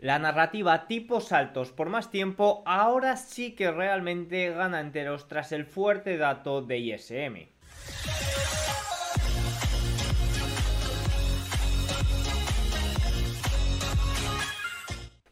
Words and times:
La 0.00 0.20
narrativa 0.20 0.86
tipos 0.86 1.32
altos 1.32 1.72
por 1.72 1.88
más 1.88 2.12
tiempo 2.12 2.62
ahora 2.66 3.16
sí 3.16 3.56
que 3.56 3.72
realmente 3.72 4.48
gana 4.50 4.78
enteros 4.78 5.26
tras 5.26 5.50
el 5.50 5.64
fuerte 5.64 6.16
dato 6.16 6.62
de 6.62 6.78
ISM. 6.78 7.57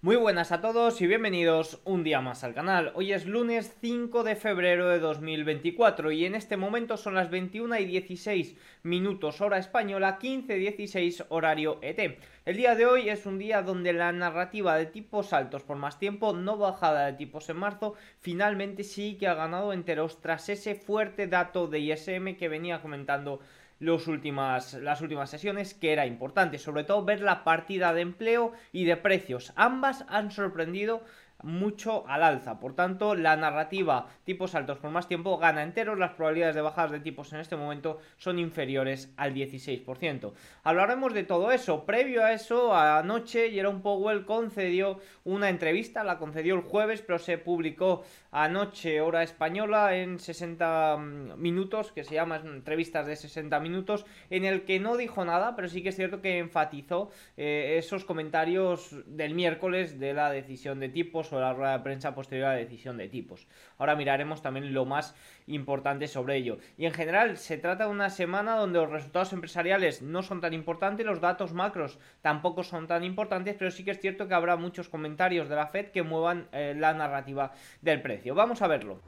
Muy 0.06 0.14
buenas 0.14 0.52
a 0.52 0.60
todos 0.60 1.00
y 1.00 1.08
bienvenidos 1.08 1.80
un 1.84 2.04
día 2.04 2.20
más 2.20 2.44
al 2.44 2.54
canal. 2.54 2.92
Hoy 2.94 3.12
es 3.12 3.26
lunes 3.26 3.76
5 3.80 4.22
de 4.22 4.36
febrero 4.36 4.88
de 4.88 5.00
2024 5.00 6.12
y 6.12 6.24
en 6.24 6.36
este 6.36 6.56
momento 6.56 6.96
son 6.96 7.16
las 7.16 7.28
21 7.28 7.76
y 7.80 7.86
16 7.86 8.54
minutos 8.84 9.40
hora 9.40 9.58
española, 9.58 10.20
15-16 10.20 11.26
horario 11.28 11.80
ET. 11.82 12.20
El 12.44 12.56
día 12.56 12.76
de 12.76 12.86
hoy 12.86 13.08
es 13.08 13.26
un 13.26 13.36
día 13.36 13.62
donde 13.62 13.92
la 13.92 14.12
narrativa 14.12 14.76
de 14.76 14.86
tipos 14.86 15.32
altos 15.32 15.64
por 15.64 15.76
más 15.76 15.98
tiempo, 15.98 16.32
no 16.32 16.56
bajada 16.56 17.06
de 17.06 17.14
tipos 17.14 17.50
en 17.50 17.56
marzo, 17.56 17.94
finalmente 18.20 18.84
sí 18.84 19.16
que 19.18 19.26
ha 19.26 19.34
ganado 19.34 19.72
enteros 19.72 20.20
tras 20.20 20.48
ese 20.48 20.76
fuerte 20.76 21.26
dato 21.26 21.66
de 21.66 21.80
ISM 21.80 22.36
que 22.36 22.48
venía 22.48 22.80
comentando 22.80 23.40
los 23.78 24.06
últimas, 24.08 24.74
las 24.74 25.00
últimas 25.00 25.30
sesiones, 25.30 25.74
que 25.74 25.92
era 25.92 26.06
importante, 26.06 26.58
sobre 26.58 26.84
todo 26.84 27.04
ver 27.04 27.20
la 27.20 27.44
partida 27.44 27.92
de 27.92 28.00
empleo 28.02 28.52
y 28.72 28.84
de 28.84 28.96
precios. 28.96 29.52
Ambas 29.56 30.04
han 30.08 30.30
sorprendido 30.30 31.02
mucho 31.46 32.06
al 32.08 32.22
alza. 32.22 32.60
Por 32.60 32.74
tanto, 32.74 33.14
la 33.14 33.36
narrativa 33.36 34.06
tipos 34.24 34.54
altos 34.54 34.78
por 34.78 34.90
más 34.90 35.08
tiempo 35.08 35.38
gana 35.38 35.62
enteros. 35.62 35.98
Las 35.98 36.12
probabilidades 36.12 36.56
de 36.56 36.60
bajadas 36.60 36.90
de 36.90 37.00
tipos 37.00 37.32
en 37.32 37.40
este 37.40 37.56
momento 37.56 37.98
son 38.18 38.38
inferiores 38.38 39.12
al 39.16 39.34
16%. 39.34 40.32
Hablaremos 40.64 41.14
de 41.14 41.22
todo 41.24 41.52
eso. 41.52 41.86
Previo 41.86 42.24
a 42.24 42.32
eso, 42.32 42.74
anoche 42.74 43.50
Jerome 43.50 43.80
Powell 43.80 44.26
concedió 44.26 44.98
una 45.24 45.48
entrevista. 45.48 46.04
La 46.04 46.18
concedió 46.18 46.54
el 46.54 46.62
jueves, 46.62 47.02
pero 47.02 47.18
se 47.18 47.38
publicó 47.38 48.02
anoche, 48.32 49.00
hora 49.00 49.22
española, 49.22 49.96
en 49.96 50.18
60 50.18 50.96
mm, 50.96 51.40
minutos, 51.40 51.92
que 51.92 52.04
se 52.04 52.14
llama 52.14 52.36
entrevistas 52.36 53.06
de 53.06 53.16
60 53.16 53.58
minutos, 53.60 54.04
en 54.30 54.44
el 54.44 54.64
que 54.64 54.78
no 54.78 54.96
dijo 54.96 55.24
nada, 55.24 55.56
pero 55.56 55.68
sí 55.68 55.82
que 55.82 55.90
es 55.90 55.96
cierto 55.96 56.20
que 56.20 56.38
enfatizó 56.38 57.10
eh, 57.36 57.76
esos 57.78 58.04
comentarios 58.04 58.94
del 59.06 59.34
miércoles 59.34 59.98
de 59.98 60.12
la 60.12 60.30
decisión 60.30 60.80
de 60.80 60.88
tipos 60.88 61.32
la 61.40 61.52
rueda 61.52 61.78
de 61.78 61.84
prensa 61.84 62.14
posterior 62.14 62.48
a 62.48 62.52
la 62.52 62.58
decisión 62.58 62.96
de 62.96 63.08
tipos. 63.08 63.46
Ahora 63.78 63.96
miraremos 63.96 64.42
también 64.42 64.72
lo 64.72 64.84
más 64.84 65.14
importante 65.46 66.08
sobre 66.08 66.36
ello. 66.36 66.58
Y 66.76 66.86
en 66.86 66.92
general 66.92 67.36
se 67.36 67.58
trata 67.58 67.84
de 67.84 67.90
una 67.90 68.10
semana 68.10 68.56
donde 68.56 68.78
los 68.78 68.90
resultados 68.90 69.32
empresariales 69.32 70.02
no 70.02 70.22
son 70.22 70.40
tan 70.40 70.52
importantes, 70.52 71.06
los 71.06 71.20
datos 71.20 71.52
macros 71.52 71.98
tampoco 72.22 72.62
son 72.62 72.86
tan 72.86 73.04
importantes, 73.04 73.56
pero 73.58 73.70
sí 73.70 73.84
que 73.84 73.92
es 73.92 74.00
cierto 74.00 74.28
que 74.28 74.34
habrá 74.34 74.56
muchos 74.56 74.88
comentarios 74.88 75.48
de 75.48 75.56
la 75.56 75.68
Fed 75.68 75.90
que 75.90 76.02
muevan 76.02 76.48
eh, 76.52 76.74
la 76.76 76.94
narrativa 76.94 77.52
del 77.82 78.02
precio. 78.02 78.34
Vamos 78.34 78.62
a 78.62 78.66
verlo. 78.66 79.00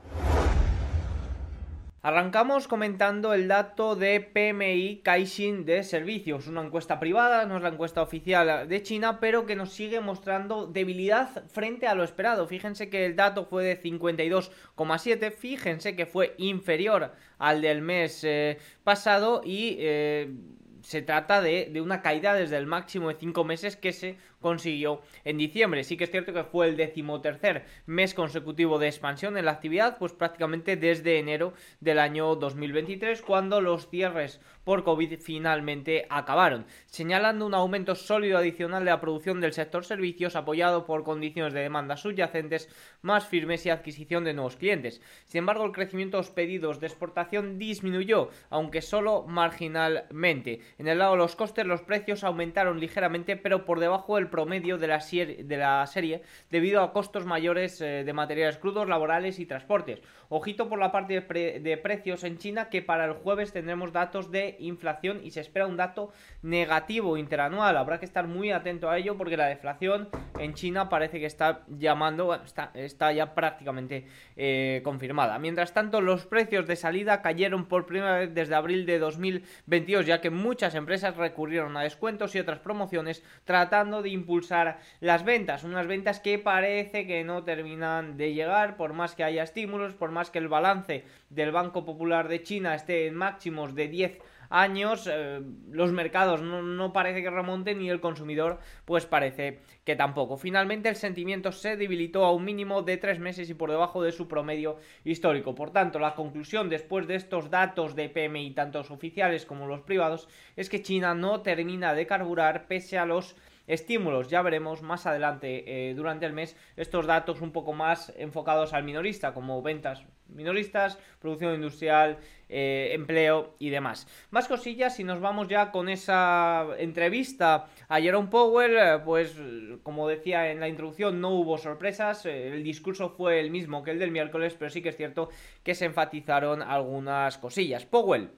Arrancamos 2.08 2.68
comentando 2.68 3.34
el 3.34 3.48
dato 3.48 3.94
de 3.94 4.20
PMI 4.20 5.02
Caixin 5.04 5.66
de 5.66 5.82
servicios, 5.82 6.46
una 6.46 6.62
encuesta 6.62 6.98
privada, 6.98 7.44
no 7.44 7.58
es 7.58 7.62
la 7.62 7.68
encuesta 7.68 8.00
oficial 8.00 8.66
de 8.66 8.82
China, 8.82 9.20
pero 9.20 9.44
que 9.44 9.54
nos 9.54 9.74
sigue 9.74 10.00
mostrando 10.00 10.66
debilidad 10.66 11.44
frente 11.48 11.86
a 11.86 11.94
lo 11.94 12.04
esperado. 12.04 12.46
Fíjense 12.46 12.88
que 12.88 13.04
el 13.04 13.14
dato 13.14 13.44
fue 13.44 13.62
de 13.62 13.82
52,7, 13.82 15.30
fíjense 15.32 15.96
que 15.96 16.06
fue 16.06 16.34
inferior 16.38 17.12
al 17.36 17.60
del 17.60 17.82
mes 17.82 18.24
eh, 18.24 18.56
pasado 18.84 19.42
y 19.44 19.76
eh, 19.78 20.32
se 20.80 21.02
trata 21.02 21.42
de, 21.42 21.68
de, 21.70 21.82
una 21.82 22.00
caída 22.00 22.32
desde 22.32 22.56
el 22.56 22.64
máximo 22.64 23.08
de 23.08 23.16
5 23.16 23.44
meses 23.44 23.76
que 23.76 23.92
se 23.92 24.16
consiguió 24.40 25.00
en 25.24 25.38
diciembre. 25.38 25.84
Sí 25.84 25.96
que 25.96 26.04
es 26.04 26.10
cierto 26.10 26.32
que 26.32 26.44
fue 26.44 26.68
el 26.68 26.76
decimotercer 26.76 27.64
mes 27.86 28.14
consecutivo 28.14 28.78
de 28.78 28.88
expansión 28.88 29.36
en 29.36 29.44
la 29.44 29.52
actividad, 29.52 29.98
pues 29.98 30.12
prácticamente 30.12 30.76
desde 30.76 31.18
enero 31.18 31.52
del 31.80 31.98
año 31.98 32.34
2023, 32.36 33.22
cuando 33.22 33.60
los 33.60 33.88
cierres 33.88 34.40
por 34.64 34.84
COVID 34.84 35.18
finalmente 35.20 36.06
acabaron, 36.10 36.66
señalando 36.86 37.46
un 37.46 37.54
aumento 37.54 37.94
sólido 37.94 38.38
adicional 38.38 38.84
de 38.84 38.90
la 38.90 39.00
producción 39.00 39.40
del 39.40 39.52
sector 39.52 39.84
servicios 39.84 40.36
apoyado 40.36 40.84
por 40.84 41.04
condiciones 41.04 41.52
de 41.52 41.60
demanda 41.60 41.96
subyacentes 41.96 42.68
más 43.02 43.26
firmes 43.26 43.64
y 43.64 43.70
adquisición 43.70 44.24
de 44.24 44.34
nuevos 44.34 44.56
clientes. 44.56 45.00
Sin 45.24 45.40
embargo, 45.40 45.64
el 45.64 45.72
crecimiento 45.72 46.16
de 46.16 46.22
los 46.22 46.30
pedidos 46.30 46.80
de 46.80 46.86
exportación 46.86 47.58
disminuyó, 47.58 48.30
aunque 48.50 48.82
solo 48.82 49.24
marginalmente. 49.26 50.60
En 50.78 50.88
el 50.88 50.98
lado 50.98 51.12
de 51.12 51.18
los 51.18 51.36
costes, 51.36 51.66
los 51.66 51.82
precios 51.82 52.24
aumentaron 52.24 52.80
ligeramente, 52.80 53.36
pero 53.36 53.64
por 53.64 53.80
debajo 53.80 54.16
del 54.16 54.27
promedio 54.30 54.78
de 54.78 54.86
la, 54.86 54.98
de 54.98 55.56
la 55.56 55.86
serie 55.86 56.22
debido 56.50 56.82
a 56.82 56.92
costos 56.92 57.26
mayores 57.26 57.80
eh, 57.80 58.04
de 58.04 58.12
materiales 58.12 58.58
crudos, 58.58 58.88
laborales 58.88 59.38
y 59.38 59.46
transportes. 59.46 60.00
Ojito 60.30 60.68
por 60.68 60.78
la 60.78 60.92
parte 60.92 61.20
de, 61.20 61.76
precios 61.78 62.22
en 62.22 62.36
China 62.36 62.68
que 62.68 62.82
para 62.82 63.06
el 63.06 63.14
jueves 63.14 63.52
tendremos 63.52 63.92
datos 63.92 64.30
de 64.30 64.56
inflación 64.58 65.20
y 65.24 65.30
se 65.30 65.40
espera 65.40 65.66
un 65.66 65.78
dato 65.78 66.12
negativo 66.42 67.16
interanual. 67.16 67.76
Habrá 67.78 67.98
que 67.98 68.04
estar 68.04 68.26
muy 68.26 68.50
atento 68.50 68.90
a 68.90 68.98
ello 68.98 69.16
porque 69.16 69.38
la 69.38 69.46
deflación 69.46 70.08
en 70.38 70.52
China 70.52 70.90
parece 70.90 71.18
que 71.18 71.24
está 71.24 71.62
llamando, 71.68 72.38
está, 72.74 73.12
ya 73.12 73.34
prácticamente 73.34 74.06
eh, 74.36 74.82
confirmada. 74.84 75.38
Mientras 75.38 75.72
tanto, 75.72 76.02
los 76.02 76.26
precios 76.26 76.66
de 76.66 76.76
salida 76.76 77.22
cayeron 77.22 77.64
por 77.64 77.86
primera 77.86 78.18
vez 78.18 78.34
desde 78.34 78.54
abril 78.54 78.84
de 78.84 78.98
2022 78.98 80.04
ya 80.04 80.20
que 80.20 80.30
muchas 80.30 80.74
empresas 80.74 81.16
recurrieron 81.16 81.76
a 81.76 81.82
descuentos 81.82 82.34
y 82.34 82.38
otras 82.38 82.58
promociones 82.58 83.22
tratando 83.44 84.02
de 84.02 84.10
impulsar 84.18 84.78
las 85.00 85.24
ventas, 85.24 85.64
unas 85.64 85.86
ventas 85.86 86.20
que 86.20 86.38
parece 86.38 87.06
que 87.06 87.24
no 87.24 87.44
terminan 87.44 88.16
de 88.16 88.34
llegar 88.34 88.76
por 88.76 88.92
más 88.92 89.14
que 89.14 89.24
haya 89.24 89.42
estímulos, 89.42 89.94
por 89.94 90.10
más 90.10 90.30
que 90.30 90.38
el 90.38 90.48
balance 90.48 91.04
del 91.30 91.52
Banco 91.52 91.84
Popular 91.84 92.28
de 92.28 92.42
China 92.42 92.74
esté 92.74 93.06
en 93.06 93.14
máximos 93.14 93.74
de 93.74 93.88
10 93.88 94.18
años 94.50 95.08
eh, 95.10 95.40
los 95.70 95.92
mercados 95.92 96.42
no, 96.42 96.62
no, 96.62 96.92
parece 96.92 97.22
que 97.22 97.30
remonten 97.30 97.80
y 97.82 97.90
el 97.90 98.00
consumidor 98.00 98.58
pues 98.84 99.06
parece 99.06 99.60
que 99.84 99.96
tampoco. 99.96 100.36
Finalmente 100.36 100.88
el 100.88 100.96
sentimiento 100.96 101.52
se 101.52 101.76
debilitó 101.76 102.24
a 102.24 102.32
un 102.32 102.44
mínimo 102.44 102.82
de 102.82 102.96
tres 102.96 103.18
meses 103.18 103.50
y 103.50 103.54
por 103.54 103.70
debajo 103.70 104.02
de 104.02 104.12
su 104.12 104.28
promedio 104.28 104.78
histórico. 105.04 105.54
Por 105.54 105.70
tanto, 105.70 105.98
la 105.98 106.14
conclusión 106.14 106.68
después 106.68 107.06
de 107.06 107.16
estos 107.16 107.50
datos 107.50 107.94
de 107.94 108.08
PMI, 108.08 108.52
tanto 108.52 108.78
los 108.78 108.90
oficiales 108.90 109.44
como 109.44 109.66
los 109.66 109.82
privados, 109.82 110.28
es 110.56 110.68
que 110.68 110.82
China 110.82 111.14
no 111.14 111.42
termina 111.42 111.94
de 111.94 112.06
carburar 112.06 112.66
pese 112.66 112.98
a 112.98 113.06
los 113.06 113.36
estímulos. 113.68 114.28
Ya 114.28 114.42
veremos 114.42 114.82
más 114.82 115.06
adelante 115.06 115.90
eh, 115.90 115.94
durante 115.94 116.26
el 116.26 116.32
mes 116.32 116.56
estos 116.76 117.06
datos 117.06 117.40
un 117.40 117.52
poco 117.52 117.72
más 117.72 118.12
enfocados 118.16 118.72
al 118.72 118.82
minorista, 118.82 119.32
como 119.32 119.62
ventas 119.62 120.04
minoristas, 120.28 120.98
producción 121.20 121.54
industrial, 121.54 122.18
eh, 122.48 122.90
empleo 122.92 123.54
y 123.58 123.70
demás. 123.70 124.06
Más 124.30 124.46
cosillas 124.46 124.96
si 124.96 125.04
nos 125.04 125.20
vamos 125.20 125.48
ya 125.48 125.70
con 125.70 125.88
esa 125.88 126.66
entrevista 126.78 127.68
a 127.88 128.00
Jerome 128.00 128.28
Powell, 128.28 128.76
eh, 128.76 128.98
pues 129.04 129.34
como 129.82 130.08
decía 130.08 130.50
en 130.50 130.60
la 130.60 130.68
introducción 130.68 131.20
no 131.20 131.30
hubo 131.30 131.56
sorpresas, 131.56 132.26
el 132.26 132.62
discurso 132.62 133.10
fue 133.10 133.40
el 133.40 133.50
mismo 133.50 133.82
que 133.82 133.92
el 133.92 133.98
del 133.98 134.10
miércoles, 134.10 134.54
pero 134.58 134.70
sí 134.70 134.82
que 134.82 134.90
es 134.90 134.96
cierto 134.96 135.30
que 135.62 135.74
se 135.74 135.86
enfatizaron 135.86 136.62
algunas 136.62 137.38
cosillas. 137.38 137.86
Powell 137.86 138.30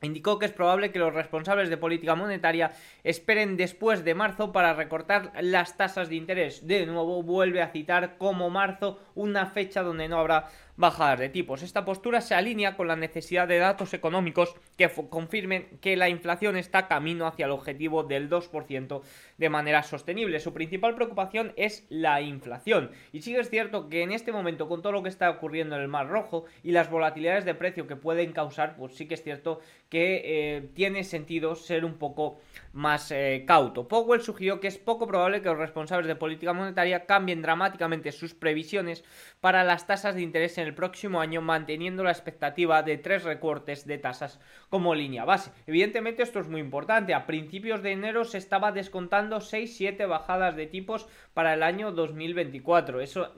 Indicó 0.00 0.38
que 0.38 0.46
es 0.46 0.52
probable 0.52 0.92
que 0.92 1.00
los 1.00 1.12
responsables 1.12 1.70
de 1.70 1.76
política 1.76 2.14
monetaria 2.14 2.72
esperen 3.02 3.56
después 3.56 4.04
de 4.04 4.14
marzo 4.14 4.52
para 4.52 4.74
recortar 4.74 5.32
las 5.40 5.76
tasas 5.76 6.08
de 6.08 6.14
interés. 6.14 6.66
De 6.66 6.86
nuevo 6.86 7.22
vuelve 7.22 7.62
a 7.62 7.70
citar 7.70 8.16
como 8.16 8.48
marzo 8.48 9.00
una 9.16 9.46
fecha 9.46 9.82
donde 9.82 10.08
no 10.08 10.18
habrá 10.18 10.48
bajadas 10.76 11.18
de 11.18 11.28
tipos. 11.28 11.62
Esta 11.62 11.84
postura 11.84 12.20
se 12.20 12.36
alinea 12.36 12.76
con 12.76 12.86
la 12.86 12.94
necesidad 12.94 13.48
de 13.48 13.58
datos 13.58 13.92
económicos 13.92 14.54
que 14.76 14.88
confirmen 15.10 15.78
que 15.80 15.96
la 15.96 16.08
inflación 16.08 16.56
está 16.56 16.86
camino 16.86 17.26
hacia 17.26 17.46
el 17.46 17.50
objetivo 17.50 18.04
del 18.04 18.30
2% 18.30 19.02
de 19.38 19.48
manera 19.48 19.82
sostenible. 19.82 20.40
Su 20.40 20.52
principal 20.52 20.94
preocupación 20.94 21.52
es 21.56 21.86
la 21.88 22.20
inflación. 22.20 22.90
Y 23.12 23.22
sí 23.22 23.34
es 23.34 23.48
cierto 23.48 23.88
que 23.88 24.02
en 24.02 24.12
este 24.12 24.32
momento, 24.32 24.68
con 24.68 24.82
todo 24.82 24.92
lo 24.92 25.02
que 25.02 25.08
está 25.08 25.30
ocurriendo 25.30 25.76
en 25.76 25.82
el 25.82 25.88
Mar 25.88 26.08
Rojo 26.08 26.44
y 26.62 26.72
las 26.72 26.90
volatilidades 26.90 27.44
de 27.44 27.54
precio 27.54 27.86
que 27.86 27.96
pueden 27.96 28.32
causar, 28.32 28.76
pues 28.76 28.94
sí 28.94 29.06
que 29.06 29.14
es 29.14 29.22
cierto 29.22 29.60
que 29.88 30.22
eh, 30.24 30.68
tiene 30.74 31.04
sentido 31.04 31.54
ser 31.54 31.84
un 31.84 31.94
poco 31.94 32.40
más 32.72 33.10
eh, 33.10 33.44
cauto. 33.46 33.88
Powell 33.88 34.20
sugirió 34.20 34.60
que 34.60 34.68
es 34.68 34.76
poco 34.76 35.06
probable 35.06 35.40
que 35.40 35.48
los 35.48 35.58
responsables 35.58 36.06
de 36.06 36.16
política 36.16 36.52
monetaria 36.52 37.06
cambien 37.06 37.40
dramáticamente 37.40 38.12
sus 38.12 38.34
previsiones 38.34 39.04
para 39.40 39.64
las 39.64 39.86
tasas 39.86 40.14
de 40.14 40.22
interés 40.22 40.58
en 40.58 40.66
el 40.66 40.74
próximo 40.74 41.20
año 41.20 41.40
manteniendo 41.40 42.04
la 42.04 42.10
expectativa 42.10 42.82
de 42.82 42.98
tres 42.98 43.24
recortes 43.24 43.86
de 43.86 43.98
tasas 43.98 44.40
como 44.68 44.94
línea 44.94 45.24
base. 45.24 45.50
Evidentemente 45.66 46.22
esto 46.22 46.40
es 46.40 46.48
muy 46.48 46.60
importante. 46.60 47.14
A 47.14 47.26
principios 47.26 47.82
de 47.82 47.92
enero 47.92 48.24
se 48.24 48.38
estaba 48.38 48.72
descontando 48.72 49.27
6-7 49.36 50.08
bajadas 50.08 50.56
de 50.56 50.66
tipos 50.66 51.06
para 51.34 51.54
el 51.54 51.62
año 51.62 51.92
2024. 51.92 53.00
Eso 53.00 53.32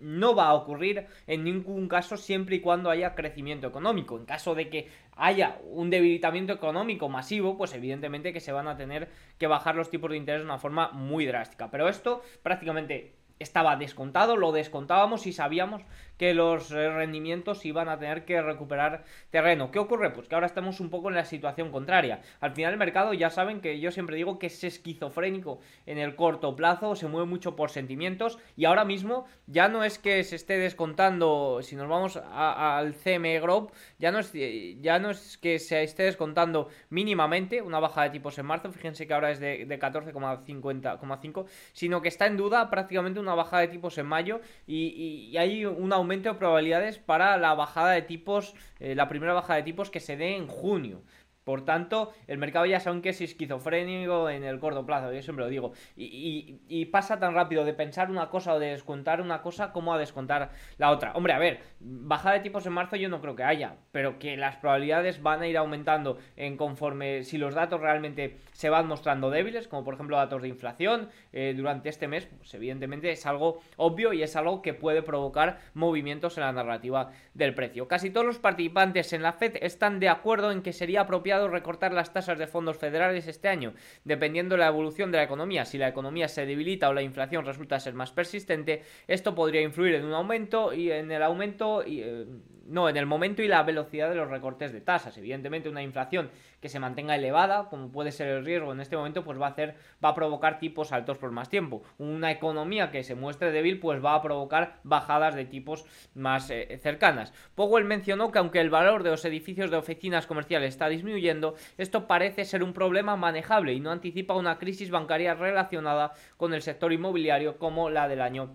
no 0.00 0.34
va 0.34 0.46
a 0.46 0.54
ocurrir 0.54 1.06
en 1.26 1.44
ningún 1.44 1.88
caso 1.88 2.16
siempre 2.16 2.56
y 2.56 2.60
cuando 2.60 2.88
haya 2.88 3.14
crecimiento 3.14 3.66
económico. 3.66 4.16
En 4.16 4.24
caso 4.24 4.54
de 4.54 4.70
que 4.70 4.88
haya 5.16 5.58
un 5.64 5.90
debilitamiento 5.90 6.52
económico 6.52 7.08
masivo, 7.08 7.58
pues 7.58 7.74
evidentemente 7.74 8.32
que 8.32 8.40
se 8.40 8.52
van 8.52 8.68
a 8.68 8.76
tener 8.76 9.08
que 9.38 9.46
bajar 9.46 9.74
los 9.74 9.90
tipos 9.90 10.10
de 10.10 10.16
interés 10.16 10.40
de 10.40 10.46
una 10.46 10.58
forma 10.58 10.90
muy 10.92 11.26
drástica. 11.26 11.70
Pero 11.70 11.88
esto 11.88 12.22
prácticamente 12.42 13.14
estaba 13.38 13.76
descontado, 13.76 14.36
lo 14.36 14.52
descontábamos 14.52 15.26
y 15.26 15.32
sabíamos 15.32 15.82
que 16.22 16.34
los 16.34 16.70
eh, 16.70 16.88
rendimientos 16.88 17.66
iban 17.66 17.88
a 17.88 17.98
tener 17.98 18.24
que 18.24 18.40
recuperar 18.40 19.02
terreno. 19.32 19.72
¿Qué 19.72 19.80
ocurre? 19.80 20.10
Pues 20.10 20.28
que 20.28 20.36
ahora 20.36 20.46
estamos 20.46 20.78
un 20.78 20.88
poco 20.88 21.08
en 21.08 21.16
la 21.16 21.24
situación 21.24 21.72
contraria. 21.72 22.22
Al 22.38 22.52
final 22.52 22.74
el 22.74 22.78
mercado 22.78 23.12
ya 23.12 23.28
saben 23.28 23.60
que 23.60 23.80
yo 23.80 23.90
siempre 23.90 24.14
digo 24.14 24.38
que 24.38 24.46
es 24.46 24.62
esquizofrénico 24.62 25.58
en 25.84 25.98
el 25.98 26.14
corto 26.14 26.54
plazo, 26.54 26.94
se 26.94 27.08
mueve 27.08 27.26
mucho 27.26 27.56
por 27.56 27.70
sentimientos 27.70 28.38
y 28.56 28.66
ahora 28.66 28.84
mismo 28.84 29.26
ya 29.48 29.68
no 29.68 29.82
es 29.82 29.98
que 29.98 30.22
se 30.22 30.36
esté 30.36 30.58
descontando, 30.58 31.58
si 31.60 31.74
nos 31.74 31.88
vamos 31.88 32.16
al 32.16 32.94
CME 32.94 33.40
Group, 33.40 33.72
ya 33.98 34.12
no, 34.12 34.20
es, 34.20 34.32
ya 34.32 35.00
no 35.00 35.10
es 35.10 35.38
que 35.38 35.58
se 35.58 35.82
esté 35.82 36.04
descontando 36.04 36.68
mínimamente 36.88 37.62
una 37.62 37.80
baja 37.80 38.04
de 38.04 38.10
tipos 38.10 38.38
en 38.38 38.46
marzo, 38.46 38.70
fíjense 38.70 39.08
que 39.08 39.14
ahora 39.14 39.32
es 39.32 39.40
de, 39.40 39.66
de 39.66 39.80
14,50,5, 39.80 41.46
sino 41.72 42.00
que 42.00 42.06
está 42.06 42.26
en 42.26 42.36
duda 42.36 42.70
prácticamente 42.70 43.18
una 43.18 43.34
bajada 43.34 43.62
de 43.62 43.68
tipos 43.68 43.98
en 43.98 44.06
mayo 44.06 44.40
y 44.68 45.36
hay 45.36 45.64
un 45.64 45.92
aumento 45.92 46.11
de 46.20 46.34
probabilidades 46.34 46.98
para 46.98 47.36
la 47.38 47.54
bajada 47.54 47.92
de 47.92 48.02
tipos, 48.02 48.54
eh, 48.80 48.94
la 48.94 49.08
primera 49.08 49.32
bajada 49.32 49.56
de 49.56 49.62
tipos 49.62 49.90
que 49.90 50.00
se 50.00 50.16
dé 50.16 50.36
en 50.36 50.46
junio. 50.46 51.02
Por 51.44 51.64
tanto, 51.64 52.12
el 52.28 52.38
mercado 52.38 52.66
ya 52.66 52.78
saben 52.78 53.02
que 53.02 53.08
es 53.08 53.20
esquizofrénico 53.20 54.30
en 54.30 54.44
el 54.44 54.60
corto 54.60 54.86
plazo, 54.86 55.12
yo 55.12 55.22
siempre 55.22 55.44
lo 55.44 55.50
digo. 55.50 55.72
Y, 55.96 56.86
pasa 56.92 57.18
tan 57.18 57.34
rápido 57.34 57.64
de 57.64 57.72
pensar 57.72 58.10
una 58.10 58.28
cosa 58.28 58.54
o 58.54 58.58
de 58.58 58.68
descontar 58.68 59.20
una 59.22 59.40
cosa 59.40 59.72
como 59.72 59.94
a 59.94 59.98
descontar 59.98 60.50
la 60.76 60.90
otra. 60.90 61.12
Hombre, 61.14 61.32
a 61.32 61.38
ver, 61.38 61.60
bajada 61.80 62.34
de 62.34 62.40
tipos 62.40 62.66
en 62.66 62.74
marzo 62.74 62.96
yo 62.96 63.08
no 63.08 63.20
creo 63.20 63.34
que 63.34 63.44
haya, 63.44 63.76
pero 63.92 64.18
que 64.18 64.36
las 64.36 64.56
probabilidades 64.56 65.22
van 65.22 65.40
a 65.40 65.46
ir 65.46 65.56
aumentando 65.56 66.18
en 66.36 66.56
conforme 66.56 67.24
si 67.24 67.38
los 67.38 67.54
datos 67.54 67.80
realmente 67.80 68.36
se 68.52 68.68
van 68.68 68.86
mostrando 68.88 69.30
débiles, 69.30 69.68
como 69.68 69.84
por 69.84 69.94
ejemplo 69.94 70.16
datos 70.16 70.42
de 70.42 70.48
inflación 70.48 71.08
eh, 71.32 71.54
durante 71.56 71.88
este 71.88 72.08
mes, 72.08 72.26
pues 72.26 72.52
evidentemente 72.54 73.10
es 73.10 73.24
algo 73.24 73.60
obvio 73.76 74.12
y 74.12 74.22
es 74.22 74.36
algo 74.36 74.60
que 74.60 74.74
puede 74.74 75.02
provocar 75.02 75.58
movimientos 75.74 76.36
en 76.36 76.44
la 76.44 76.52
narrativa 76.52 77.10
del 77.32 77.54
precio. 77.54 77.88
Casi 77.88 78.10
todos 78.10 78.26
los 78.26 78.38
participantes 78.38 79.12
en 79.12 79.22
la 79.22 79.32
Fed 79.32 79.56
están 79.60 79.98
de 79.98 80.08
acuerdo 80.08 80.50
en 80.50 80.62
que 80.62 80.72
sería 80.72 81.02
apropiado 81.02 81.31
recortar 81.48 81.92
las 81.92 82.12
tasas 82.12 82.38
de 82.38 82.46
fondos 82.46 82.76
federales 82.76 83.26
este 83.26 83.48
año, 83.48 83.74
dependiendo 84.04 84.54
de 84.54 84.60
la 84.60 84.68
evolución 84.68 85.10
de 85.10 85.18
la 85.18 85.24
economía. 85.24 85.64
Si 85.64 85.78
la 85.78 85.88
economía 85.88 86.28
se 86.28 86.46
debilita 86.46 86.88
o 86.88 86.94
la 86.94 87.02
inflación 87.02 87.44
resulta 87.44 87.80
ser 87.80 87.94
más 87.94 88.12
persistente, 88.12 88.82
esto 89.08 89.34
podría 89.34 89.62
influir 89.62 89.94
en 89.94 90.04
un 90.04 90.14
aumento 90.14 90.72
y 90.72 90.90
en 90.90 91.10
el 91.10 91.22
aumento 91.22 91.84
y, 91.84 92.02
eh, 92.02 92.26
no, 92.66 92.88
en 92.88 92.96
el 92.96 93.06
momento 93.06 93.42
y 93.42 93.48
la 93.48 93.62
velocidad 93.62 94.08
de 94.08 94.14
los 94.14 94.28
recortes 94.28 94.72
de 94.72 94.80
tasas. 94.80 95.16
Evidentemente, 95.18 95.68
una 95.68 95.82
inflación 95.82 96.30
que 96.60 96.68
se 96.68 96.78
mantenga 96.78 97.16
elevada, 97.16 97.68
como 97.68 97.90
puede 97.90 98.12
ser 98.12 98.28
el 98.28 98.44
riesgo 98.44 98.72
en 98.72 98.80
este 98.80 98.96
momento, 98.96 99.24
pues 99.24 99.40
va 99.40 99.46
a 99.46 99.50
hacer, 99.50 99.74
va 100.02 100.10
a 100.10 100.14
provocar 100.14 100.58
tipos 100.58 100.92
altos 100.92 101.18
por 101.18 101.30
más 101.32 101.48
tiempo. 101.48 101.82
Una 101.98 102.30
economía 102.30 102.90
que 102.90 103.02
se 103.02 103.14
muestre 103.14 103.50
débil, 103.50 103.80
pues 103.80 104.04
va 104.04 104.14
a 104.14 104.22
provocar 104.22 104.78
bajadas 104.84 105.34
de 105.34 105.44
tipos 105.44 105.84
más 106.14 106.50
eh, 106.50 106.78
cercanas. 106.82 107.32
Powell 107.54 107.84
mencionó 107.84 108.30
que 108.30 108.38
aunque 108.38 108.60
el 108.60 108.70
valor 108.70 109.02
de 109.02 109.10
los 109.10 109.24
edificios 109.24 109.70
de 109.70 109.76
oficinas 109.76 110.26
comerciales 110.26 110.70
está 110.70 110.88
disminuyendo, 110.88 111.54
esto 111.78 112.06
parece 112.06 112.44
ser 112.44 112.62
un 112.62 112.72
problema 112.72 113.16
manejable 113.16 113.72
y 113.72 113.80
no 113.80 113.90
anticipa 113.90 114.34
una 114.34 114.58
crisis 114.58 114.90
bancaria 114.90 115.34
relacionada 115.34 116.12
con 116.36 116.54
el 116.54 116.62
sector 116.62 116.92
inmobiliario 116.92 117.58
como 117.58 117.90
la 117.90 118.08
del 118.08 118.20
año 118.20 118.54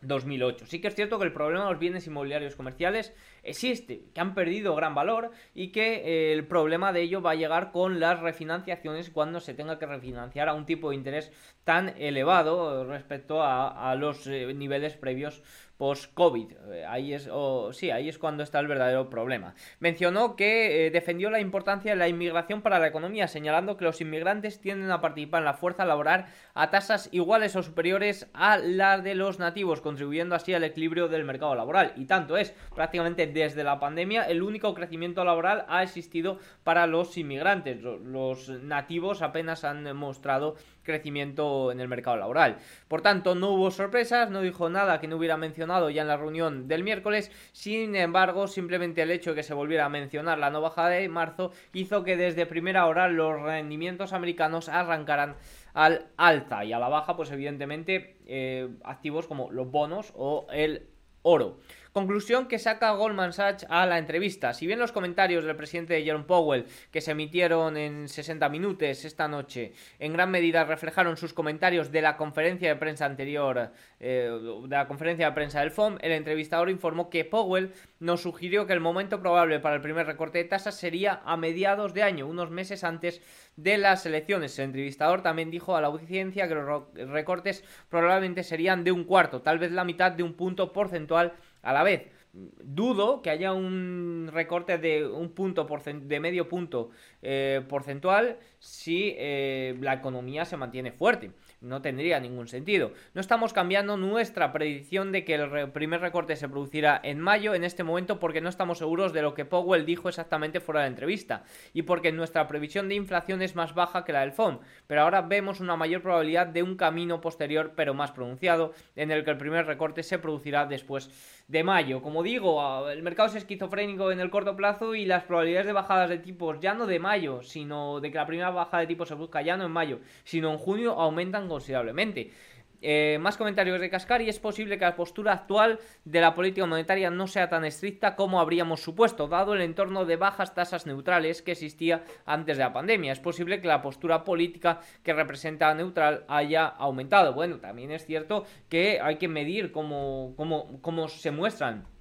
2008. 0.00 0.66
Sí 0.66 0.80
que 0.80 0.88
es 0.88 0.94
cierto 0.94 1.18
que 1.18 1.24
el 1.24 1.32
problema 1.32 1.64
de 1.64 1.70
los 1.72 1.80
bienes 1.80 2.06
inmobiliarios 2.06 2.54
comerciales 2.54 3.14
existe, 3.42 4.04
que 4.14 4.20
han 4.20 4.34
perdido 4.34 4.74
gran 4.74 4.94
valor 4.94 5.30
y 5.54 5.68
que 5.68 5.96
eh, 6.04 6.32
el 6.32 6.46
problema 6.46 6.92
de 6.92 7.02
ello 7.02 7.20
va 7.20 7.32
a 7.32 7.36
llegar 7.36 7.72
con 7.72 8.00
las 8.00 8.20
refinanciaciones 8.20 9.10
cuando 9.10 9.40
se 9.40 9.54
tenga 9.54 9.78
que 9.78 9.86
refinanciar 9.86 10.48
a 10.48 10.54
un 10.54 10.66
tipo 10.66 10.90
de 10.90 10.96
interés 10.96 11.32
tan 11.64 11.90
elevado 11.98 12.84
respecto 12.84 13.42
a, 13.42 13.94
los 13.96 14.26
eh, 14.26 14.52
niveles 14.54 14.96
previos 14.96 15.42
post-COVID. 15.78 16.52
Eh, 16.72 16.84
ahí 16.86 17.14
es, 17.14 17.30
sí, 17.72 17.90
ahí 17.90 18.08
es 18.08 18.18
cuando 18.18 18.42
está 18.42 18.60
el 18.60 18.66
verdadero 18.66 19.08
problema. 19.08 19.54
Mencionó 19.78 20.36
que 20.36 20.86
eh, 20.86 20.90
defendió 20.90 21.30
la 21.30 21.40
importancia 21.40 21.92
de 21.92 21.96
la 21.96 22.08
inmigración 22.08 22.60
para 22.60 22.78
la 22.78 22.88
economía, 22.88 23.28
señalando 23.28 23.76
que 23.76 23.84
los 23.84 24.00
inmigrantes 24.00 24.60
tienden 24.60 24.90
a 24.90 25.00
participar 25.00 25.40
en 25.40 25.46
la 25.46 25.54
fuerza 25.54 25.86
laboral 25.86 26.26
a 26.54 26.70
tasas 26.70 27.08
iguales 27.12 27.56
o 27.56 27.62
superiores 27.62 28.28
a 28.34 28.58
las 28.58 29.02
de 29.02 29.14
los 29.14 29.38
nativos, 29.38 29.80
contribuyendo 29.80 30.34
así 30.34 30.52
al 30.52 30.64
equilibrio 30.64 31.08
del 31.08 31.24
mercado 31.24 31.54
laboral. 31.54 31.92
Y 31.96 32.06
tanto 32.06 32.36
es, 32.36 32.54
prácticamente 32.74 33.26
desde 33.28 33.62
la 33.64 33.78
pandemia, 33.78 34.24
el 34.24 34.42
único 34.42 34.74
crecimiento 34.74 35.24
laboral 35.24 35.64
ha 35.68 35.84
existido 35.84 36.38
para 36.64 36.86
los 36.88 37.16
inmigrantes. 37.16 37.80
Los 37.80 38.48
nativos 38.48 39.22
apenas 39.22 39.62
han 39.62 39.96
mostrado 39.96 40.56
crecimiento 40.88 41.70
en 41.70 41.80
el 41.80 41.86
mercado 41.86 42.16
laboral. 42.16 42.56
Por 42.88 43.02
tanto, 43.02 43.34
no 43.34 43.50
hubo 43.50 43.70
sorpresas, 43.70 44.30
no 44.30 44.40
dijo 44.40 44.70
nada 44.70 44.98
que 44.98 45.06
no 45.06 45.16
hubiera 45.16 45.36
mencionado 45.36 45.90
ya 45.90 46.02
en 46.02 46.08
la 46.08 46.16
reunión 46.16 46.66
del 46.66 46.82
miércoles, 46.82 47.30
sin 47.52 47.94
embargo, 47.94 48.48
simplemente 48.48 49.02
el 49.02 49.10
hecho 49.10 49.30
de 49.30 49.36
que 49.36 49.42
se 49.42 49.54
volviera 49.54 49.84
a 49.84 49.88
mencionar 49.88 50.38
la 50.38 50.50
no 50.50 50.60
bajada 50.60 50.88
de 50.88 51.08
marzo 51.08 51.52
hizo 51.72 52.02
que 52.02 52.16
desde 52.16 52.46
primera 52.46 52.86
hora 52.86 53.08
los 53.08 53.40
rendimientos 53.40 54.12
americanos 54.12 54.68
arrancaran 54.68 55.36
al 55.74 56.06
alza 56.16 56.64
y 56.64 56.72
a 56.72 56.78
la 56.78 56.88
baja, 56.88 57.16
pues 57.16 57.30
evidentemente 57.30 58.16
eh, 58.26 58.68
activos 58.82 59.26
como 59.26 59.50
los 59.50 59.70
bonos 59.70 60.12
o 60.16 60.46
el 60.50 60.88
oro. 61.22 61.58
Conclusión 61.98 62.46
que 62.46 62.60
saca 62.60 62.92
Goldman 62.92 63.32
Sachs 63.32 63.66
a 63.68 63.84
la 63.84 63.98
entrevista. 63.98 64.54
Si 64.54 64.68
bien 64.68 64.78
los 64.78 64.92
comentarios 64.92 65.44
del 65.44 65.56
presidente 65.56 66.00
Jerome 66.00 66.26
Powell, 66.26 66.64
que 66.92 67.00
se 67.00 67.10
emitieron 67.10 67.76
en 67.76 68.08
60 68.08 68.48
minutos 68.50 69.04
esta 69.04 69.26
noche, 69.26 69.72
en 69.98 70.12
gran 70.12 70.30
medida 70.30 70.62
reflejaron 70.62 71.16
sus 71.16 71.32
comentarios 71.34 71.90
de 71.90 72.00
la 72.00 72.16
conferencia 72.16 72.68
de 72.68 72.76
prensa 72.76 73.04
anterior, 73.04 73.72
eh, 73.98 74.30
de 74.62 74.76
la 74.76 74.86
conferencia 74.86 75.26
de 75.26 75.32
prensa 75.32 75.58
del 75.58 75.72
FOM, 75.72 75.98
el 76.00 76.12
entrevistador 76.12 76.70
informó 76.70 77.10
que 77.10 77.24
Powell 77.24 77.72
nos 77.98 78.22
sugirió 78.22 78.64
que 78.64 78.74
el 78.74 78.80
momento 78.80 79.18
probable 79.18 79.58
para 79.58 79.74
el 79.74 79.82
primer 79.82 80.06
recorte 80.06 80.38
de 80.38 80.44
tasas 80.44 80.76
sería 80.76 81.20
a 81.24 81.36
mediados 81.36 81.94
de 81.94 82.04
año, 82.04 82.28
unos 82.28 82.52
meses 82.52 82.84
antes 82.84 83.20
de 83.56 83.76
las 83.76 84.06
elecciones. 84.06 84.56
El 84.60 84.66
entrevistador 84.66 85.22
también 85.22 85.50
dijo 85.50 85.76
a 85.76 85.80
la 85.80 85.88
audiencia 85.88 86.46
que 86.46 86.54
los 86.54 86.84
recortes 86.94 87.64
probablemente 87.88 88.44
serían 88.44 88.84
de 88.84 88.92
un 88.92 89.02
cuarto, 89.02 89.42
tal 89.42 89.58
vez 89.58 89.72
la 89.72 89.82
mitad 89.82 90.12
de 90.12 90.22
un 90.22 90.34
punto 90.34 90.72
porcentual 90.72 91.32
a 91.68 91.72
la 91.72 91.82
vez. 91.82 92.10
Dudo 92.32 93.20
que 93.22 93.30
haya 93.30 93.52
un 93.52 94.30
recorte 94.32 94.78
de 94.78 95.06
un 95.06 95.30
punto 95.30 95.66
de 95.66 96.20
medio 96.20 96.48
punto 96.48 96.90
eh, 97.22 97.62
porcentual 97.68 98.38
si 98.58 99.14
eh, 99.16 99.76
la 99.80 99.94
economía 99.94 100.44
se 100.44 100.56
mantiene 100.56 100.92
fuerte 100.92 101.32
no 101.60 101.82
tendría 101.82 102.20
ningún 102.20 102.48
sentido. 102.48 102.92
No 103.14 103.20
estamos 103.20 103.52
cambiando 103.52 103.96
nuestra 103.96 104.52
predicción 104.52 105.12
de 105.12 105.24
que 105.24 105.34
el 105.34 105.70
primer 105.70 106.00
recorte 106.00 106.36
se 106.36 106.48
producirá 106.48 107.00
en 107.02 107.20
mayo 107.20 107.54
en 107.54 107.64
este 107.64 107.84
momento 107.84 108.20
porque 108.20 108.40
no 108.40 108.48
estamos 108.48 108.78
seguros 108.78 109.12
de 109.12 109.22
lo 109.22 109.34
que 109.34 109.44
Powell 109.44 109.84
dijo 109.84 110.08
exactamente 110.08 110.60
fuera 110.60 110.80
de 110.80 110.86
la 110.86 110.90
entrevista 110.90 111.42
y 111.72 111.82
porque 111.82 112.12
nuestra 112.12 112.46
previsión 112.46 112.88
de 112.88 112.94
inflación 112.94 113.42
es 113.42 113.56
más 113.56 113.74
baja 113.74 114.04
que 114.04 114.12
la 114.12 114.20
del 114.20 114.32
FOM, 114.32 114.60
pero 114.86 115.02
ahora 115.02 115.22
vemos 115.22 115.60
una 115.60 115.76
mayor 115.76 116.02
probabilidad 116.02 116.46
de 116.46 116.62
un 116.62 116.76
camino 116.76 117.20
posterior 117.20 117.72
pero 117.74 117.94
más 117.94 118.12
pronunciado 118.12 118.72
en 118.94 119.10
el 119.10 119.24
que 119.24 119.30
el 119.30 119.38
primer 119.38 119.66
recorte 119.66 120.02
se 120.02 120.18
producirá 120.18 120.66
después 120.66 121.10
de 121.48 121.64
mayo. 121.64 122.02
Como 122.02 122.22
digo, 122.22 122.88
el 122.90 123.02
mercado 123.02 123.28
es 123.30 123.34
esquizofrénico 123.36 124.12
en 124.12 124.20
el 124.20 124.30
corto 124.30 124.54
plazo 124.54 124.94
y 124.94 125.06
las 125.06 125.24
probabilidades 125.24 125.66
de 125.66 125.72
bajadas 125.72 126.10
de 126.10 126.18
tipos 126.18 126.60
ya 126.60 126.74
no 126.74 126.86
de 126.86 126.98
mayo, 126.98 127.42
sino 127.42 128.00
de 128.00 128.10
que 128.10 128.18
la 128.18 128.26
primera 128.26 128.50
bajada 128.50 128.82
de 128.82 128.86
tipos 128.86 129.08
se 129.08 129.14
busca 129.14 129.40
ya 129.40 129.56
no 129.56 129.64
en 129.64 129.72
mayo, 129.72 130.00
sino 130.24 130.52
en 130.52 130.58
junio 130.58 130.92
aumentan 130.92 131.48
considerablemente. 131.48 132.32
Eh, 132.80 133.18
más 133.20 133.36
comentarios 133.36 133.80
de 133.80 133.90
Cascari. 133.90 134.28
Es 134.28 134.38
posible 134.38 134.78
que 134.78 134.84
la 134.84 134.94
postura 134.94 135.32
actual 135.32 135.80
de 136.04 136.20
la 136.20 136.34
política 136.34 136.66
monetaria 136.66 137.10
no 137.10 137.26
sea 137.26 137.48
tan 137.48 137.64
estricta 137.64 138.14
como 138.14 138.40
habríamos 138.40 138.80
supuesto, 138.80 139.28
dado 139.28 139.54
el 139.54 139.62
entorno 139.62 140.04
de 140.04 140.16
bajas 140.16 140.54
tasas 140.54 140.86
neutrales 140.86 141.42
que 141.42 141.52
existía 141.52 142.04
antes 142.24 142.56
de 142.56 142.64
la 142.64 142.72
pandemia. 142.72 143.12
Es 143.12 143.20
posible 143.20 143.60
que 143.60 143.68
la 143.68 143.82
postura 143.82 144.24
política 144.24 144.80
que 145.02 145.12
representa 145.12 145.74
neutral 145.74 146.24
haya 146.28 146.66
aumentado. 146.66 147.32
Bueno, 147.32 147.58
también 147.58 147.90
es 147.90 148.06
cierto 148.06 148.44
que 148.68 149.00
hay 149.00 149.16
que 149.16 149.28
medir 149.28 149.72
cómo, 149.72 150.34
cómo, 150.36 150.80
cómo 150.80 151.08
se 151.08 151.30
muestran 151.30 151.97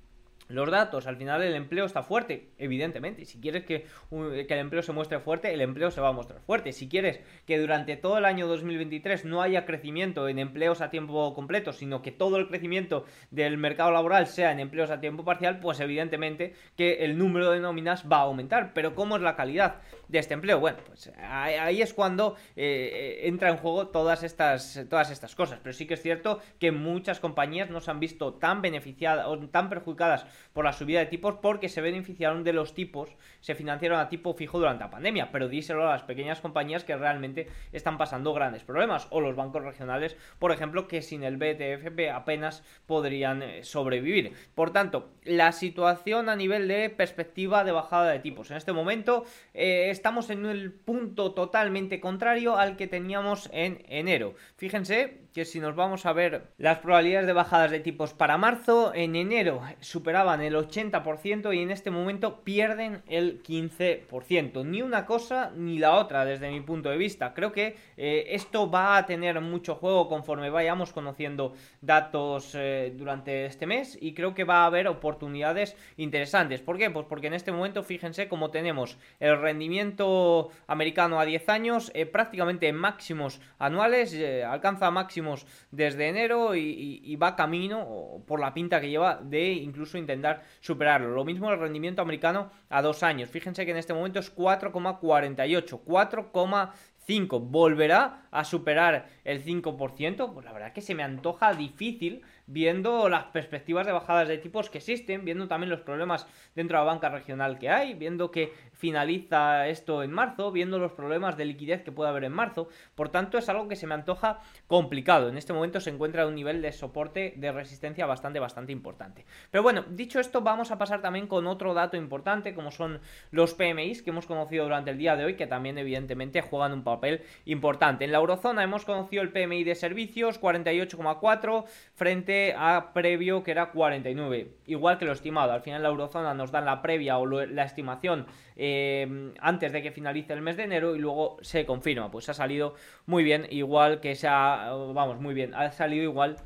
los 0.49 0.71
datos, 0.71 1.07
al 1.07 1.17
final 1.17 1.41
el 1.43 1.55
empleo 1.55 1.85
está 1.85 2.03
fuerte, 2.03 2.51
evidentemente. 2.57 3.25
Si 3.25 3.39
quieres 3.41 3.65
que, 3.65 3.85
que, 4.09 4.53
el 4.53 4.59
empleo 4.59 4.81
se 4.81 4.93
muestre 4.93 5.19
fuerte, 5.19 5.53
el 5.53 5.61
empleo 5.61 5.91
se 5.91 5.99
va 5.99 6.09
a 6.09 6.13
mostrar 6.13 6.39
fuerte. 6.39 6.71
Si 6.71 6.87
quieres 6.87 7.19
que 7.45 7.59
durante 7.59 7.97
todo 7.97 8.17
el 8.17 8.25
año 8.25 8.47
2023 8.47 9.25
no 9.25 9.41
haya 9.41 9.65
crecimiento 9.65 10.29
en 10.29 10.39
empleos 10.39 10.79
a 10.81 10.89
tiempo 10.89 11.33
completo, 11.33 11.73
sino 11.73 12.01
que 12.01 12.11
todo 12.11 12.37
el 12.37 12.47
crecimiento 12.47 13.05
del 13.29 13.57
mercado 13.57 13.91
laboral 13.91 14.27
sea 14.27 14.51
en 14.51 14.59
empleos 14.59 14.89
a 14.89 15.01
tiempo 15.01 15.25
parcial, 15.25 15.59
pues 15.59 15.79
evidentemente 15.81 16.53
que 16.77 17.03
el 17.03 17.17
número 17.17 17.51
de 17.51 17.59
nóminas 17.59 18.05
va 18.09 18.19
a 18.19 18.21
aumentar. 18.21 18.71
Pero 18.73 18.95
¿cómo 18.95 19.17
es 19.17 19.21
la 19.21 19.35
calidad 19.35 19.81
de 20.07 20.19
este 20.19 20.33
empleo? 20.33 20.59
Bueno, 20.59 20.77
pues 20.85 21.11
ahí 21.19 21.81
es 21.81 21.93
cuando 21.93 22.37
eh, 22.55 23.21
entra 23.23 23.49
en 23.49 23.57
juego 23.57 23.87
todas 23.87 24.23
estas, 24.23 24.85
todas 24.89 25.11
estas 25.11 25.35
cosas. 25.35 25.59
Pero 25.61 25.73
sí 25.73 25.85
que 25.85 25.95
es 25.95 26.01
cierto 26.01 26.39
que 26.57 26.71
muchas 26.71 27.19
compañías 27.19 27.69
no 27.69 27.81
se 27.81 27.91
han 27.91 27.99
visto 27.99 28.35
tan 28.35 28.61
beneficiadas 28.61 29.27
o 29.27 29.37
tan 29.49 29.69
perjudicadas 29.69 30.25
por 30.53 30.65
la 30.65 30.73
subida 30.73 30.99
de 30.99 31.05
tipos 31.05 31.35
porque 31.41 31.69
se 31.69 31.81
beneficiaron 31.81 32.43
de 32.43 32.53
los 32.53 32.73
tipos, 32.73 33.15
se 33.41 33.55
financiaron 33.55 33.99
a 33.99 34.09
tipo 34.09 34.33
fijo 34.33 34.59
durante 34.59 34.83
la 34.83 34.89
pandemia, 34.89 35.31
pero 35.31 35.47
díselo 35.47 35.87
a 35.87 35.91
las 35.91 36.03
pequeñas 36.03 36.41
compañías 36.41 36.83
que 36.83 36.95
realmente 36.95 37.47
están 37.71 37.97
pasando 37.97 38.33
grandes 38.33 38.63
problemas, 38.63 39.07
o 39.09 39.21
los 39.21 39.35
bancos 39.35 39.63
regionales, 39.63 40.17
por 40.39 40.51
ejemplo, 40.51 40.87
que 40.87 41.01
sin 41.01 41.23
el 41.23 41.37
BTFP 41.37 42.09
apenas 42.13 42.63
podrían 42.85 43.43
eh, 43.43 43.63
sobrevivir. 43.63 44.33
Por 44.55 44.71
tanto, 44.71 45.09
la 45.23 45.51
situación 45.51 46.29
a 46.29 46.35
nivel 46.35 46.67
de 46.67 46.89
perspectiva 46.89 47.63
de 47.63 47.71
bajada 47.71 48.11
de 48.11 48.19
tipos. 48.19 48.51
En 48.51 48.57
este 48.57 48.73
momento 48.73 49.25
eh, 49.53 49.89
estamos 49.89 50.29
en 50.29 50.45
el 50.45 50.71
punto 50.71 51.33
totalmente 51.33 51.99
contrario 51.99 52.57
al 52.57 52.77
que 52.77 52.87
teníamos 52.87 53.49
en 53.53 53.83
enero. 53.87 54.35
Fíjense 54.57 55.26
que 55.37 55.45
si 55.45 55.59
nos 55.59 55.75
vamos 55.75 56.07
a 56.07 56.13
ver 56.13 56.47
las 56.57 56.79
probabilidades 56.79 57.27
de 57.27 57.33
bajadas 57.33 57.69
de 57.69 57.79
tipos 57.79 58.11
para 58.15 58.39
marzo, 58.39 58.91
en 58.95 59.15
enero 59.15 59.61
superaban 59.81 60.41
el 60.41 60.55
80% 60.55 61.55
y 61.55 61.61
en 61.61 61.69
este 61.69 61.91
momento 61.91 62.43
pierden 62.43 63.03
el 63.07 63.43
15%. 63.43 64.65
Ni 64.65 64.81
una 64.81 65.05
cosa 65.05 65.51
ni 65.55 65.77
la 65.77 65.93
otra 65.93 66.25
desde 66.25 66.49
mi 66.49 66.61
punto 66.61 66.89
de 66.89 66.97
vista. 66.97 67.35
Creo 67.35 67.51
que 67.51 67.75
eh, 67.97 68.25
esto 68.29 68.71
va 68.71 68.97
a 68.97 69.05
tener 69.05 69.39
mucho 69.39 69.75
juego 69.75 70.09
conforme 70.09 70.49
vayamos 70.49 70.91
conociendo 70.91 71.53
datos 71.81 72.55
eh, 72.55 72.91
durante 72.97 73.45
este 73.45 73.67
mes 73.67 73.95
y 74.01 74.15
creo 74.15 74.33
que 74.33 74.43
va 74.43 74.63
a 74.63 74.65
haber 74.65 74.87
oportunidades 74.87 75.77
interesantes. 75.97 76.61
¿Por 76.61 76.79
qué? 76.79 76.89
Pues 76.89 77.05
porque 77.07 77.27
en 77.27 77.35
este 77.35 77.51
momento 77.51 77.83
fíjense 77.83 78.27
cómo 78.27 78.49
tenemos 78.49 78.97
el 79.19 79.39
rendimiento 79.39 80.49
americano 80.65 81.19
a 81.19 81.25
10 81.25 81.47
años 81.49 81.91
eh, 81.93 82.07
prácticamente 82.07 82.67
en 82.67 82.75
máximos 82.75 83.39
anuales, 83.59 84.17
alcanza 84.43 84.89
máximos 84.89 85.26
desde 85.71 86.07
enero 86.07 86.55
y, 86.55 87.15
va 87.15 87.35
camino, 87.35 88.21
por 88.25 88.39
la 88.39 88.53
pinta 88.53 88.79
que 88.79 88.89
lleva, 88.89 89.19
de 89.21 89.51
incluso 89.51 89.97
intentar 89.97 90.43
superarlo. 90.59 91.09
Lo 91.09 91.25
mismo 91.25 91.51
el 91.51 91.59
rendimiento 91.59 92.01
americano 92.01 92.51
a 92.69 92.81
dos 92.81 93.03
años. 93.03 93.29
Fíjense 93.29 93.65
que 93.65 93.71
en 93.71 93.77
este 93.77 93.93
momento 93.93 94.19
es 94.19 94.35
4,48, 94.35 95.83
4,5. 95.83 97.39
¿Volverá 97.41 98.27
a 98.31 98.43
superar 98.43 99.07
el 99.23 99.43
5%? 99.43 100.33
Pues 100.33 100.45
la 100.45 100.53
verdad 100.53 100.73
que 100.73 100.81
se 100.81 100.95
me 100.95 101.03
antoja 101.03 101.53
difícil 101.53 102.21
viendo 102.47 103.09
las 103.09 103.25
perspectivas 103.25 103.85
de 103.85 103.91
bajadas 103.91 104.27
de 104.27 104.37
tipos 104.37 104.69
que 104.69 104.77
existen, 104.79 105.25
viendo 105.25 105.47
también 105.47 105.69
los 105.69 105.81
problemas 105.81 106.25
dentro 106.55 106.77
de 106.77 106.85
la 106.85 106.91
banca 106.91 107.09
regional 107.09 107.59
que 107.59 107.69
hay, 107.69 107.93
viendo 107.93 108.31
que 108.31 108.53
finaliza 108.71 109.67
esto 109.67 110.01
en 110.01 110.11
marzo, 110.11 110.51
viendo 110.51 110.79
los 110.79 110.93
problemas 110.93 111.35
de 111.35 111.45
liquidez 111.45 111.83
que 111.83 111.91
puede 111.91 112.09
haber 112.09 112.23
en 112.23 112.31
marzo. 112.31 112.69
Por 112.95 113.09
tanto, 113.09 113.37
es 113.37 113.49
algo 113.49 113.67
que 113.67 113.75
se 113.75 113.85
me 113.85 113.95
antoja 113.95 114.39
complicado. 114.67 115.29
En 115.29 115.37
este 115.37 115.51
momento 115.53 115.81
se 115.81 115.89
encuentra 115.89 116.23
a 116.23 116.27
un 116.27 116.35
nivel 116.35 116.61
de 116.61 116.71
soporte 116.71 117.33
de 117.35 117.51
resistencia 117.51 118.05
bastante, 118.05 118.39
bastante 118.39 118.71
importante. 118.71 119.25
Pero 119.51 119.63
bueno, 119.63 119.83
dicho 119.89 120.19
esto, 120.19 120.41
vamos 120.41 120.71
a 120.71 120.77
pasar 120.77 121.01
también 121.01 121.27
con 121.27 121.47
otro 121.47 121.73
dato 121.73 121.97
importante, 121.97 122.53
como 122.53 122.71
son 122.71 123.01
los 123.31 123.53
PMIs 123.55 124.01
que 124.01 124.11
hemos 124.11 124.25
conocido 124.25 124.63
durante 124.63 124.91
el 124.91 124.97
día 124.97 125.15
de 125.15 125.25
hoy, 125.25 125.35
que 125.35 125.47
también 125.47 125.77
evidentemente 125.77 126.41
juegan 126.41 126.71
un 126.71 126.83
papel 126.83 127.23
importante. 127.45 128.05
En 128.05 128.11
la 128.13 128.19
eurozona 128.19 128.63
hemos 128.63 128.85
conocido 128.85 129.21
el 129.21 129.31
PMI 129.31 129.63
de 129.63 129.75
servicios, 129.75 130.39
48,4 130.39 131.65
frente 131.93 132.36
a 132.57 132.93
previo 132.93 133.43
que 133.43 133.51
era 133.51 133.71
49, 133.71 134.51
igual 134.65 134.97
que 134.97 135.05
lo 135.05 135.11
estimado. 135.11 135.51
Al 135.51 135.61
final 135.61 135.83
la 135.83 135.89
eurozona 135.89 136.33
nos 136.33 136.51
dan 136.51 136.65
la 136.65 136.81
previa 136.81 137.17
o 137.17 137.25
la 137.25 137.63
estimación 137.63 138.25
eh, 138.55 139.33
antes 139.39 139.71
de 139.71 139.81
que 139.81 139.91
finalice 139.91 140.33
el 140.33 140.41
mes 140.41 140.57
de 140.57 140.63
enero 140.63 140.95
y 140.95 140.99
luego 140.99 141.37
se 141.41 141.65
confirma. 141.65 142.11
Pues 142.11 142.29
ha 142.29 142.33
salido 142.33 142.75
muy 143.05 143.23
bien, 143.23 143.47
igual 143.49 143.99
que 143.99 144.15
se 144.15 144.27
ha, 144.27 144.71
vamos, 144.93 145.19
muy 145.19 145.33
bien, 145.33 145.53
ha 145.53 145.71
salido 145.71 146.03
igual 146.03 146.37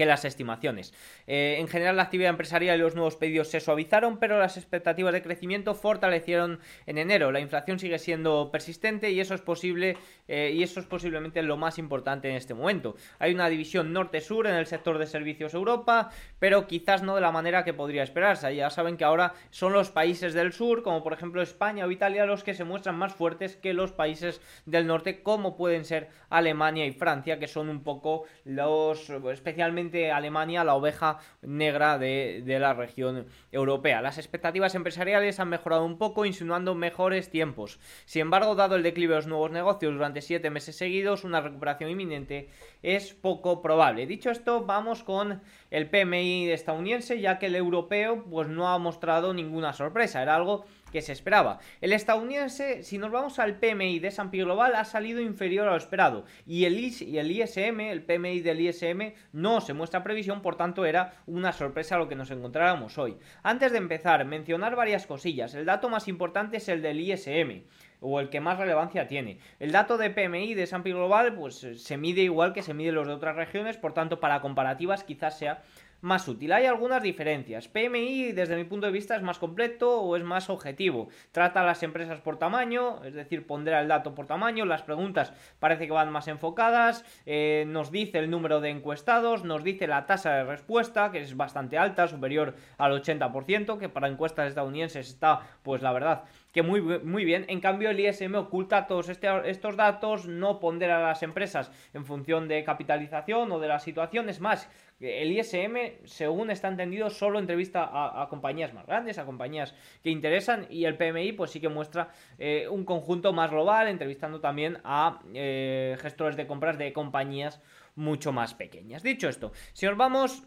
que 0.00 0.06
las 0.06 0.24
estimaciones. 0.24 0.94
Eh, 1.26 1.56
en 1.58 1.68
general, 1.68 1.94
la 1.94 2.04
actividad 2.04 2.30
empresarial 2.30 2.78
y 2.78 2.80
los 2.80 2.94
nuevos 2.94 3.16
pedidos 3.16 3.48
se 3.48 3.60
suavizaron, 3.60 4.16
pero 4.18 4.38
las 4.38 4.56
expectativas 4.56 5.12
de 5.12 5.20
crecimiento 5.20 5.74
fortalecieron 5.74 6.58
en 6.86 6.96
enero. 6.96 7.30
La 7.32 7.40
inflación 7.40 7.78
sigue 7.78 7.98
siendo 7.98 8.48
persistente 8.50 9.10
y 9.10 9.20
eso 9.20 9.34
es 9.34 9.42
posible 9.42 9.98
eh, 10.26 10.52
y 10.54 10.62
eso 10.62 10.80
es 10.80 10.86
posiblemente 10.86 11.42
lo 11.42 11.58
más 11.58 11.78
importante 11.78 12.30
en 12.30 12.36
este 12.36 12.54
momento. 12.54 12.96
Hay 13.18 13.34
una 13.34 13.50
división 13.50 13.92
norte-sur 13.92 14.46
en 14.46 14.54
el 14.54 14.64
sector 14.64 14.96
de 14.96 15.06
servicios 15.06 15.52
Europa, 15.52 16.10
pero 16.38 16.66
quizás 16.66 17.02
no 17.02 17.14
de 17.14 17.20
la 17.20 17.30
manera 17.30 17.62
que 17.62 17.74
podría 17.74 18.02
esperarse. 18.02 18.56
Ya 18.56 18.70
saben 18.70 18.96
que 18.96 19.04
ahora 19.04 19.34
son 19.50 19.74
los 19.74 19.90
países 19.90 20.32
del 20.32 20.54
sur, 20.54 20.82
como 20.82 21.02
por 21.02 21.12
ejemplo 21.12 21.42
España 21.42 21.84
o 21.84 21.90
Italia, 21.90 22.24
los 22.24 22.42
que 22.42 22.54
se 22.54 22.64
muestran 22.64 22.96
más 22.96 23.12
fuertes 23.12 23.56
que 23.56 23.74
los 23.74 23.92
países 23.92 24.40
del 24.64 24.86
norte, 24.86 25.22
como 25.22 25.58
pueden 25.58 25.84
ser 25.84 26.08
Alemania 26.30 26.86
y 26.86 26.92
Francia, 26.92 27.38
que 27.38 27.48
son 27.48 27.68
un 27.68 27.82
poco 27.82 28.24
los 28.46 29.10
especialmente 29.30 29.89
Alemania 30.12 30.64
la 30.64 30.74
oveja 30.74 31.18
negra 31.42 31.98
de, 31.98 32.42
la 32.60 32.74
región 32.74 33.26
europea. 33.52 34.02
Las 34.02 34.18
expectativas 34.18 34.74
empresariales 34.74 35.40
han 35.40 35.48
mejorado 35.48 35.84
un 35.84 35.98
poco, 35.98 36.24
insinuando 36.24 36.74
mejores 36.74 37.30
tiempos. 37.30 37.78
Sin 38.04 38.22
embargo, 38.22 38.54
dado 38.54 38.76
el 38.76 38.82
declive 38.82 39.14
de 39.14 39.20
los 39.20 39.26
nuevos 39.26 39.50
negocios 39.50 39.92
durante 39.92 40.20
siete 40.20 40.50
meses 40.50 40.76
seguidos, 40.76 41.24
una 41.24 41.40
recuperación 41.40 41.90
inminente 41.90 42.50
es 42.82 43.12
poco 43.12 43.62
probable. 43.62 44.06
Dicho 44.06 44.30
esto, 44.30 44.64
vamos 44.64 45.02
con 45.02 45.42
el 45.70 45.88
PMI 45.88 46.50
estadounidense, 46.50 47.20
ya 47.20 47.38
que 47.38 47.46
el 47.46 47.56
europeo 47.56 48.24
pues 48.24 48.48
no 48.48 48.68
ha 48.68 48.78
mostrado 48.78 49.34
ninguna 49.34 49.72
sorpresa. 49.72 50.22
Era 50.22 50.36
algo 50.36 50.64
que 50.90 51.02
se 51.02 51.12
esperaba. 51.12 51.58
El 51.80 51.92
estadounidense, 51.92 52.82
si 52.82 52.98
nos 52.98 53.10
vamos 53.10 53.38
al 53.38 53.58
PMI 53.58 53.98
de 53.98 54.08
S&P 54.08 54.38
Global, 54.38 54.74
ha 54.74 54.84
salido 54.84 55.20
inferior 55.20 55.68
a 55.68 55.72
lo 55.72 55.76
esperado. 55.76 56.24
Y 56.46 56.64
el, 56.64 56.78
ISM, 56.78 57.80
el 57.80 58.02
PMI 58.02 58.40
del 58.40 58.60
ISM, 58.60 59.14
no 59.32 59.60
se 59.60 59.74
muestra 59.74 60.02
previsión, 60.02 60.42
por 60.42 60.56
tanto 60.56 60.84
era 60.84 61.14
una 61.26 61.52
sorpresa 61.52 61.98
lo 61.98 62.08
que 62.08 62.16
nos 62.16 62.30
encontráramos 62.30 62.98
hoy. 62.98 63.16
Antes 63.42 63.72
de 63.72 63.78
empezar, 63.78 64.24
mencionar 64.24 64.76
varias 64.76 65.06
cosillas. 65.06 65.54
El 65.54 65.66
dato 65.66 65.88
más 65.88 66.08
importante 66.08 66.58
es 66.58 66.68
el 66.68 66.82
del 66.82 67.00
ISM 67.00 67.62
o 68.00 68.20
el 68.20 68.30
que 68.30 68.40
más 68.40 68.58
relevancia 68.58 69.06
tiene. 69.06 69.38
El 69.58 69.72
dato 69.72 69.98
de 69.98 70.10
PMI 70.10 70.54
de 70.54 70.64
S&P 70.64 70.90
Global 70.90 71.34
pues 71.34 71.66
se 71.76 71.96
mide 71.96 72.22
igual 72.22 72.52
que 72.52 72.62
se 72.62 72.74
mide 72.74 72.92
los 72.92 73.06
de 73.06 73.12
otras 73.12 73.36
regiones, 73.36 73.76
por 73.76 73.92
tanto 73.92 74.20
para 74.20 74.40
comparativas 74.40 75.04
quizás 75.04 75.38
sea 75.38 75.62
más 76.00 76.26
útil. 76.28 76.52
Hay 76.52 76.66
algunas 76.66 77.02
diferencias. 77.02 77.68
PMI, 77.68 78.32
desde 78.32 78.56
mi 78.56 78.64
punto 78.64 78.86
de 78.86 78.92
vista, 78.92 79.16
es 79.16 79.22
más 79.22 79.38
completo 79.38 80.00
o 80.00 80.16
es 80.16 80.24
más 80.24 80.50
objetivo. 80.50 81.08
Trata 81.32 81.60
a 81.60 81.64
las 81.64 81.82
empresas 81.82 82.20
por 82.20 82.38
tamaño, 82.38 83.04
es 83.04 83.14
decir, 83.14 83.46
pondrá 83.46 83.80
el 83.80 83.88
dato 83.88 84.14
por 84.14 84.26
tamaño. 84.26 84.64
Las 84.64 84.82
preguntas 84.82 85.32
parece 85.58 85.86
que 85.86 85.92
van 85.92 86.10
más 86.10 86.28
enfocadas. 86.28 87.04
Eh, 87.26 87.64
nos 87.66 87.90
dice 87.90 88.18
el 88.18 88.30
número 88.30 88.60
de 88.60 88.70
encuestados, 88.70 89.44
nos 89.44 89.64
dice 89.64 89.86
la 89.86 90.06
tasa 90.06 90.34
de 90.34 90.44
respuesta, 90.44 91.10
que 91.10 91.20
es 91.20 91.36
bastante 91.36 91.78
alta, 91.78 92.08
superior 92.08 92.54
al 92.78 92.92
80%, 92.92 93.78
que 93.78 93.88
para 93.88 94.08
encuestas 94.08 94.48
estadounidenses 94.48 95.08
está, 95.08 95.40
pues 95.62 95.82
la 95.82 95.92
verdad, 95.92 96.24
que 96.52 96.62
muy, 96.62 96.80
muy 96.80 97.24
bien. 97.24 97.44
En 97.48 97.60
cambio, 97.60 97.90
el 97.90 98.00
ISM 98.00 98.34
oculta 98.34 98.86
todos 98.86 99.08
este, 99.08 99.28
estos 99.48 99.76
datos, 99.76 100.26
no 100.26 100.60
pondera 100.60 100.98
a 100.98 101.08
las 101.08 101.22
empresas 101.22 101.70
en 101.94 102.04
función 102.04 102.48
de 102.48 102.64
capitalización 102.64 103.52
o 103.52 103.60
de 103.60 103.68
la 103.68 103.78
situación. 103.78 104.28
Es 104.28 104.40
más, 104.40 104.68
el 105.00 105.32
ISM, 105.32 106.04
según 106.04 106.50
está 106.50 106.68
entendido, 106.68 107.08
solo 107.10 107.38
entrevista 107.38 107.88
a, 107.90 108.28
compañías 108.28 108.74
más 108.74 108.86
grandes, 108.86 109.18
a 109.18 109.24
compañías 109.24 109.74
que 110.02 110.10
interesan, 110.10 110.66
y 110.68 110.84
el 110.84 110.96
PMI, 110.96 111.32
pues 111.32 111.50
sí 111.50 111.60
que 111.60 111.68
muestra 111.68 112.10
eh, 112.38 112.68
un 112.68 112.84
conjunto 112.84 113.32
más 113.32 113.50
global, 113.50 113.88
entrevistando 113.88 114.40
también 114.40 114.78
a 114.84 115.20
eh, 115.34 115.96
gestores 116.00 116.36
de 116.36 116.46
compras 116.46 116.78
de 116.78 116.92
compañías 116.92 117.60
mucho 117.94 118.32
más 118.32 118.54
pequeñas. 118.54 119.02
Dicho 119.02 119.28
esto, 119.28 119.52
si 119.72 119.86
nos 119.86 119.96
vamos 119.96 120.46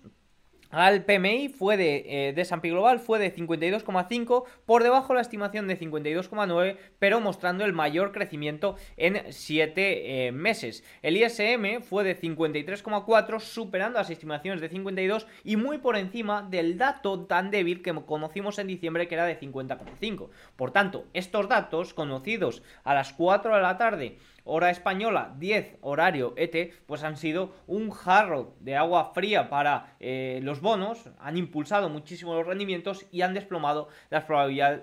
al 0.73 1.05
PMI 1.05 1.49
fue 1.49 1.77
de, 1.77 2.29
eh, 2.29 2.33
de 2.33 2.41
S&P 2.41 2.69
Global 2.69 2.99
fue 2.99 3.19
de 3.19 3.33
52,5 3.33 4.43
por 4.65 4.81
debajo 4.81 5.09
de 5.09 5.15
la 5.15 5.21
estimación 5.21 5.67
de 5.67 5.79
52,9 5.79 6.77
pero 6.97 7.21
mostrando 7.21 7.63
el 7.63 7.73
mayor 7.73 8.11
crecimiento 8.11 8.75
en 8.97 9.31
7 9.31 10.27
eh, 10.27 10.31
meses. 10.31 10.83
El 11.03 11.15
ISM 11.15 11.83
fue 11.83 12.03
de 12.03 12.19
53,4 12.19 13.39
superando 13.39 13.99
las 13.99 14.09
estimaciones 14.09 14.61
de 14.61 14.69
52 14.69 15.27
y 15.43 15.57
muy 15.57 15.77
por 15.77 15.95
encima 15.95 16.41
del 16.41 16.79
dato 16.79 17.25
tan 17.25 17.51
débil 17.51 17.83
que 17.83 17.93
conocimos 17.93 18.57
en 18.57 18.67
diciembre 18.67 19.07
que 19.07 19.13
era 19.13 19.25
de 19.25 19.39
50,5 19.39 20.29
por 20.55 20.71
tanto 20.71 21.05
estos 21.13 21.47
datos 21.47 21.93
conocidos 21.93 22.63
a 22.83 22.95
las 22.95 23.13
4 23.13 23.55
de 23.55 23.61
la 23.61 23.77
tarde 23.77 24.17
hora 24.45 24.69
española, 24.69 25.33
10 25.37 25.77
horario 25.81 26.33
ET, 26.37 26.73
pues 26.85 27.03
han 27.03 27.17
sido 27.17 27.53
un 27.67 27.91
jarro 27.91 28.55
de 28.59 28.75
agua 28.75 29.11
fría 29.13 29.49
para 29.49 29.95
eh, 29.99 30.39
los 30.43 30.61
bonos, 30.61 31.09
han 31.19 31.37
impulsado 31.37 31.89
muchísimo 31.89 32.35
los 32.35 32.45
rendimientos 32.45 33.05
y 33.11 33.21
han 33.21 33.33
desplomado 33.33 33.87
las, 34.09 34.25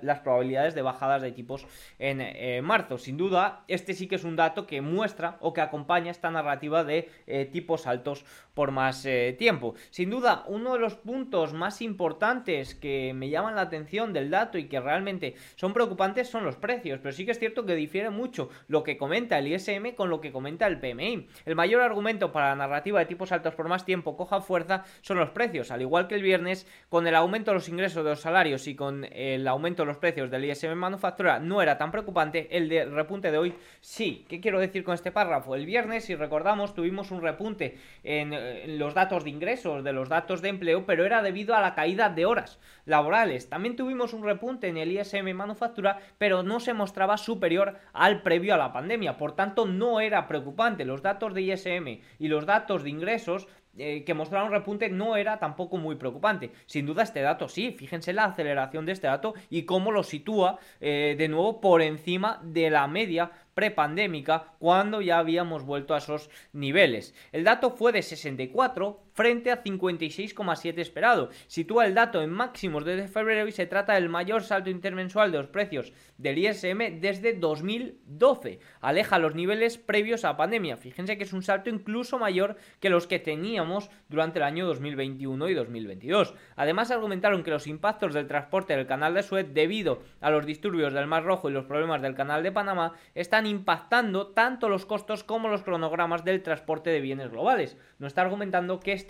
las 0.02 0.20
probabilidades 0.20 0.74
de 0.74 0.82
bajadas 0.82 1.22
de 1.22 1.32
tipos 1.32 1.66
en 1.98 2.20
eh, 2.20 2.60
marzo. 2.62 2.98
Sin 2.98 3.16
duda, 3.16 3.64
este 3.68 3.94
sí 3.94 4.06
que 4.06 4.16
es 4.16 4.24
un 4.24 4.36
dato 4.36 4.66
que 4.66 4.80
muestra 4.80 5.36
o 5.40 5.52
que 5.52 5.60
acompaña 5.60 6.10
esta 6.10 6.30
narrativa 6.30 6.84
de 6.84 7.08
eh, 7.26 7.44
tipos 7.46 7.86
altos 7.86 8.24
por 8.54 8.70
más 8.72 9.06
tiempo. 9.38 9.74
Sin 9.90 10.10
duda, 10.10 10.44
uno 10.46 10.74
de 10.74 10.80
los 10.80 10.94
puntos 10.94 11.54
más 11.54 11.80
importantes 11.80 12.74
que 12.74 13.12
me 13.14 13.30
llaman 13.30 13.54
la 13.54 13.62
atención 13.62 14.12
del 14.12 14.30
dato 14.30 14.58
y 14.58 14.68
que 14.68 14.80
realmente 14.80 15.34
son 15.56 15.72
preocupantes 15.72 16.28
son 16.28 16.44
los 16.44 16.56
precios, 16.56 17.00
pero 17.02 17.12
sí 17.12 17.24
que 17.24 17.30
es 17.30 17.38
cierto 17.38 17.64
que 17.64 17.74
difiere 17.74 18.10
mucho 18.10 18.50
lo 18.68 18.82
que 18.82 18.98
comenta 18.98 19.38
el 19.38 19.49
ISM 19.50 19.94
con 19.94 20.10
lo 20.10 20.20
que 20.20 20.32
comenta 20.32 20.66
el 20.66 20.80
PMI. 20.80 21.28
El 21.44 21.56
mayor 21.56 21.82
argumento 21.82 22.32
para 22.32 22.50
la 22.50 22.56
narrativa 22.56 22.98
de 22.98 23.06
tipos 23.06 23.32
altos 23.32 23.54
por 23.54 23.68
más 23.68 23.84
tiempo 23.84 24.16
coja 24.16 24.40
fuerza 24.40 24.84
son 25.02 25.18
los 25.18 25.30
precios, 25.30 25.70
al 25.70 25.82
igual 25.82 26.08
que 26.08 26.14
el 26.14 26.22
viernes, 26.22 26.66
con 26.88 27.06
el 27.06 27.14
aumento 27.14 27.50
de 27.50 27.56
los 27.56 27.68
ingresos 27.68 28.04
de 28.04 28.10
los 28.10 28.20
salarios 28.20 28.66
y 28.66 28.74
con 28.74 29.04
el 29.04 29.46
aumento 29.46 29.82
de 29.82 29.86
los 29.86 29.98
precios 29.98 30.30
del 30.30 30.44
ISM 30.44 30.74
manufactura 30.74 31.38
no 31.38 31.62
era 31.62 31.78
tan 31.78 31.90
preocupante, 31.90 32.48
el 32.56 32.92
repunte 32.92 33.30
de 33.30 33.38
hoy 33.38 33.54
sí. 33.80 34.24
¿Qué 34.28 34.40
quiero 34.40 34.60
decir 34.60 34.84
con 34.84 34.94
este 34.94 35.12
párrafo? 35.12 35.54
El 35.54 35.66
viernes, 35.66 36.04
si 36.04 36.14
recordamos, 36.14 36.74
tuvimos 36.74 37.10
un 37.10 37.22
repunte 37.22 37.78
en, 38.04 38.32
en 38.32 38.78
los 38.78 38.94
datos 38.94 39.24
de 39.24 39.30
ingresos, 39.30 39.84
de 39.84 39.92
los 39.92 40.08
datos 40.08 40.42
de 40.42 40.48
empleo, 40.48 40.84
pero 40.86 41.04
era 41.04 41.22
debido 41.22 41.54
a 41.54 41.60
la 41.60 41.74
caída 41.74 42.08
de 42.08 42.26
horas 42.26 42.58
laborales. 42.84 43.48
También 43.48 43.76
tuvimos 43.76 44.12
un 44.12 44.24
repunte 44.24 44.68
en 44.68 44.76
el 44.76 44.92
ISM 44.92 45.32
manufactura, 45.34 45.98
pero 46.18 46.42
no 46.42 46.60
se 46.60 46.74
mostraba 46.74 47.16
superior 47.16 47.76
al 47.92 48.22
previo 48.22 48.54
a 48.54 48.58
la 48.58 48.72
pandemia. 48.72 49.16
Por 49.16 49.32
tanto, 49.40 49.64
no 49.64 50.00
era 50.00 50.28
preocupante. 50.28 50.84
Los 50.84 51.00
datos 51.00 51.32
de 51.32 51.40
ISM 51.40 52.02
y 52.18 52.28
los 52.28 52.44
datos 52.44 52.82
de 52.82 52.90
ingresos 52.90 53.48
eh, 53.78 54.04
que 54.04 54.12
mostraron 54.12 54.50
repunte 54.50 54.90
no 54.90 55.16
era 55.16 55.38
tampoco 55.38 55.78
muy 55.78 55.94
preocupante. 55.94 56.50
Sin 56.66 56.84
duda 56.84 57.04
este 57.04 57.22
dato 57.22 57.48
sí, 57.48 57.72
fíjense 57.72 58.12
la 58.12 58.24
aceleración 58.24 58.84
de 58.84 58.92
este 58.92 59.06
dato 59.06 59.32
y 59.48 59.62
cómo 59.62 59.92
lo 59.92 60.02
sitúa 60.02 60.58
eh, 60.80 61.14
de 61.16 61.28
nuevo 61.28 61.62
por 61.62 61.80
encima 61.80 62.38
de 62.42 62.68
la 62.68 62.86
media 62.86 63.30
prepandémica 63.54 64.52
cuando 64.58 65.00
ya 65.00 65.18
habíamos 65.18 65.64
vuelto 65.64 65.94
a 65.94 65.98
esos 65.98 66.28
niveles. 66.52 67.14
El 67.32 67.44
dato 67.44 67.70
fue 67.70 67.92
de 67.92 68.02
64 68.02 69.00
frente 69.12 69.50
a 69.50 69.62
56,7 69.62 70.78
esperado. 70.78 71.30
Sitúa 71.46 71.86
el 71.86 71.94
dato 71.94 72.22
en 72.22 72.30
máximos 72.30 72.84
desde 72.84 73.08
febrero 73.08 73.48
y 73.48 73.52
se 73.52 73.66
trata 73.66 73.94
del 73.94 74.08
mayor 74.08 74.42
salto 74.42 74.70
intermensual 74.70 75.32
de 75.32 75.38
los 75.38 75.48
precios 75.48 75.92
del 76.18 76.38
ISM 76.38 77.00
desde 77.00 77.34
2012. 77.34 78.60
Aleja 78.80 79.18
los 79.18 79.34
niveles 79.34 79.78
previos 79.78 80.24
a 80.24 80.36
pandemia. 80.36 80.76
Fíjense 80.76 81.16
que 81.16 81.24
es 81.24 81.32
un 81.32 81.42
salto 81.42 81.70
incluso 81.70 82.18
mayor 82.18 82.56
que 82.80 82.90
los 82.90 83.06
que 83.06 83.18
teníamos 83.18 83.90
durante 84.08 84.38
el 84.38 84.44
año 84.44 84.66
2021 84.66 85.48
y 85.48 85.54
2022. 85.54 86.34
Además 86.56 86.90
argumentaron 86.90 87.42
que 87.42 87.50
los 87.50 87.66
impactos 87.66 88.14
del 88.14 88.26
transporte 88.26 88.76
del 88.76 88.86
canal 88.86 89.14
de 89.14 89.22
Suez 89.22 89.46
debido 89.52 90.02
a 90.20 90.30
los 90.30 90.46
disturbios 90.46 90.92
del 90.92 91.06
Mar 91.06 91.24
Rojo 91.24 91.48
y 91.48 91.52
los 91.52 91.66
problemas 91.66 92.02
del 92.02 92.14
canal 92.14 92.42
de 92.42 92.52
Panamá 92.52 92.94
están 93.14 93.46
impactando 93.46 94.28
tanto 94.28 94.68
los 94.68 94.86
costos 94.86 95.24
como 95.24 95.48
los 95.48 95.62
cronogramas 95.62 96.24
del 96.24 96.42
transporte 96.42 96.90
de 96.90 97.00
bienes 97.00 97.30
globales. 97.30 97.76
No 97.98 98.06
está 98.06 98.22
argumentando 98.22 98.80
que 98.80 98.92
este 98.92 99.09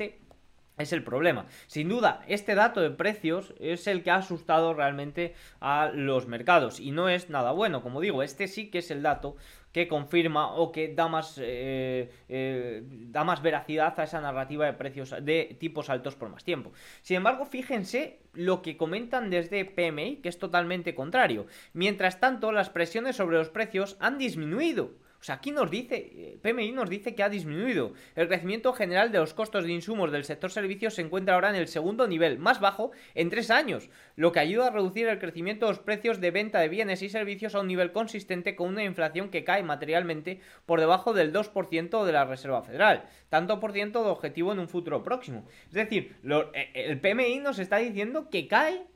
es 0.82 0.92
el 0.92 1.04
problema. 1.04 1.46
Sin 1.66 1.88
duda, 1.88 2.22
este 2.26 2.54
dato 2.54 2.80
de 2.80 2.90
precios 2.90 3.54
es 3.60 3.86
el 3.86 4.02
que 4.02 4.10
ha 4.10 4.16
asustado 4.16 4.74
realmente 4.74 5.34
a 5.60 5.90
los 5.94 6.26
mercados 6.26 6.80
y 6.80 6.90
no 6.90 7.08
es 7.08 7.30
nada 7.30 7.52
bueno. 7.52 7.82
Como 7.82 8.00
digo, 8.00 8.22
este 8.22 8.48
sí 8.48 8.70
que 8.70 8.78
es 8.78 8.90
el 8.90 9.02
dato 9.02 9.36
que 9.72 9.86
confirma 9.86 10.52
o 10.54 10.72
que 10.72 10.92
da 10.94 11.06
más, 11.06 11.38
eh, 11.40 12.10
eh, 12.28 12.82
da 12.84 13.24
más 13.24 13.40
veracidad 13.40 13.98
a 14.00 14.04
esa 14.04 14.20
narrativa 14.20 14.66
de 14.66 14.72
precios 14.72 15.14
de 15.22 15.56
tipos 15.60 15.90
altos 15.90 16.16
por 16.16 16.28
más 16.28 16.42
tiempo. 16.44 16.72
Sin 17.02 17.18
embargo, 17.18 17.44
fíjense 17.46 18.20
lo 18.32 18.62
que 18.62 18.76
comentan 18.76 19.30
desde 19.30 19.64
PMI, 19.64 20.16
que 20.16 20.28
es 20.28 20.38
totalmente 20.38 20.94
contrario. 20.94 21.46
Mientras 21.72 22.18
tanto, 22.18 22.50
las 22.52 22.70
presiones 22.70 23.16
sobre 23.16 23.38
los 23.38 23.50
precios 23.50 23.96
han 24.00 24.18
disminuido. 24.18 24.92
O 25.20 25.22
sea, 25.22 25.34
aquí 25.34 25.50
nos 25.50 25.70
dice, 25.70 25.96
eh, 25.96 26.38
PMI 26.40 26.72
nos 26.72 26.88
dice 26.88 27.14
que 27.14 27.22
ha 27.22 27.28
disminuido. 27.28 27.92
El 28.16 28.28
crecimiento 28.28 28.72
general 28.72 29.12
de 29.12 29.18
los 29.18 29.34
costos 29.34 29.64
de 29.64 29.72
insumos 29.72 30.10
del 30.10 30.24
sector 30.24 30.50
servicios 30.50 30.94
se 30.94 31.02
encuentra 31.02 31.34
ahora 31.34 31.50
en 31.50 31.56
el 31.56 31.68
segundo 31.68 32.08
nivel, 32.08 32.38
más 32.38 32.58
bajo 32.58 32.92
en 33.14 33.28
tres 33.28 33.50
años, 33.50 33.90
lo 34.16 34.32
que 34.32 34.40
ayuda 34.40 34.68
a 34.68 34.70
reducir 34.70 35.08
el 35.08 35.18
crecimiento 35.18 35.66
de 35.66 35.72
los 35.72 35.80
precios 35.80 36.20
de 36.20 36.30
venta 36.30 36.60
de 36.60 36.70
bienes 36.70 37.02
y 37.02 37.10
servicios 37.10 37.54
a 37.54 37.60
un 37.60 37.66
nivel 37.66 37.92
consistente 37.92 38.56
con 38.56 38.68
una 38.68 38.84
inflación 38.84 39.28
que 39.28 39.44
cae 39.44 39.62
materialmente 39.62 40.40
por 40.64 40.80
debajo 40.80 41.12
del 41.12 41.34
2% 41.34 42.04
de 42.04 42.12
la 42.12 42.24
Reserva 42.24 42.62
Federal, 42.62 43.04
tanto 43.28 43.60
por 43.60 43.72
ciento 43.72 44.02
de 44.02 44.10
objetivo 44.10 44.52
en 44.52 44.58
un 44.58 44.68
futuro 44.68 45.02
próximo. 45.02 45.44
Es 45.66 45.74
decir, 45.74 46.16
eh, 46.54 46.70
el 46.74 46.98
PMI 46.98 47.40
nos 47.40 47.58
está 47.58 47.76
diciendo 47.76 48.30
que 48.30 48.48
cae 48.48 48.86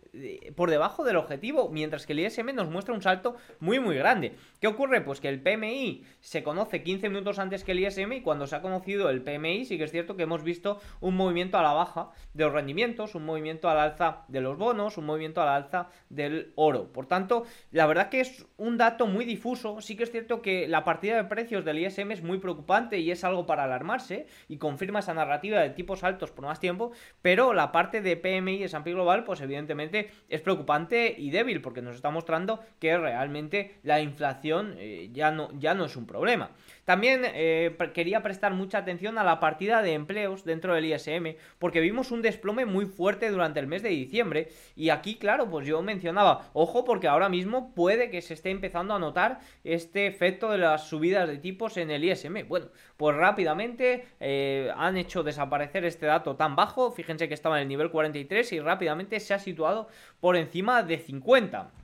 por 0.54 0.70
debajo 0.70 1.04
del 1.04 1.16
objetivo, 1.16 1.68
mientras 1.70 2.06
que 2.06 2.12
el 2.12 2.20
ISM 2.20 2.54
nos 2.54 2.68
muestra 2.68 2.94
un 2.94 3.02
salto 3.02 3.36
muy 3.60 3.80
muy 3.80 3.96
grande. 3.96 4.34
¿Qué 4.64 4.68
ocurre? 4.68 5.02
Pues 5.02 5.20
que 5.20 5.28
el 5.28 5.42
PMI 5.42 6.04
se 6.20 6.42
conoce 6.42 6.82
15 6.82 7.10
minutos 7.10 7.38
antes 7.38 7.64
que 7.64 7.72
el 7.72 7.80
ISM 7.80 8.12
y 8.14 8.22
cuando 8.22 8.46
se 8.46 8.56
ha 8.56 8.62
conocido 8.62 9.10
el 9.10 9.20
PMI 9.20 9.66
sí 9.66 9.76
que 9.76 9.84
es 9.84 9.90
cierto 9.90 10.16
que 10.16 10.22
hemos 10.22 10.42
visto 10.42 10.80
un 11.02 11.18
movimiento 11.18 11.58
a 11.58 11.62
la 11.62 11.74
baja 11.74 12.12
de 12.32 12.44
los 12.44 12.54
rendimientos, 12.54 13.14
un 13.14 13.26
movimiento 13.26 13.68
al 13.68 13.78
alza 13.78 14.24
de 14.28 14.40
los 14.40 14.56
bonos, 14.56 14.96
un 14.96 15.04
movimiento 15.04 15.42
al 15.42 15.50
alza 15.50 15.90
del 16.08 16.54
oro. 16.54 16.90
Por 16.94 17.04
tanto, 17.04 17.44
la 17.72 17.84
verdad 17.84 18.08
que 18.08 18.20
es 18.20 18.46
un 18.56 18.78
dato 18.78 19.06
muy 19.06 19.26
difuso, 19.26 19.82
sí 19.82 19.98
que 19.98 20.04
es 20.04 20.10
cierto 20.10 20.40
que 20.40 20.66
la 20.66 20.82
partida 20.82 21.16
de 21.16 21.24
precios 21.24 21.66
del 21.66 21.80
ISM 21.80 22.12
es 22.12 22.22
muy 22.22 22.38
preocupante 22.38 22.98
y 22.98 23.10
es 23.10 23.22
algo 23.22 23.44
para 23.44 23.64
alarmarse 23.64 24.26
y 24.48 24.56
confirma 24.56 25.00
esa 25.00 25.12
narrativa 25.12 25.60
de 25.60 25.68
tipos 25.68 26.04
altos 26.04 26.30
por 26.30 26.46
más 26.46 26.58
tiempo, 26.58 26.92
pero 27.20 27.52
la 27.52 27.70
parte 27.70 28.00
de 28.00 28.16
PMI 28.16 28.60
de 28.60 28.64
S&P 28.64 28.92
Global 28.92 29.24
pues 29.24 29.42
evidentemente 29.42 30.08
es 30.30 30.40
preocupante 30.40 31.14
y 31.18 31.28
débil 31.28 31.60
porque 31.60 31.82
nos 31.82 31.96
está 31.96 32.08
mostrando 32.08 32.60
que 32.78 32.96
realmente 32.96 33.78
la 33.82 34.00
inflación 34.00 34.53
eh, 34.62 35.10
ya, 35.12 35.30
no, 35.30 35.50
ya 35.58 35.74
no 35.74 35.84
es 35.84 35.96
un 35.96 36.06
problema. 36.06 36.50
También 36.84 37.22
eh, 37.24 37.76
quería 37.94 38.22
prestar 38.22 38.52
mucha 38.52 38.78
atención 38.78 39.16
a 39.16 39.24
la 39.24 39.40
partida 39.40 39.80
de 39.80 39.94
empleos 39.94 40.44
dentro 40.44 40.74
del 40.74 40.84
ISM, 40.84 41.36
porque 41.58 41.80
vimos 41.80 42.10
un 42.10 42.20
desplome 42.20 42.66
muy 42.66 42.86
fuerte 42.86 43.30
durante 43.30 43.60
el 43.60 43.66
mes 43.66 43.82
de 43.82 43.88
diciembre. 43.88 44.48
Y 44.76 44.90
aquí, 44.90 45.16
claro, 45.16 45.48
pues 45.48 45.66
yo 45.66 45.80
mencionaba, 45.82 46.50
ojo, 46.52 46.84
porque 46.84 47.08
ahora 47.08 47.28
mismo 47.28 47.74
puede 47.74 48.10
que 48.10 48.20
se 48.20 48.34
esté 48.34 48.50
empezando 48.50 48.94
a 48.94 48.98
notar 48.98 49.40
este 49.64 50.06
efecto 50.06 50.50
de 50.50 50.58
las 50.58 50.86
subidas 50.88 51.28
de 51.28 51.38
tipos 51.38 51.76
en 51.78 51.90
el 51.90 52.04
ISM. 52.04 52.46
Bueno, 52.46 52.66
pues 52.96 53.16
rápidamente 53.16 54.06
eh, 54.20 54.70
han 54.76 54.96
hecho 54.96 55.22
desaparecer 55.22 55.84
este 55.84 56.06
dato 56.06 56.36
tan 56.36 56.54
bajo. 56.54 56.92
Fíjense 56.92 57.28
que 57.28 57.34
estaba 57.34 57.56
en 57.56 57.62
el 57.62 57.68
nivel 57.68 57.90
43 57.90 58.52
y 58.52 58.60
rápidamente 58.60 59.20
se 59.20 59.32
ha 59.32 59.38
situado 59.38 59.88
por 60.20 60.36
encima 60.36 60.82
de 60.82 60.98
50. 60.98 61.83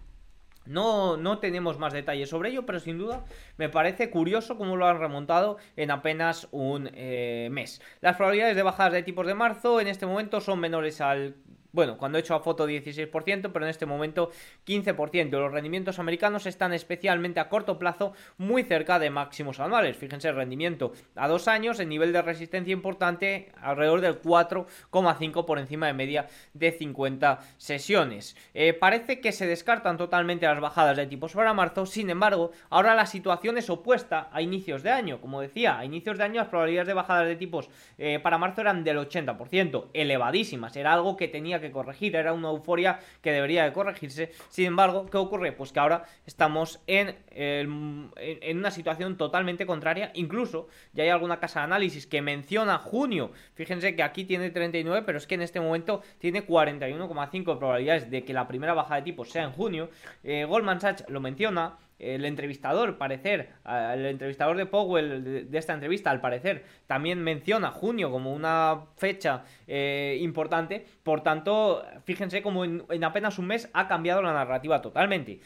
No, 0.71 1.17
no 1.17 1.41
tenemos 1.41 1.79
más 1.79 1.93
detalles 1.93 2.31
sobre 2.31 2.51
ello, 2.51 2.65
pero 2.65 2.79
sin 2.79 2.97
duda 2.97 3.25
me 3.57 3.69
parece 3.69 4.09
curioso 4.09 4.57
cómo 4.57 4.77
lo 4.77 4.87
han 4.87 5.01
remontado 5.01 5.59
en 5.75 5.91
apenas 5.91 6.47
un 6.53 6.89
eh, 6.95 7.49
mes. 7.51 7.83
Las 8.01 8.17
probabilidades 8.17 8.55
de 8.55 8.63
bajadas 8.63 8.93
de 8.93 9.03
tipos 9.03 9.27
de 9.27 9.35
marzo 9.35 9.81
en 9.81 9.89
este 9.89 10.07
momento 10.07 10.41
son 10.41 10.61
menores 10.61 11.01
al 11.01 11.35
bueno, 11.73 11.97
cuando 11.97 12.19
he 12.19 12.21
hecho 12.21 12.35
a 12.35 12.41
foto 12.41 12.69
16%, 12.69 13.51
pero 13.53 13.65
en 13.65 13.71
este 13.71 13.87
momento 13.87 14.31
15%. 14.67 15.31
Los 15.31 15.53
rendimientos 15.53 15.99
americanos 15.99 16.47
están 16.47 16.73
especialmente 16.73 17.41
a 17.41 17.49
corto 17.49 17.79
plazo 17.79 18.13
muy 18.39 18.63
cerca 18.65 18.99
de 18.99 19.11
máximos 19.11 19.61
anuales. 19.61 19.97
Fíjense, 19.97 20.29
el 20.29 20.37
rendimiento 20.37 20.93
a 21.15 21.29
dos 21.29 21.49
años, 21.49 21.79
el 21.81 21.89
nivel 21.89 22.13
de 22.13 22.23
resistencia 22.23 22.73
importante 22.73 23.53
alrededor 23.61 24.01
del 24.01 24.21
4,5 24.21 25.45
por 25.45 25.59
encima 25.59 25.87
de 25.87 25.93
media 25.93 26.27
de 26.55 26.73
50 26.73 27.41
sesiones. 27.57 28.37
Eh, 28.55 28.73
parece 28.73 29.21
que 29.21 29.33
se 29.33 29.47
descartan 29.47 29.97
totalmente 29.97 30.47
las 30.47 30.61
bajadas 30.61 30.97
de 30.97 31.07
tipos 31.07 31.33
para 31.33 31.55
marzo, 31.55 31.87
sin 31.87 32.11
embargo, 32.11 32.51
ahora 32.69 32.95
la 32.95 33.07
situación 33.07 33.59
es 33.59 33.71
opuesta 33.71 34.29
a 34.33 34.43
inicios 34.43 34.83
de 34.83 34.91
año. 34.91 35.21
Como 35.21 35.41
decía, 35.41 35.79
a 35.79 35.85
inicios 35.85 36.19
de 36.19 36.25
año 36.25 36.41
las 36.41 36.49
probabilidades 36.49 36.89
de 36.89 36.95
bajadas 36.95 37.29
de 37.29 37.37
tipos 37.37 37.71
eh, 37.99 38.19
para 38.21 38.39
marzo 38.39 38.61
eran 38.61 38.85
del 38.85 38.99
80%, 38.99 39.89
elevadísimas, 39.93 40.77
era 40.77 40.93
algo 40.93 41.17
que 41.17 41.29
tenía 41.29 41.60
que 41.61 41.71
corregir, 41.71 42.17
era 42.17 42.33
una 42.33 42.49
euforia 42.49 43.01
que 43.23 43.33
debería 43.33 43.65
de 43.65 43.73
corregirse. 43.73 44.33
Sin 44.49 44.67
embargo, 44.67 45.07
¿qué 45.07 45.17
ocurre? 45.17 45.53
Pues 45.53 45.73
que 45.73 45.81
ahora 45.81 46.05
estamos 46.27 46.81
en, 46.87 47.17
en 47.31 48.59
una 48.59 48.71
situación 48.71 49.17
totalmente 49.17 49.67
contraria. 49.67 50.11
Incluso 50.15 50.69
ya 50.93 51.05
hay 51.05 51.11
alguna 51.11 51.41
casa 51.41 51.61
de 51.61 51.65
análisis 51.65 52.07
que 52.07 52.23
menciona 52.23 52.79
junio. 52.79 53.33
Fíjense 53.55 53.95
que 53.95 54.03
aquí 54.03 54.25
tiene 54.25 54.51
39, 54.51 55.03
pero 55.05 55.19
es 55.19 55.27
que 55.27 55.35
en 55.35 55.43
este 55.43 55.61
momento 55.61 56.03
tiene 56.19 56.47
41,5 56.47 57.59
probabilidades 57.59 58.11
de 58.11 58.25
que 58.25 58.33
la 58.33 58.47
primera 58.49 58.75
baja 58.75 58.97
de 58.97 59.03
tipos 59.03 59.31
sea 59.31 59.45
en 59.45 59.53
junio. 59.53 59.91
Eh, 60.25 60.45
Goldman 60.45 60.81
Sachs 60.81 61.05
lo 61.09 61.21
menciona 61.21 61.79
el 62.01 62.25
entrevistador, 62.25 62.99
parecer, 62.99 63.51
el 63.65 64.07
entrevistador 64.07 64.57
de 64.57 64.67
Powell 64.67 65.51
de, 65.51 65.59
esta 65.59 65.75
entrevista, 65.75 66.11
al 66.11 66.21
parecer, 66.21 66.65
también 66.87 67.23
menciona 67.23 67.71
junio 67.71 68.11
como 68.11 68.33
una 68.33 68.87
fecha 68.97 69.45
eh, 69.67 70.19
importante. 70.21 70.87
Por 71.03 71.23
tanto, 71.23 71.85
fíjense 72.05 72.43
como 72.43 72.65
en, 72.65 73.05
apenas 73.05 73.39
un 73.39 73.47
mes 73.47 73.69
ha 73.73 73.87
cambiado 73.89 74.23
la 74.23 74.33
narrativa 74.33 74.81
totalmente. 74.81 75.41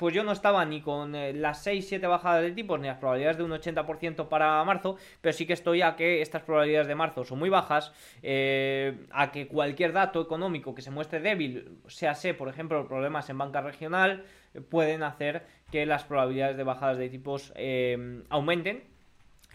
Pues 0.00 0.14
yo 0.14 0.24
no 0.24 0.32
estaba 0.32 0.64
ni 0.64 0.80
con 0.80 1.14
eh, 1.14 1.34
las 1.34 1.66
6-7 1.66 2.08
bajadas 2.08 2.42
de 2.42 2.52
tipos 2.52 2.80
ni 2.80 2.88
las 2.88 2.96
probabilidades 2.96 3.36
de 3.36 3.42
un 3.44 3.50
80% 3.50 4.28
para 4.28 4.64
marzo, 4.64 4.96
pero 5.20 5.34
sí 5.34 5.46
que 5.46 5.52
estoy 5.52 5.82
a 5.82 5.94
que 5.94 6.22
estas 6.22 6.42
probabilidades 6.42 6.88
de 6.88 6.94
marzo 6.94 7.22
son 7.22 7.38
muy 7.38 7.50
bajas, 7.50 7.92
eh, 8.22 9.06
a 9.10 9.30
que 9.30 9.46
cualquier 9.46 9.92
dato 9.92 10.22
económico 10.22 10.74
que 10.74 10.80
se 10.80 10.90
muestre 10.90 11.20
débil, 11.20 11.82
sea 11.86 12.14
sé, 12.14 12.32
por 12.32 12.48
ejemplo, 12.48 12.88
problemas 12.88 13.28
en 13.28 13.36
banca 13.36 13.60
regional, 13.60 14.24
pueden 14.70 15.02
hacer 15.02 15.44
que 15.70 15.84
las 15.84 16.04
probabilidades 16.04 16.56
de 16.56 16.64
bajadas 16.64 16.96
de 16.96 17.10
tipos 17.10 17.52
aumenten 18.30 18.89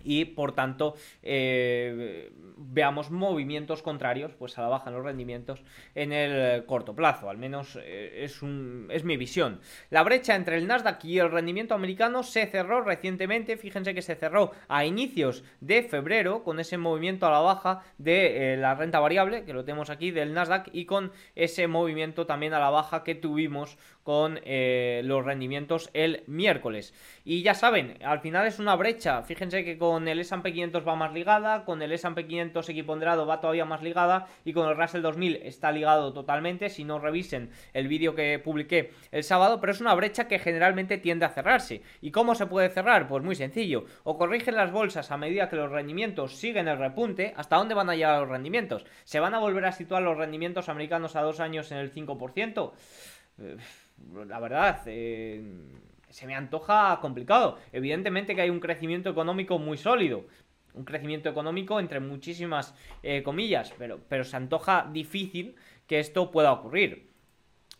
y 0.06 0.26
por 0.26 0.54
tanto 0.54 0.96
eh, 1.24 2.32
veamos 2.58 3.12
movimientos 3.12 3.82
contrarios 3.82 4.34
pues 4.34 4.58
a 4.58 4.62
la 4.62 4.70
baja 4.70 4.90
en 4.90 4.96
los 4.96 5.04
rendimientos 5.04 5.64
en 5.96 6.14
el 6.14 6.66
corto 6.66 6.96
plazo. 6.96 7.30
Al 7.30 7.38
menos 7.38 7.78
eh, 7.82 8.24
es, 8.24 8.42
un, 8.42 8.88
es 8.92 9.04
mi 9.04 9.18
visión. 9.18 9.60
La 9.90 10.04
brecha 10.04 10.36
entre 10.36 10.58
el 10.58 10.68
Nasdaq 10.68 11.04
y 11.06 11.20
el 11.20 11.32
rendimiento 11.32 11.74
americano 11.74 12.24
se 12.24 12.46
cerró 12.46 12.82
recientemente. 12.82 13.58
Fíjense 13.58 13.94
que 13.94 14.02
se 14.02 14.16
cerró 14.16 14.52
a 14.68 14.86
inicios 14.86 15.44
de 15.60 15.84
febrero 15.84 16.44
con 16.44 16.60
ese 16.60 16.78
movimiento 16.78 17.26
a 17.28 17.32
la 17.32 17.40
baja 17.40 17.84
de 17.98 18.54
eh, 18.54 18.58
la 18.58 18.76
renta 18.76 19.00
variable 19.00 19.44
que 19.44 19.54
lo 19.54 19.66
tenemos 19.66 19.90
aquí 19.90 20.12
del 20.12 20.34
Nasdaq 20.34 20.70
y 20.72 20.86
con 20.86 21.12
ese 21.36 21.68
movimiento 21.68 22.26
también 22.26 22.54
a 22.54 22.60
la 22.60 22.70
baja 22.70 23.04
que 23.04 23.16
tuvimos 23.16 23.78
con 24.06 24.40
los 24.46 25.26
rendimientos 25.26 25.90
el 25.94 26.24
miércoles 26.28 26.94
y 27.24 27.42
ya 27.42 27.56
saben 27.56 27.98
al 28.04 28.22
final 28.22 28.48
es 28.48 28.60
una 28.60 28.76
brecha 28.76 29.24
fíjense 29.24 29.66
que 29.66 29.78
con 29.78 29.96
con 29.96 30.10
el 30.10 30.20
S&P 30.20 30.52
500 30.52 30.86
va 30.86 30.98
más 30.98 31.14
ligada, 31.14 31.64
con 31.64 31.82
el 31.82 31.94
S&P 31.94 32.28
500 32.28 32.68
equiponderado 32.68 33.26
va 33.26 33.40
todavía 33.40 33.64
más 33.64 33.82
ligada 33.82 34.28
y 34.44 34.52
con 34.52 34.68
el 34.68 34.76
Russell 34.76 35.02
2000 35.02 35.38
está 35.38 35.72
ligado 35.72 36.12
totalmente, 36.12 36.68
si 36.68 36.84
no 36.84 37.00
revisen 37.00 37.50
el 37.72 37.88
vídeo 37.88 38.14
que 38.14 38.38
publiqué 38.40 38.92
el 39.14 39.24
sábado, 39.24 39.62
pero 39.62 39.72
es 39.72 39.80
una 39.80 39.94
brecha 39.94 40.28
que 40.28 40.38
generalmente 40.38 40.98
tiende 40.98 41.24
a 41.24 41.30
cerrarse. 41.30 41.82
¿Y 42.02 42.12
cómo 42.12 42.36
se 42.36 42.46
puede 42.46 42.68
cerrar? 42.68 43.08
Pues 43.08 43.24
muy 43.24 43.36
sencillo, 43.36 43.86
o 44.04 44.18
corrigen 44.18 44.58
las 44.58 44.74
bolsas 44.74 45.10
a 45.12 45.18
medida 45.18 45.48
que 45.48 45.56
los 45.56 45.72
rendimientos 45.72 46.36
siguen 46.36 46.68
el 46.68 46.78
repunte, 46.78 47.34
¿hasta 47.38 47.56
dónde 47.56 47.74
van 47.74 47.90
a 47.90 47.96
llegar 47.96 48.20
los 48.20 48.28
rendimientos? 48.28 48.86
¿Se 49.06 49.22
van 49.22 49.34
a 49.34 49.40
volver 49.40 49.64
a 49.64 49.72
situar 49.72 50.02
los 50.04 50.18
rendimientos 50.18 50.68
americanos 50.68 51.16
a 51.16 51.22
dos 51.22 51.40
años 51.40 51.72
en 51.72 51.78
el 51.78 51.94
5%? 51.94 52.74
La 54.28 54.40
verdad, 54.40 54.82
eh, 54.86 55.44
se 56.10 56.28
me 56.28 56.36
antoja 56.36 57.00
complicado. 57.02 57.58
Evidentemente 57.72 58.36
que 58.36 58.42
hay 58.42 58.50
un 58.50 58.60
crecimiento 58.60 59.10
económico 59.10 59.60
muy 59.60 59.78
sólido. 59.78 60.26
Un 60.74 60.86
crecimiento 60.86 61.30
económico 61.30 61.80
entre 61.80 62.00
muchísimas 62.00 62.76
eh, 63.02 63.24
comillas, 63.24 63.74
pero, 63.78 64.00
pero 64.10 64.24
se 64.24 64.36
antoja 64.36 64.90
difícil 64.92 65.56
que 65.88 66.00
esto 66.00 66.32
pueda 66.32 66.52
ocurrir. 66.52 67.10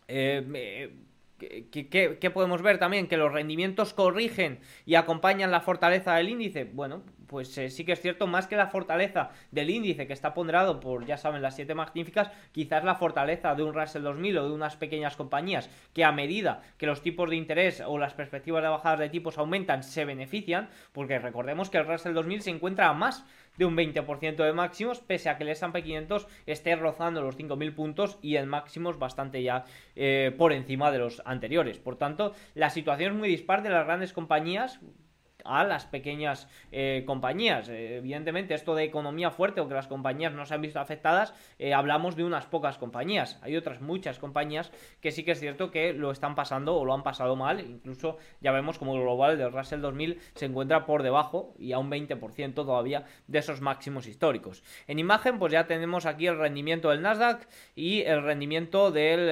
Eh, 0.08 0.94
¿qué, 1.40 2.32
podemos 2.34 2.62
ver 2.62 2.78
también? 2.78 3.08
Que 3.08 3.18
los 3.18 3.32
rendimientos 3.32 3.94
corrigen 3.94 4.60
y 4.86 4.96
acompañan 4.96 5.52
la 5.52 5.62
fortaleza 5.62 6.16
del 6.16 6.30
índice. 6.30 6.66
Bueno, 6.66 7.04
pues 7.28 7.58
eh, 7.58 7.70
sí 7.70 7.86
que 7.86 7.94
es 7.94 8.02
cierto, 8.02 8.28
más 8.28 8.48
que 8.48 8.56
la 8.56 8.68
fortaleza 8.68 9.32
del 9.52 9.70
índice 9.70 10.08
que 10.08 10.14
está 10.14 10.34
ponderado 10.34 10.80
por, 10.80 11.06
ya 11.06 11.18
saben, 11.18 11.42
las 11.42 11.56
siete 11.56 11.76
magníficas, 11.76 12.32
quizás 12.52 12.84
la 12.84 12.96
fortaleza 12.96 13.56
de 13.56 13.64
un 13.64 13.74
Russell 13.74 14.04
2000 14.04 14.38
o 14.38 14.48
de 14.48 14.54
unas 14.54 14.76
pequeñas 14.76 15.16
compañías 15.16 15.70
que 15.94 16.04
a 16.04 16.12
medida 16.12 16.62
que 16.78 16.86
los 16.86 17.02
tipos 17.02 17.30
de 17.30 17.36
interés 17.36 17.82
o 17.86 17.98
las 17.98 18.14
perspectivas 18.14 18.64
de 18.64 18.70
bajadas 18.70 19.00
de 19.00 19.10
tipos 19.10 19.38
aumentan, 19.38 19.84
se 19.84 20.06
benefician, 20.06 20.70
porque 20.92 21.20
recordemos 21.20 21.70
que 21.70 21.78
el 21.78 21.88
Russell 21.88 22.14
2000 22.14 22.42
se 22.42 22.50
encuentra 22.52 22.90
a 22.90 22.94
más 22.94 23.26
de 23.58 23.66
un 23.66 23.76
20% 23.76 24.36
de 24.36 24.54
máximos, 24.54 25.00
pese 25.00 25.30
a 25.30 25.38
que 25.38 25.44
el 25.44 25.50
S&P 25.50 25.84
500 25.84 26.28
esté 26.46 26.76
rozando 26.76 27.22
los 27.22 27.38
5.000 27.38 27.74
puntos 27.74 28.18
y 28.22 28.36
en 28.36 28.48
máximos 28.48 29.00
bastante 29.00 29.42
ya 29.44 29.66
eh, 29.96 30.34
por 30.38 30.54
encima 30.54 30.92
de 30.92 31.00
los 31.00 31.22
anteriores. 31.26 31.80
Por 31.80 31.98
tanto, 31.98 32.34
la 32.54 32.70
situación 32.70 33.14
es 33.14 33.20
muy 33.20 33.30
dispar 33.30 33.64
de 33.64 33.70
las 33.70 33.86
grandes 33.86 34.14
compañías, 34.14 34.80
a 35.46 35.64
las 35.64 35.86
pequeñas 35.86 36.48
eh, 36.72 37.04
compañías. 37.06 37.70
Eh, 37.70 37.98
evidentemente, 37.98 38.54
esto 38.54 38.76
de 38.76 38.84
economía 38.84 39.32
fuerte 39.32 39.62
o 39.62 39.68
que 39.68 39.74
las 39.74 39.88
compañías 39.88 40.34
no 40.34 40.46
se 40.46 40.54
han 40.54 40.62
visto 40.62 40.80
afectadas, 40.80 41.34
eh, 41.60 41.74
hablamos 41.74 42.16
de 42.16 42.24
unas 42.24 42.46
pocas 42.46 42.78
compañías. 42.78 43.40
Hay 43.42 43.56
otras 43.56 43.82
muchas 43.82 44.20
compañías 44.20 44.72
que 45.02 45.12
sí 45.12 45.24
que 45.24 45.32
es 45.32 45.40
cierto 45.40 45.72
que 45.72 45.94
lo 45.94 46.12
están 46.12 46.36
pasando 46.36 46.76
o 46.76 46.86
lo 46.86 46.94
han 46.94 47.04
pasado 47.04 47.36
mal. 47.36 47.60
Incluso 47.62 48.18
ya 48.42 48.52
vemos 48.52 48.78
como 48.78 48.96
el 48.96 49.02
global 49.02 49.38
del 49.38 49.52
Russell 49.52 49.82
2000 49.82 50.20
se 50.34 50.46
encuentra 50.46 50.86
por 50.86 51.04
debajo 51.04 51.54
y 51.60 51.72
a 51.72 51.80
un 51.80 51.90
20% 51.90 52.54
todavía 52.54 53.06
de 53.28 53.40
esos 53.40 53.62
máximos 53.62 54.08
históricos. 54.08 54.64
En 54.88 55.00
imagen, 55.00 55.40
pues 55.40 55.54
ya 55.54 55.68
tenemos 55.68 56.06
aquí 56.06 56.28
el 56.28 56.38
rendimiento 56.38 56.90
del 56.90 57.02
Nasdaq 57.02 57.48
y 57.76 58.02
el 58.02 58.24
rendimiento 58.24 58.92
del 58.92 59.26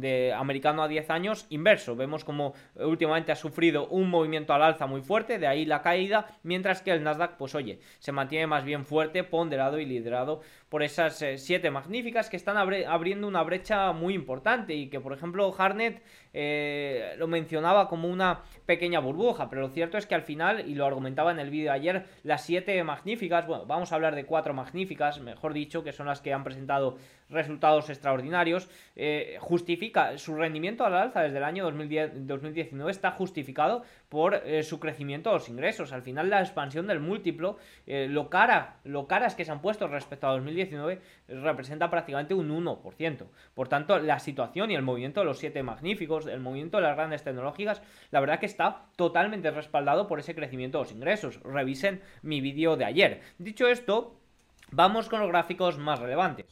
de 0.00 0.32
americano 0.34 0.82
a 0.82 0.88
10 0.88 1.10
años 1.10 1.46
inverso. 1.50 1.96
Vemos 1.96 2.24
como 2.24 2.54
últimamente 2.76 3.32
ha 3.32 3.36
sufrido 3.36 3.86
un 3.88 4.08
movimiento 4.08 4.52
al 4.54 4.62
alza 4.62 4.86
muy 4.86 5.02
fuerte 5.02 5.31
de 5.38 5.46
ahí 5.46 5.64
la 5.64 5.82
caída, 5.82 6.38
mientras 6.42 6.82
que 6.82 6.92
el 6.92 7.02
Nasdaq, 7.02 7.36
pues 7.36 7.54
oye, 7.54 7.80
se 7.98 8.12
mantiene 8.12 8.46
más 8.46 8.64
bien 8.64 8.84
fuerte, 8.84 9.24
ponderado 9.24 9.78
y 9.78 9.86
liderado 9.86 10.40
por 10.68 10.82
esas 10.82 11.20
eh, 11.22 11.38
siete 11.38 11.70
magníficas 11.70 12.30
que 12.30 12.36
están 12.36 12.56
abriendo 12.56 13.28
una 13.28 13.42
brecha 13.42 13.92
muy 13.92 14.14
importante 14.14 14.74
y 14.74 14.88
que, 14.88 15.00
por 15.00 15.12
ejemplo, 15.12 15.54
Harnett 15.56 16.02
eh, 16.34 17.14
lo 17.18 17.28
mencionaba 17.28 17.88
como 17.88 18.08
una 18.08 18.40
pequeña 18.66 19.00
burbuja, 19.00 19.48
pero 19.48 19.62
lo 19.62 19.68
cierto 19.68 19.98
es 19.98 20.06
que 20.06 20.14
al 20.14 20.22
final, 20.22 20.68
y 20.68 20.74
lo 20.74 20.86
argumentaba 20.86 21.30
en 21.30 21.38
el 21.38 21.50
vídeo 21.50 21.72
de 21.72 21.78
ayer, 21.78 22.06
las 22.22 22.44
siete 22.44 22.82
magníficas, 22.84 23.46
bueno, 23.46 23.66
vamos 23.66 23.92
a 23.92 23.96
hablar 23.96 24.14
de 24.14 24.24
cuatro 24.24 24.54
magníficas, 24.54 25.20
mejor 25.20 25.52
dicho, 25.52 25.82
que 25.82 25.92
son 25.92 26.06
las 26.06 26.20
que 26.20 26.32
han 26.32 26.44
presentado 26.44 26.96
resultados 27.28 27.88
extraordinarios, 27.90 28.68
eh, 28.96 29.36
justifica 29.40 30.18
su 30.18 30.34
rendimiento 30.34 30.84
al 30.84 30.94
alza 30.94 31.22
desde 31.22 31.38
el 31.38 31.44
año 31.44 31.64
2010, 31.64 32.26
2019 32.26 32.90
está 32.90 33.10
justificado 33.12 33.82
por 34.08 34.34
eh, 34.34 34.62
su 34.62 34.78
crecimiento 34.78 35.30
de 35.30 35.36
los 35.36 35.48
ingresos. 35.48 35.92
Al 35.92 36.02
final 36.02 36.28
la 36.28 36.40
expansión 36.40 36.86
del 36.86 37.00
múltiplo, 37.00 37.58
lo 37.86 38.28
cara, 38.28 38.76
lo 38.84 39.06
caras 39.06 39.34
que 39.34 39.44
se 39.44 39.50
han 39.50 39.60
puesto 39.60 39.86
respecto 39.88 40.26
a 40.26 40.32
2019 40.32 41.00
representa 41.28 41.90
prácticamente 41.90 42.34
un 42.34 42.50
1%. 42.50 43.26
Por 43.54 43.68
tanto, 43.68 43.98
la 43.98 44.18
situación 44.18 44.70
y 44.70 44.74
el 44.74 44.82
movimiento 44.82 45.20
de 45.20 45.26
los 45.26 45.38
siete 45.38 45.62
magníficos 45.62 46.21
el 46.26 46.40
movimiento 46.40 46.78
de 46.78 46.84
las 46.84 46.96
grandes 46.96 47.22
tecnológicas, 47.22 47.82
la 48.10 48.20
verdad 48.20 48.38
que 48.38 48.46
está 48.46 48.86
totalmente 48.96 49.50
respaldado 49.50 50.06
por 50.06 50.18
ese 50.18 50.34
crecimiento 50.34 50.78
de 50.78 50.84
los 50.84 50.92
ingresos. 50.92 51.40
Revisen 51.42 52.02
mi 52.22 52.40
vídeo 52.40 52.76
de 52.76 52.84
ayer. 52.84 53.20
Dicho 53.38 53.66
esto, 53.68 54.16
vamos 54.70 55.08
con 55.08 55.20
los 55.20 55.28
gráficos 55.28 55.78
más 55.78 55.98
relevantes. 55.98 56.46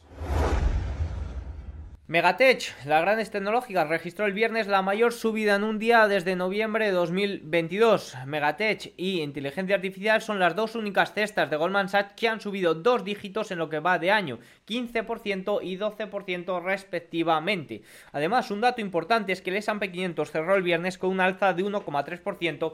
Megatech, 2.11 2.75
las 2.85 3.03
grandes 3.03 3.31
tecnológicas, 3.31 3.87
registró 3.87 4.25
el 4.25 4.33
viernes 4.33 4.67
la 4.67 4.81
mayor 4.81 5.13
subida 5.13 5.55
en 5.55 5.63
un 5.63 5.79
día 5.79 6.09
desde 6.09 6.35
noviembre 6.35 6.87
de 6.87 6.91
2022. 6.91 8.17
Megatech 8.25 8.93
y 8.97 9.21
inteligencia 9.21 9.77
artificial 9.77 10.21
son 10.21 10.37
las 10.37 10.53
dos 10.53 10.75
únicas 10.75 11.13
cestas 11.13 11.49
de 11.49 11.55
Goldman 11.55 11.87
Sachs 11.87 12.11
que 12.17 12.27
han 12.27 12.41
subido 12.41 12.75
dos 12.75 13.05
dígitos 13.05 13.51
en 13.51 13.59
lo 13.59 13.69
que 13.69 13.79
va 13.79 13.97
de 13.97 14.11
año, 14.11 14.39
15% 14.67 15.59
y 15.63 15.77
12% 15.77 16.61
respectivamente. 16.61 17.81
Además, 18.11 18.51
un 18.51 18.59
dato 18.59 18.81
importante 18.81 19.31
es 19.31 19.41
que 19.41 19.51
el 19.51 19.55
S&P 19.55 19.89
500 19.93 20.31
cerró 20.31 20.55
el 20.55 20.63
viernes 20.63 20.97
con 20.97 21.11
un 21.11 21.21
alza 21.21 21.53
de 21.53 21.63
1,3% 21.63 22.73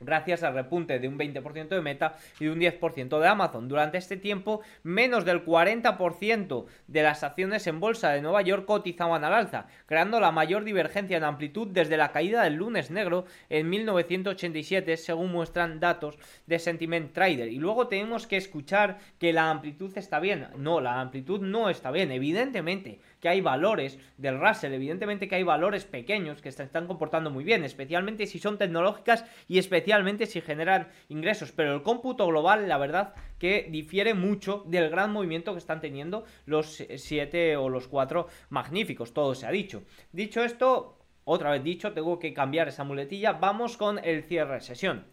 gracias 0.00 0.42
al 0.42 0.54
repunte 0.54 0.98
de 0.98 1.08
un 1.08 1.18
20% 1.18 1.68
de 1.68 1.80
Meta 1.80 2.16
y 2.38 2.44
de 2.44 2.50
un 2.50 2.60
10% 2.60 3.18
de 3.18 3.28
Amazon. 3.28 3.68
Durante 3.68 3.98
este 3.98 4.16
tiempo, 4.16 4.60
menos 4.82 5.24
del 5.24 5.44
40% 5.44 6.66
de 6.86 7.02
las 7.02 7.24
acciones 7.24 7.66
en 7.66 7.80
bolsa 7.80 8.10
de 8.10 8.22
Nueva 8.22 8.42
York 8.42 8.64
cotizaban 8.66 9.24
al 9.24 9.34
alza, 9.34 9.66
creando 9.86 10.20
la 10.20 10.30
mayor 10.30 10.64
divergencia 10.64 11.16
en 11.16 11.24
amplitud 11.24 11.68
desde 11.68 11.96
la 11.96 12.12
caída 12.12 12.42
del 12.42 12.54
lunes 12.54 12.90
negro 12.90 13.26
en 13.48 13.68
1987, 13.68 14.96
según 14.96 15.32
muestran 15.32 15.80
datos 15.80 16.16
de 16.46 16.58
Sentiment 16.58 17.12
Trader. 17.12 17.48
Y 17.48 17.58
luego 17.58 17.88
tenemos 17.88 18.26
que 18.26 18.36
escuchar 18.36 18.98
que 19.18 19.32
la 19.32 19.50
amplitud 19.50 19.96
está 19.96 20.20
bien. 20.20 20.48
No, 20.56 20.80
la 20.80 21.00
amplitud 21.00 21.40
no 21.40 21.70
está 21.70 21.90
bien. 21.90 22.12
Evidentemente, 22.12 23.00
que 23.20 23.28
hay 23.28 23.40
valores 23.40 23.98
del 24.16 24.40
Russell, 24.40 24.72
evidentemente 24.72 25.28
que 25.28 25.34
hay 25.34 25.42
valores 25.42 25.84
pequeños 25.84 26.40
que 26.40 26.52
se 26.52 26.62
están 26.62 26.86
comportando 26.86 27.30
muy 27.30 27.44
bien, 27.44 27.64
especialmente 27.64 28.26
si 28.26 28.38
son 28.38 28.58
tecnológicas 28.58 29.24
y 29.48 29.58
especialmente 29.58 29.87
si 30.26 30.40
generan 30.40 30.88
ingresos, 31.08 31.52
pero 31.52 31.74
el 31.74 31.82
cómputo 31.82 32.26
global, 32.26 32.68
la 32.68 32.78
verdad, 32.78 33.14
que 33.38 33.68
difiere 33.70 34.14
mucho 34.14 34.64
del 34.66 34.90
gran 34.90 35.12
movimiento 35.12 35.52
que 35.52 35.58
están 35.58 35.80
teniendo 35.80 36.24
los 36.46 36.84
siete 36.96 37.56
o 37.56 37.68
los 37.68 37.88
cuatro 37.88 38.28
magníficos, 38.50 39.12
todo 39.12 39.34
se 39.34 39.46
ha 39.46 39.50
dicho. 39.50 39.82
Dicho 40.12 40.42
esto, 40.42 40.98
otra 41.24 41.50
vez 41.50 41.62
dicho, 41.62 41.92
tengo 41.92 42.18
que 42.18 42.32
cambiar 42.32 42.68
esa 42.68 42.84
muletilla, 42.84 43.32
vamos 43.32 43.76
con 43.76 43.98
el 44.04 44.24
cierre 44.24 44.54
de 44.54 44.60
sesión. 44.60 45.06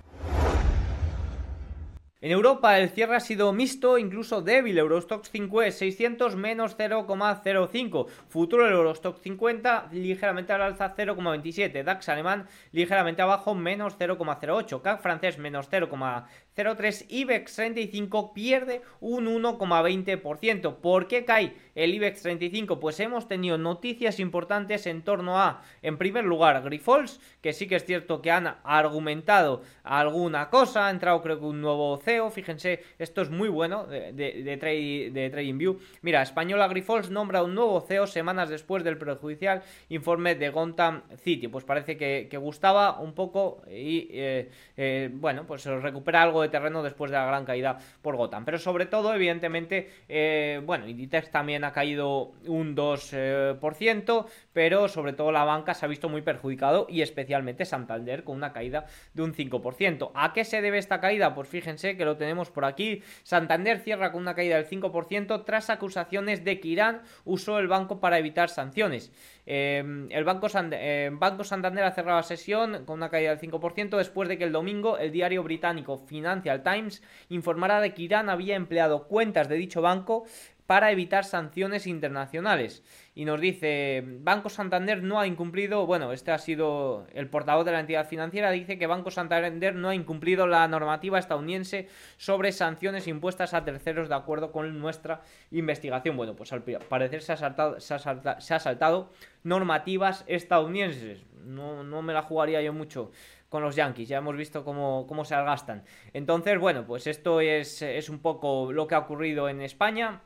En 2.25 2.31
Europa 2.31 2.79
el 2.79 2.89
cierre 2.89 3.17
ha 3.17 3.19
sido 3.19 3.53
mixto, 3.53 3.99
incluso 3.99 4.41
débil. 4.41 4.79
Eurostox 4.79 5.29
5 5.29 5.69
600 5.69 6.35
menos 6.35 6.75
0,05. 6.75 8.07
Futuro 8.29 8.65
el 8.65 8.73
Eurostox 8.73 9.21
50 9.21 9.89
ligeramente 9.91 10.51
al 10.51 10.63
alza 10.63 10.95
0,27. 10.95 11.83
DAX 11.83 12.09
alemán 12.09 12.47
ligeramente 12.71 13.21
abajo 13.21 13.53
menos 13.53 13.99
0,08. 13.99 14.81
CAC 14.81 15.01
francés 15.03 15.38
menos 15.38 15.69
0,05. 15.69 16.25
0,3. 16.55 17.05
IBEX 17.09 17.55
35 17.55 18.33
pierde 18.33 18.81
un 18.99 19.27
1,20%. 19.27 20.75
¿Por 20.77 21.07
qué 21.07 21.25
cae 21.25 21.53
el 21.75 21.93
IBEX 21.93 22.21
35? 22.21 22.79
Pues 22.79 22.99
hemos 22.99 23.27
tenido 23.27 23.57
noticias 23.57 24.19
importantes 24.19 24.87
en 24.87 25.01
torno 25.01 25.39
a, 25.39 25.61
en 25.81 25.97
primer 25.97 26.23
lugar, 26.23 26.61
Grifols, 26.63 27.19
que 27.41 27.53
sí 27.53 27.67
que 27.67 27.75
es 27.75 27.85
cierto 27.85 28.21
que 28.21 28.31
han 28.31 28.55
argumentado 28.63 29.61
alguna 29.83 30.49
cosa, 30.49 30.87
ha 30.87 30.91
entrado 30.91 31.21
creo 31.21 31.39
que 31.39 31.45
un 31.45 31.61
nuevo 31.61 31.97
CEO, 31.97 32.29
fíjense, 32.31 32.83
esto 32.99 33.21
es 33.21 33.29
muy 33.29 33.49
bueno 33.49 33.85
de, 33.85 34.13
de, 34.13 34.43
de, 34.43 35.29
TradingView. 35.29 35.79
Mira, 36.01 36.21
Española 36.21 36.67
Grifols 36.67 37.09
nombra 37.09 37.43
un 37.43 37.55
nuevo 37.55 37.81
CEO 37.81 38.07
semanas 38.07 38.49
después 38.49 38.83
del 38.83 38.97
perjudicial 38.97 39.63
informe 39.89 40.35
de 40.35 40.49
Gotham 40.49 41.03
City. 41.17 41.47
Pues 41.47 41.65
parece 41.65 41.97
que, 41.97 42.35
gustaba 42.35 42.99
un 42.99 43.13
poco 43.13 43.61
y, 43.65 44.09
eh, 44.11 44.49
eh, 44.75 45.09
bueno, 45.13 45.45
pues 45.47 45.65
recupera 45.65 46.21
algo 46.21 46.41
terreno 46.49 46.84
después 46.84 47.12
de 47.12 47.17
la 47.17 47.25
gran 47.25 47.45
caída 47.45 47.77
por 48.01 48.15
Gotham. 48.15 48.45
Pero 48.45 48.58
sobre 48.58 48.86
todo, 48.86 49.13
evidentemente, 49.13 49.89
eh, 50.08 50.62
bueno, 50.65 50.88
Inditex 50.88 51.31
también 51.31 51.63
ha 51.63 51.71
caído 51.71 52.34
un 52.47 52.75
2%, 52.75 54.25
pero 54.53 54.88
sobre 54.88 55.13
todo 55.13 55.31
la 55.31 55.43
banca 55.43 55.73
se 55.73 55.86
ha 55.86 55.89
visto 55.89 56.10
muy 56.10 56.21
perjudicado 56.21 56.88
y 56.89 57.01
especialmente 57.01 57.65
Santander 57.65 58.23
con 58.23 58.36
una 58.36 58.53
caída 58.53 58.86
de 59.13 59.23
un 59.23 59.34
5%. 59.34 60.12
¿A 60.13 60.34
qué 60.34 60.45
se 60.45 60.62
debe 60.62 60.77
esta 60.77 60.99
caída? 60.99 61.34
Pues 61.34 61.47
fíjense 61.47 61.97
que 61.97 62.05
lo 62.05 62.17
tenemos 62.17 62.49
por 62.51 62.65
aquí. 62.65 63.01
Santander 63.23 63.79
cierra 63.79 64.12
con 64.12 64.21
una 64.21 64.36
caída 64.36 64.58
del 64.58 64.67
5% 64.67 65.43
tras 65.45 65.69
acusaciones 65.69 66.43
de 66.43 66.60
que 66.60 66.67
Irán 66.67 67.01
usó 67.23 67.60
el 67.60 67.67
banco 67.67 67.99
para 67.99 68.19
evitar 68.19 68.49
sanciones. 68.49 69.12
Em, 69.45 70.08
el 70.12 70.23
Banco, 70.23 70.47
eh, 70.71 71.12
banco, 71.13 71.43
Santander 71.43 71.84
ha 71.84 71.91
cerrado 71.91 72.17
la 72.17 72.23
sesión 72.23 72.84
con 72.86 72.97
una 72.97 73.10
caída 73.10 73.29
del 73.29 73.39
5% 73.39 73.97
después 73.97 74.27
de 74.27 74.38
que 74.38 74.43
el 74.43 74.51
domingo 74.51 74.97
el 74.97 75.12
diario 75.12 75.43
británico 75.43 75.97
Financial 75.97 76.63
Times 76.63 77.03
informara 77.29 77.79
de 77.79 77.93
que 77.93 78.03
Irán 78.03 78.29
había 78.29 78.55
empleado 78.55 79.08
cuentas 79.08 79.47
de 79.47 79.55
dicho 79.55 79.81
banco 79.81 80.25
para 80.67 80.91
evitar 80.91 81.25
sanciones 81.25 81.88
internacionales. 81.88 82.84
Y 83.13 83.25
nos 83.25 83.39
dice, 83.39 84.04
Banco 84.06 84.49
Santander 84.49 85.04
no 85.04 85.19
ha 85.19 85.28
incumplido, 85.28 85.86
bueno, 85.86 86.12
este 86.12 86.32
ha 86.32 86.38
sido 86.38 87.08
el 87.13 87.30
portavoz 87.30 87.65
de 87.65 87.71
la 87.71 87.80
entidad 87.80 88.08
financiera, 88.08 88.51
dice 88.51 88.78
que 88.78 88.88
Banco 88.88 89.12
Santander 89.12 89.75
no 89.75 89.89
ha 89.89 89.95
incumplido 89.95 90.47
la 90.47 90.67
normativa 90.67 91.19
estadounidense 91.19 91.88
sobre 92.17 92.51
sanciones 92.51 93.08
impuestas 93.08 93.54
a 93.54 93.63
terceros 93.63 94.10
de 94.10 94.15
acuerdo 94.15 94.51
con 94.51 94.80
nuestra 94.80 95.21
investigación. 95.51 96.17
Bueno, 96.17 96.36
pues 96.36 96.51
al 96.51 96.63
parecer 96.63 97.21
se 97.21 97.34
ha 97.34 97.38
saltado, 97.38 97.80
se 97.80 97.93
ha 97.93 98.60
saltado, 98.60 99.12
normativas 99.43 100.23
estadounidenses. 100.28 101.23
No, 101.45 101.84
no 101.84 102.01
me 102.01 102.13
la 102.13 102.23
jugaría 102.23 102.62
yo 102.62 102.73
mucho 102.73 103.12
con 103.49 103.62
los 103.62 103.75
Yankees. 103.75 104.10
Ya 104.10 104.17
hemos 104.17 104.36
visto 104.36 104.65
cómo, 104.65 105.06
cómo 105.08 105.23
se 105.23 105.36
gastan. 105.36 105.84
Entonces, 106.12 106.60
bueno, 106.60 106.86
pues 106.86 107.08
esto 107.08 107.39
es, 107.39 107.82
es 107.82 108.10
un 108.10 108.19
poco 108.19 108.73
lo 108.73 108.88
que 108.88 108.95
ha 108.95 108.99
ocurrido 108.99 109.47
en 109.47 109.62
España. 109.62 110.21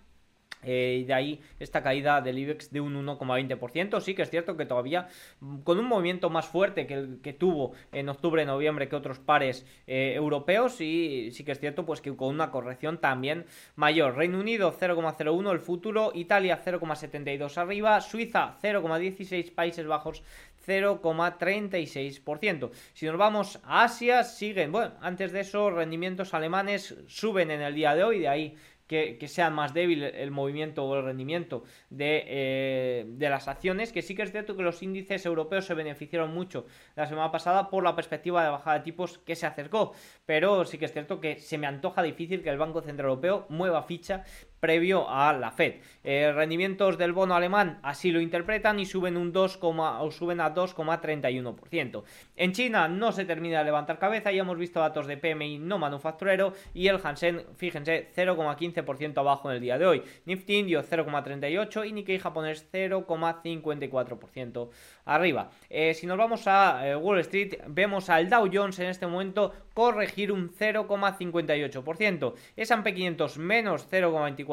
Eh, 0.64 1.00
y 1.02 1.04
de 1.06 1.14
ahí 1.14 1.42
esta 1.60 1.82
caída 1.82 2.22
del 2.22 2.38
IBEX 2.38 2.72
de 2.72 2.82
un 2.82 2.96
1,20%. 3.06 4.02
Sí 4.02 4.14
que 4.14 4.24
es 4.24 4.30
cierto 4.30 4.58
que 4.58 4.66
todavía 4.66 5.08
mm, 5.40 5.60
con 5.60 5.80
un 5.80 5.86
movimiento 5.86 6.30
más 6.30 6.48
fuerte 6.48 6.86
que 6.86 6.96
el 6.96 7.20
que 7.22 7.32
tuvo 7.34 7.74
en 7.92 8.10
octubre-noviembre 8.10 8.90
que 8.90 8.96
otros 8.96 9.20
pares 9.20 9.66
eh, 9.88 10.14
europeos. 10.16 10.82
Y 10.82 11.32
sí 11.32 11.44
que 11.44 11.54
es 11.54 11.60
cierto 11.60 11.86
pues 11.86 12.02
que 12.02 12.16
con 12.16 12.30
una 12.30 12.52
corrección 12.52 13.00
también 13.00 13.46
mayor. 13.76 14.16
Reino 14.16 14.40
Unido 14.40 14.76
0,01 14.78 15.52
el 15.52 15.60
futuro, 15.60 16.12
Italia 16.14 16.62
0,72 16.64 17.58
arriba, 17.58 18.00
Suiza 18.02 18.58
0,16, 18.62 19.54
Países 19.54 19.88
Bajos 19.88 20.22
0,36%. 20.68 22.72
Si 22.94 23.06
nos 23.06 23.18
vamos 23.18 23.60
a 23.64 23.84
Asia, 23.84 24.24
siguen, 24.24 24.72
bueno, 24.72 24.94
antes 25.02 25.32
de 25.32 25.42
eso, 25.42 25.70
rendimientos 25.72 26.34
alemanes 26.34 26.96
suben 27.08 27.52
en 27.52 27.62
el 27.62 27.76
día 27.76 27.94
de 27.96 28.04
hoy, 28.04 28.20
de 28.20 28.28
ahí 28.28 28.58
que, 28.90 29.28
sea 29.28 29.52
más 29.52 29.74
débil 29.76 30.04
el 30.04 30.32
movimiento 30.32 30.84
o 30.84 30.96
el 30.96 31.06
rendimiento 31.06 31.64
eh, 31.96 33.06
de, 33.08 33.30
las 33.30 33.48
acciones, 33.48 33.94
que 33.94 34.02
sí 34.02 34.16
que 34.16 34.24
es 34.24 34.32
cierto 34.32 34.58
que 34.58 34.64
los 34.64 34.82
índices 34.82 35.24
europeos 35.28 35.66
se 35.66 35.76
beneficiaron 35.76 36.34
mucho 36.34 36.66
la 36.96 37.06
semana 37.06 37.32
pasada 37.32 37.70
por 37.70 37.84
la 37.84 37.96
perspectiva 37.96 38.44
de 38.44 38.50
bajada 38.50 38.80
de 38.80 38.84
tipos 38.84 39.20
que 39.20 39.36
se 39.36 39.46
acercó, 39.46 39.94
pero 40.26 40.66
sí 40.66 40.80
que 40.80 40.86
es 40.86 40.92
cierto 40.92 41.22
que 41.22 41.38
se 41.38 41.60
me 41.60 41.68
antoja 41.68 42.02
difícil 42.02 42.42
que 42.42 42.50
el 42.50 42.58
Banco 42.58 42.82
Central 42.82 43.10
Europeo 43.10 43.46
mueva 43.50 43.84
ficha 43.84 44.26
previo 44.60 45.10
a 45.10 45.34
la 45.34 45.52
Fed. 45.52 45.76
Eh, 46.04 46.32
rendimientos 46.34 46.98
del 46.98 47.14
bono 47.14 47.36
alemán 47.36 47.80
así 47.84 48.12
lo 48.12 48.22
interpretan 48.22 48.80
y 48.80 48.86
suben 48.86 49.18
un 49.18 49.32
2, 49.32 49.60
o 49.62 50.12
suben 50.12 50.42
a 50.42 50.54
2,31%. 50.54 52.04
En 52.36 52.52
China 52.54 52.88
no 52.88 53.12
se 53.12 53.26
termina 53.26 53.60
de 53.60 53.66
levantar 53.66 54.00
cabeza, 54.00 54.32
ya 54.32 54.42
hemos 54.42 54.58
visto 54.58 54.80
datos 54.80 55.08
de 55.08 55.18
PMI 55.18 55.60
no 55.60 55.78
manufacturero 55.78 56.54
y 56.74 56.88
el 56.88 57.00
Hansen, 57.04 57.46
fíjense, 57.56 58.10
0,15% 58.16 59.18
abajo 59.18 59.50
en 59.50 59.58
el 59.58 59.62
día 59.62 59.78
de 59.78 59.86
hoy. 59.86 60.02
Nifty 60.26 60.58
indio 60.58 60.82
0,38 60.84 61.88
y 61.88 61.94
Nikkei 61.94 62.20
japonés 62.20 62.68
0,54% 62.72 64.70
arriba. 65.06 65.50
Eh, 65.70 65.94
si 65.94 66.08
nos 66.08 66.18
vamos 66.18 66.48
a 66.48 66.88
eh, 66.88 66.96
Wall 66.96 67.20
Street, 67.20 67.56
vemos 67.68 68.10
al 68.10 68.30
Dow 68.30 68.50
Jones 68.52 68.80
en 68.80 68.88
este 68.88 69.06
momento 69.08 69.54
corregir 69.74 70.32
un 70.32 70.50
0,58%. 70.50 72.34
S&P 72.56 72.94
500 72.94 73.38
menos 73.38 73.88
0,24%, 73.92 74.49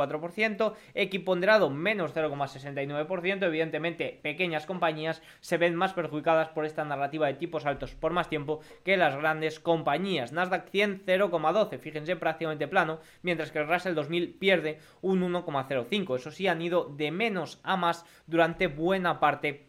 equiponderado 0.95 1.71
menos 1.71 2.15
0,69%. 2.15 3.47
Evidentemente, 3.47 4.19
pequeñas 4.23 4.67
compañías 4.67 5.23
se 5.41 5.57
ven 5.57 5.75
más 5.75 5.93
perjudicadas 5.93 6.49
por 6.51 6.65
esta 6.65 6.85
narrativa 6.85 7.27
de 7.27 7.35
tipos 7.35 7.67
altos 7.67 7.95
por 7.95 8.13
más 8.13 8.29
tiempo 8.29 8.61
que 8.85 8.97
las 8.97 9.17
grandes 9.17 9.61
compañías. 9.61 10.33
Nasdaq 10.33 10.69
100 10.69 11.05
0,12, 11.07 11.79
fíjense 11.79 12.17
prácticamente 12.17 12.69
plano, 12.69 13.01
mientras 13.23 13.51
que 13.51 13.59
el 13.59 13.69
Russell 13.69 13.95
2000 13.95 14.35
pierde 14.39 14.79
un 15.01 15.23
1,05. 15.23 16.17
Eso 16.17 16.31
sí, 16.31 16.49
han 16.49 16.63
ido 16.63 16.85
de 16.85 17.11
menos 17.11 17.61
a 17.63 17.77
más 17.77 18.05
durante 18.27 18.67
buena 18.67 19.21
parte 19.21 19.67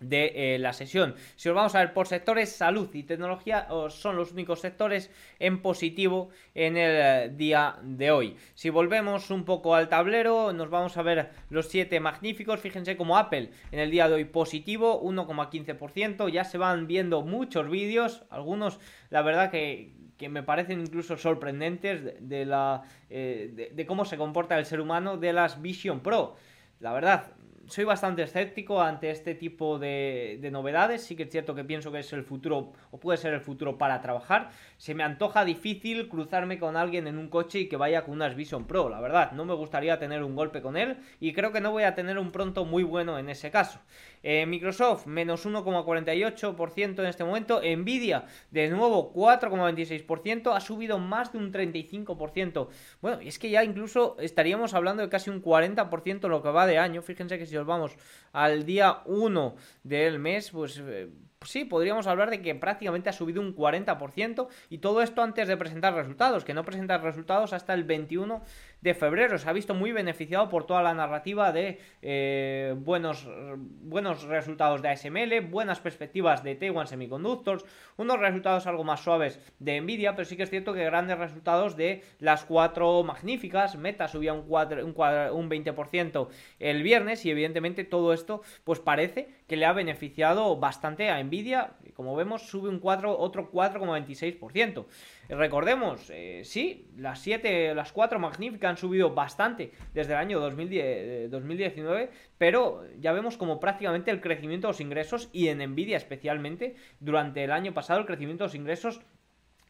de 0.00 0.54
eh, 0.54 0.58
la 0.58 0.72
sesión. 0.72 1.14
Si 1.36 1.48
os 1.48 1.54
vamos 1.54 1.74
a 1.74 1.80
ver 1.80 1.92
por 1.92 2.06
sectores, 2.06 2.50
salud 2.50 2.88
y 2.94 3.04
tecnología 3.04 3.68
son 3.90 4.16
los 4.16 4.32
únicos 4.32 4.60
sectores 4.60 5.10
en 5.38 5.62
positivo 5.62 6.30
en 6.54 6.76
el 6.76 7.30
eh, 7.30 7.32
día 7.34 7.76
de 7.82 8.10
hoy. 8.10 8.36
Si 8.54 8.70
volvemos 8.70 9.30
un 9.30 9.44
poco 9.44 9.74
al 9.74 9.88
tablero, 9.88 10.52
nos 10.52 10.70
vamos 10.70 10.96
a 10.96 11.02
ver 11.02 11.30
los 11.50 11.68
siete 11.68 12.00
magníficos. 12.00 12.60
Fíjense 12.60 12.96
como 12.96 13.16
Apple 13.16 13.50
en 13.70 13.78
el 13.78 13.90
día 13.90 14.08
de 14.08 14.14
hoy 14.14 14.24
positivo, 14.24 15.02
1,15%. 15.02 16.30
Ya 16.30 16.44
se 16.44 16.58
van 16.58 16.86
viendo 16.86 17.22
muchos 17.22 17.70
vídeos, 17.70 18.24
algunos 18.30 18.80
la 19.10 19.22
verdad 19.22 19.50
que, 19.50 19.92
me 20.28 20.42
parecen 20.42 20.82
incluso 20.82 21.16
sorprendentes 21.16 22.28
de, 22.28 22.44
la, 22.44 22.82
eh, 23.08 23.70
de 23.72 23.86
cómo 23.86 24.04
se 24.04 24.18
comporta 24.18 24.58
el 24.58 24.66
ser 24.66 24.80
humano 24.80 25.16
de 25.16 25.32
las 25.32 25.62
Vision 25.62 26.00
Pro. 26.00 26.36
La 26.78 26.92
verdad, 26.92 27.32
soy 27.70 27.84
bastante 27.84 28.22
escéptico 28.22 28.82
ante 28.82 29.10
este 29.10 29.34
tipo 29.34 29.78
de, 29.78 30.48
novedades. 30.50 31.02
Sí 31.02 31.14
que 31.14 31.22
es 31.22 31.30
cierto 31.30 31.54
que 31.54 31.64
pienso 31.64 31.92
que 31.92 32.00
es 32.00 32.12
el 32.12 32.24
futuro, 32.24 32.72
o 32.90 32.98
puede 32.98 33.16
ser 33.16 33.32
el 33.32 33.40
futuro 33.40 33.78
para 33.78 34.00
trabajar. 34.00 34.50
Se 34.80 34.94
me 34.94 35.04
antoja 35.04 35.44
difícil 35.44 36.08
cruzarme 36.08 36.58
con 36.58 36.74
alguien 36.74 37.06
en 37.06 37.18
un 37.18 37.28
coche 37.28 37.58
y 37.58 37.68
que 37.68 37.76
vaya 37.76 38.02
con 38.02 38.14
unas 38.14 38.34
Vision 38.34 38.66
Pro, 38.66 38.88
la 38.88 38.98
verdad. 38.98 39.32
No 39.32 39.44
me 39.44 39.52
gustaría 39.52 39.98
tener 39.98 40.22
un 40.24 40.34
golpe 40.34 40.62
con 40.62 40.78
él 40.78 40.96
y 41.20 41.34
creo 41.34 41.52
que 41.52 41.60
no 41.60 41.70
voy 41.70 41.82
a 41.82 41.94
tener 41.94 42.18
un 42.18 42.32
pronto 42.32 42.64
muy 42.64 42.82
bueno 42.82 43.18
en 43.18 43.28
ese 43.28 43.50
caso. 43.50 43.78
Eh, 44.22 44.46
Microsoft, 44.46 45.04
menos 45.04 45.44
1,48% 45.44 46.98
en 46.98 47.04
este 47.04 47.24
momento. 47.24 47.60
Nvidia, 47.60 48.24
de 48.50 48.70
nuevo, 48.70 49.12
4,26%. 49.12 50.56
Ha 50.56 50.60
subido 50.60 50.98
más 50.98 51.30
de 51.34 51.38
un 51.40 51.52
35%. 51.52 52.68
Bueno, 53.02 53.20
y 53.20 53.28
es 53.28 53.38
que 53.38 53.50
ya 53.50 53.62
incluso 53.62 54.16
estaríamos 54.18 54.72
hablando 54.72 55.02
de 55.02 55.10
casi 55.10 55.28
un 55.28 55.42
40% 55.42 56.26
lo 56.26 56.42
que 56.42 56.48
va 56.48 56.66
de 56.66 56.78
año. 56.78 57.02
Fíjense 57.02 57.38
que 57.38 57.44
si 57.44 57.54
os 57.58 57.66
vamos 57.66 57.98
al 58.32 58.64
día 58.64 59.02
1 59.04 59.56
del 59.84 60.18
mes, 60.18 60.50
pues... 60.50 60.82
Eh, 60.82 61.10
sí, 61.46 61.64
podríamos 61.64 62.06
hablar 62.06 62.28
de 62.28 62.42
que 62.42 62.54
prácticamente 62.54 63.08
ha 63.08 63.14
subido 63.14 63.40
un 63.40 63.56
40% 63.56 64.48
y 64.68 64.78
todo 64.78 65.00
esto 65.00 65.22
antes 65.22 65.48
de 65.48 65.56
presentar 65.56 65.94
resultados, 65.94 66.44
que 66.44 66.52
no 66.52 66.64
presenta 66.64 66.98
resultados 66.98 67.54
hasta 67.54 67.72
el 67.72 67.84
21 67.84 68.42
de 68.82 68.94
febrero. 68.94 69.38
Se 69.38 69.48
ha 69.48 69.52
visto 69.52 69.74
muy 69.74 69.92
beneficiado 69.92 70.50
por 70.50 70.66
toda 70.66 70.82
la 70.82 70.92
narrativa 70.92 71.50
de 71.52 71.80
eh, 72.02 72.74
buenos, 72.76 73.26
buenos 73.56 74.22
resultados 74.24 74.82
de 74.82 74.90
ASML, 74.90 75.40
buenas 75.40 75.80
perspectivas 75.80 76.42
de 76.42 76.56
Taiwan 76.56 76.86
Semiconductors, 76.86 77.64
unos 77.96 78.20
resultados 78.20 78.66
algo 78.66 78.84
más 78.84 79.00
suaves 79.00 79.40
de 79.58 79.80
Nvidia, 79.80 80.14
pero 80.14 80.26
sí 80.26 80.36
que 80.36 80.42
es 80.42 80.50
cierto 80.50 80.74
que 80.74 80.84
grandes 80.84 81.18
resultados 81.18 81.74
de 81.74 82.02
las 82.18 82.44
cuatro 82.44 83.02
magníficas. 83.02 83.76
Meta 83.76 84.08
subía 84.08 84.34
un, 84.34 84.40
un, 84.40 84.94
un 84.94 85.50
20% 85.50 86.28
el 86.58 86.82
viernes 86.82 87.24
y 87.24 87.30
evidentemente 87.30 87.84
todo 87.84 88.12
esto 88.12 88.42
pues 88.64 88.78
parece 88.78 89.39
que 89.50 89.56
le 89.56 89.66
ha 89.66 89.72
beneficiado 89.72 90.56
bastante 90.58 91.10
a 91.10 91.20
Nvidia. 91.20 91.72
Como 91.94 92.14
vemos 92.14 92.42
sube 92.48 92.68
un 92.68 92.78
4, 92.78 93.18
otro 93.18 93.50
4,26%. 93.50 94.86
Recordemos, 95.28 96.08
eh, 96.10 96.42
sí, 96.44 96.86
las 96.96 97.18
7, 97.18 97.74
las 97.74 97.90
4 97.90 98.20
magníficas 98.20 98.70
han 98.70 98.76
subido 98.76 99.12
bastante 99.12 99.72
desde 99.92 100.12
el 100.12 100.20
año 100.20 100.38
2010, 100.38 101.32
2019, 101.32 102.02
eh, 102.04 102.10
pero 102.38 102.84
ya 103.00 103.10
vemos 103.10 103.36
como 103.36 103.58
prácticamente 103.58 104.12
el 104.12 104.20
crecimiento 104.20 104.68
de 104.68 104.70
los 104.70 104.80
ingresos 104.80 105.28
y 105.32 105.48
en 105.48 105.58
Nvidia 105.58 105.96
especialmente 105.96 106.76
durante 107.00 107.42
el 107.42 107.50
año 107.50 107.74
pasado 107.74 107.98
el 107.98 108.06
crecimiento 108.06 108.44
de 108.44 108.48
los 108.50 108.54
ingresos 108.54 109.00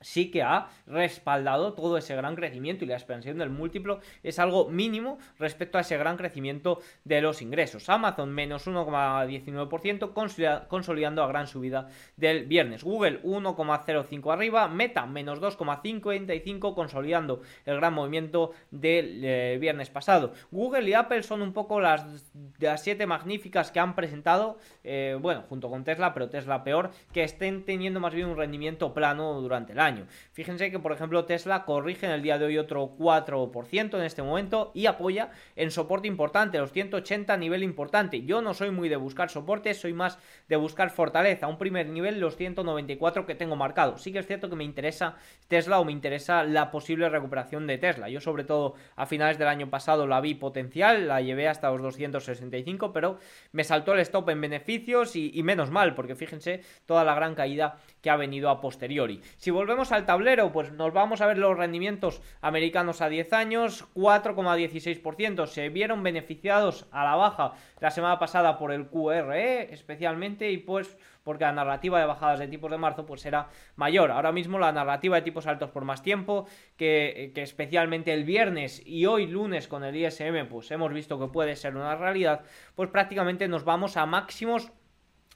sí 0.01 0.31
que 0.31 0.43
ha 0.43 0.69
respaldado 0.87 1.75
todo 1.75 1.99
ese 1.99 2.17
gran 2.17 2.37
crecimiento 2.37 2.85
y 2.85 2.89
la 2.89 2.95
expansión 2.95 3.39
del 3.39 3.51
múltiplo 3.51 4.01
es 4.23 4.39
algo 4.39 4.69
mínimo 4.69 5.19
respecto 5.39 5.79
a 5.79 5.83
ese 5.83 5.97
gran 5.97 6.17
crecimiento 6.17 6.81
de 7.05 7.21
los 7.21 7.43
ingresos. 7.43 7.89
Amazon 7.89 8.33
menos 8.33 8.67
1,19% 8.67 10.67
consolidando 10.69 11.23
a 11.23 11.29
gran 11.29 11.47
subida 11.47 11.89
del 12.17 12.47
viernes. 12.47 12.85
Google 12.85 13.23
1,05 13.23 14.33
arriba, 14.33 14.69
Meta 14.69 15.07
menos 15.07 15.41
2,55 15.41 16.75
consolidando 16.75 17.43
el 17.67 17.77
gran 17.77 17.95
movimiento 17.95 18.53
del 18.71 19.25
eh, 19.25 19.59
viernes 19.61 19.91
pasado. 19.91 20.33
Google 20.51 20.89
y 20.89 20.95
Apple 20.95 21.23
son 21.23 21.43
un 21.43 21.53
poco 21.53 21.81
las, 21.81 22.33
las 22.59 22.83
siete 22.83 23.07
magníficas 23.07 23.71
que 23.71 23.81
han 23.81 23.95
presentado, 23.95 24.59
eh, 24.85 25.17
bueno, 25.21 25.45
junto 25.49 25.69
con 25.69 25.85
Tesla, 25.85 26.15
pero 26.15 26.31
Tesla 26.31 26.65
peor, 26.65 26.91
que 27.13 27.23
estén 27.23 27.65
teniendo 27.65 28.01
más 28.01 28.15
bien 28.15 28.29
un 28.29 28.37
rendimiento 28.37 28.95
plano 28.95 29.41
durante 29.41 29.73
el 29.73 29.81
año. 29.81 29.90
Fíjense 30.33 30.71
que, 30.71 30.79
por 30.79 30.93
ejemplo, 30.93 31.25
Tesla 31.25 31.65
corrige 31.65 32.07
en 32.07 32.13
el 32.13 32.23
día 32.23 32.39
de 32.39 32.47
hoy 32.47 32.59
otro 32.59 32.93
4% 32.99 33.97
en 33.97 34.03
este 34.03 34.23
momento 34.23 34.71
y 34.75 34.87
apoya 34.87 35.31
en 35.57 35.71
soporte 35.71 36.09
importante, 36.09 36.59
los 36.59 36.73
180 36.73 37.37
nivel 37.37 37.63
importante. 37.63 38.23
Yo 38.23 38.43
no 38.43 38.55
soy 38.55 38.71
muy 38.71 38.89
de 38.89 38.97
buscar 38.97 39.31
soporte, 39.31 39.75
soy 39.75 39.93
más 39.93 40.19
de 40.49 40.57
buscar 40.57 40.91
fortaleza. 40.91 41.47
Un 41.47 41.59
primer 41.59 41.89
nivel, 41.89 42.21
los 42.21 42.37
194 42.37 43.27
que 43.27 43.35
tengo 43.35 43.57
marcado. 43.57 43.99
Sí 43.99 44.13
que 44.13 44.19
es 44.21 44.27
cierto 44.27 44.49
que 44.49 44.57
me 44.57 44.65
interesa 44.65 45.17
Tesla 45.49 45.81
o 45.81 45.85
me 45.85 45.93
interesa 45.93 46.45
la 46.45 46.71
posible 46.71 47.09
recuperación 47.09 47.67
de 47.67 47.79
Tesla. 47.79 48.09
Yo, 48.09 48.21
sobre 48.21 48.45
todo, 48.45 48.75
a 48.97 49.07
finales 49.07 49.39
del 49.39 49.49
año 49.49 49.71
pasado 49.71 50.07
la 50.07 50.21
vi 50.21 50.35
potencial, 50.35 51.09
la 51.09 51.21
llevé 51.21 51.49
hasta 51.49 51.71
los 51.71 51.83
265, 51.83 52.93
pero 52.93 53.19
me 53.53 53.65
saltó 53.65 53.95
el 53.95 54.01
stop 54.01 54.29
en 54.31 54.41
beneficios 54.41 55.17
y, 55.17 55.31
y 55.35 55.43
menos 55.43 55.71
mal, 55.71 55.95
porque 55.95 56.15
fíjense 56.15 56.63
toda 56.87 57.05
la 57.05 57.15
gran 57.15 57.35
caída 57.35 57.79
que 58.01 58.11
ha 58.11 58.17
venido 58.17 58.51
a 58.51 58.61
posteriori. 58.61 59.21
Si 59.37 59.51
volvemos 59.51 59.93
al 59.93 60.07
tablero, 60.07 60.53
pues 60.53 60.73
nos 60.73 60.93
vamos 60.93 61.21
a 61.21 61.27
ver 61.27 61.39
los 61.39 61.57
rendimientos 61.57 62.23
americanos 62.41 63.01
a 63.01 63.09
10 63.09 63.33
años, 63.33 63.87
4,16%. 63.95 65.47
Se 65.47 65.69
vieron 65.69 66.03
beneficiados 66.03 66.87
a 66.91 67.05
la 67.05 67.17
baja 67.17 67.53
la 67.81 67.91
semana 67.91 68.19
pasada 68.19 68.59
por 68.59 68.73
el 68.73 68.89
QRE 68.89 69.73
especialmente 69.73 70.51
y 70.51 70.59
pues 70.59 70.97
porque 71.23 71.45
la 71.45 71.53
narrativa 71.53 72.01
de 72.01 72.07
bajadas 72.07 72.39
de 72.39 72.49
tipos 72.49 72.71
de 72.71 72.79
marzo 72.79 73.07
pues 73.07 73.25
era 73.27 73.49
mayor. 73.77 74.11
Ahora 74.11 74.33
mismo 74.33 74.59
la 74.59 74.73
narrativa 74.73 75.17
de 75.17 75.23
tipos 75.23 75.47
altos 75.47 75.71
por 75.71 75.85
más 75.85 76.03
tiempo, 76.03 76.47
que, 76.77 77.33
que, 77.35 77.43
especialmente 77.43 78.13
el 78.13 78.25
viernes 78.25 78.83
y 78.85 79.07
hoy 79.07 79.27
lunes 79.27 79.69
con 79.69 79.85
el 79.85 79.97
ISM 79.97 80.47
pues 80.49 80.71
hemos 80.71 80.93
visto 80.93 81.19
que 81.19 81.27
puede 81.27 81.57
ser 81.57 81.77
una 81.77 81.95
realidad, 81.95 82.43
pues 82.75 82.91
prácticamente 82.91 83.49
nos 83.49 83.65
vamos 83.65 83.97
a 83.97 84.07
máximos 84.07 84.73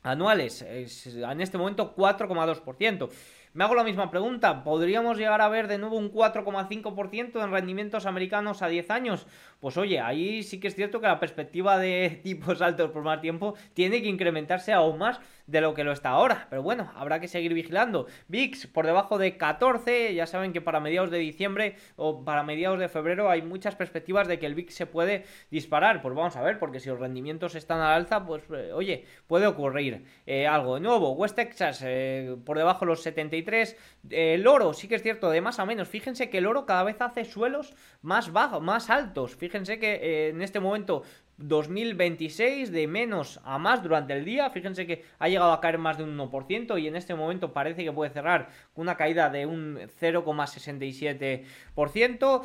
anuales, 0.05 0.63
en 0.63 1.41
este 1.41 1.59
momento 1.59 1.97
4,2%. 1.97 3.09
Me 3.55 3.63
hago 3.63 3.77
la 3.77 3.85
misma 3.85 4.11
pregunta, 4.11 4.65
¿podríamos 4.65 5.17
llegar 5.17 5.41
a 5.41 5.49
ver 5.49 5.69
de 5.69 5.79
nuevo 5.79 5.97
un 5.97 6.13
4,5% 6.13 7.43
en 7.43 7.51
rendimientos 7.53 8.05
americanos 8.05 8.63
a 8.63 8.69
10 8.69 8.91
años? 8.91 9.27
Pues 9.61 9.77
oye, 9.77 10.01
ahí 10.01 10.43
sí 10.43 10.61
que 10.61 10.69
es 10.69 10.75
cierto 10.75 11.01
que 11.01 11.07
la 11.07 11.21
perspectiva 11.21 11.79
de 11.79 12.21
tipos 12.23 12.61
altos 12.63 12.91
por 12.91 13.03
más 13.03 13.21
tiempo 13.21 13.55
tiene 13.73 14.03
que 14.03 14.09
incrementarse 14.09 14.73
aún 14.73 14.99
más 14.99 15.21
de 15.47 15.61
lo 15.61 15.75
que 15.75 15.85
lo 15.85 15.93
está 15.93 16.11
ahora. 16.11 16.47
Pero 16.51 16.63
bueno, 16.63 16.91
habrá 16.97 17.21
que 17.21 17.29
seguir 17.29 17.55
vigilando. 17.55 18.07
VIX 18.29 18.67
por 18.69 18.87
debajo 18.87 19.19
de 19.19 19.37
14, 19.37 20.15
ya 20.15 20.27
saben 20.27 20.53
que 20.53 20.61
para 20.61 20.81
mediados 20.81 21.11
de 21.11 21.19
diciembre 21.19 21.77
o 21.97 22.25
para 22.25 22.43
mediados 22.43 22.79
de 22.79 22.89
febrero 22.89 23.31
hay 23.31 23.43
muchas 23.43 23.77
perspectivas 23.77 24.29
de 24.29 24.39
que 24.39 24.47
el 24.47 24.55
VIX 24.55 24.75
se 24.75 24.87
puede 24.87 25.25
disparar. 25.51 26.03
Pues 26.03 26.15
vamos 26.15 26.37
a 26.37 26.43
ver, 26.43 26.59
porque 26.59 26.81
si 26.81 26.89
los 26.89 26.99
rendimientos 26.99 27.55
están 27.55 27.81
al 27.81 27.95
alza, 27.95 28.25
pues 28.25 28.43
eh, 28.51 28.73
oye, 28.73 29.05
puede 29.27 29.47
ocurrir 29.47 30.05
eh, 30.27 30.47
algo 30.47 30.75
de 30.75 30.81
nuevo. 30.81 31.13
West 31.13 31.37
Texas 31.37 31.83
eh, 31.85 32.37
por 32.45 32.59
debajo 32.59 32.81
de 32.81 32.87
los 32.87 33.03
73. 33.03 33.77
El 34.11 34.47
oro, 34.47 34.75
sí 34.75 34.89
que 34.89 34.97
es 34.97 35.03
cierto, 35.03 35.31
de 35.31 35.41
más 35.41 35.59
a 35.59 35.67
menos. 35.67 35.89
Fíjense 35.89 36.31
que 36.31 36.39
el 36.39 36.47
oro 36.47 36.67
cada 36.67 36.85
vez 36.85 37.01
hace 37.01 37.25
suelos 37.25 37.75
más 38.03 38.33
bajos, 38.33 38.63
más 38.63 38.91
altos. 38.91 39.37
Fíjense 39.37 39.79
que 39.79 40.29
en 40.29 40.43
este 40.43 40.61
momento 40.61 41.03
2026 41.37 42.71
de 42.71 42.87
menos 42.87 43.41
a 43.45 43.59
más 43.59 43.83
durante 43.83 44.13
el 44.13 44.25
día. 44.25 44.49
Fíjense 44.51 44.87
que 44.87 45.05
ha 45.19 45.29
llegado 45.29 45.53
a 45.53 45.61
caer 45.61 45.79
más 45.79 45.99
de 45.99 46.05
un 46.05 46.17
1% 46.17 46.81
y 46.81 46.87
en 46.87 46.95
este 46.97 47.15
momento 47.15 47.53
parece 47.53 47.85
que 47.85 47.93
puede 47.93 48.13
cerrar 48.13 48.49
con 48.73 48.83
una 48.83 48.97
caída 48.97 49.31
de 49.31 49.47
un 49.47 49.81
0,67%. 50.01 52.43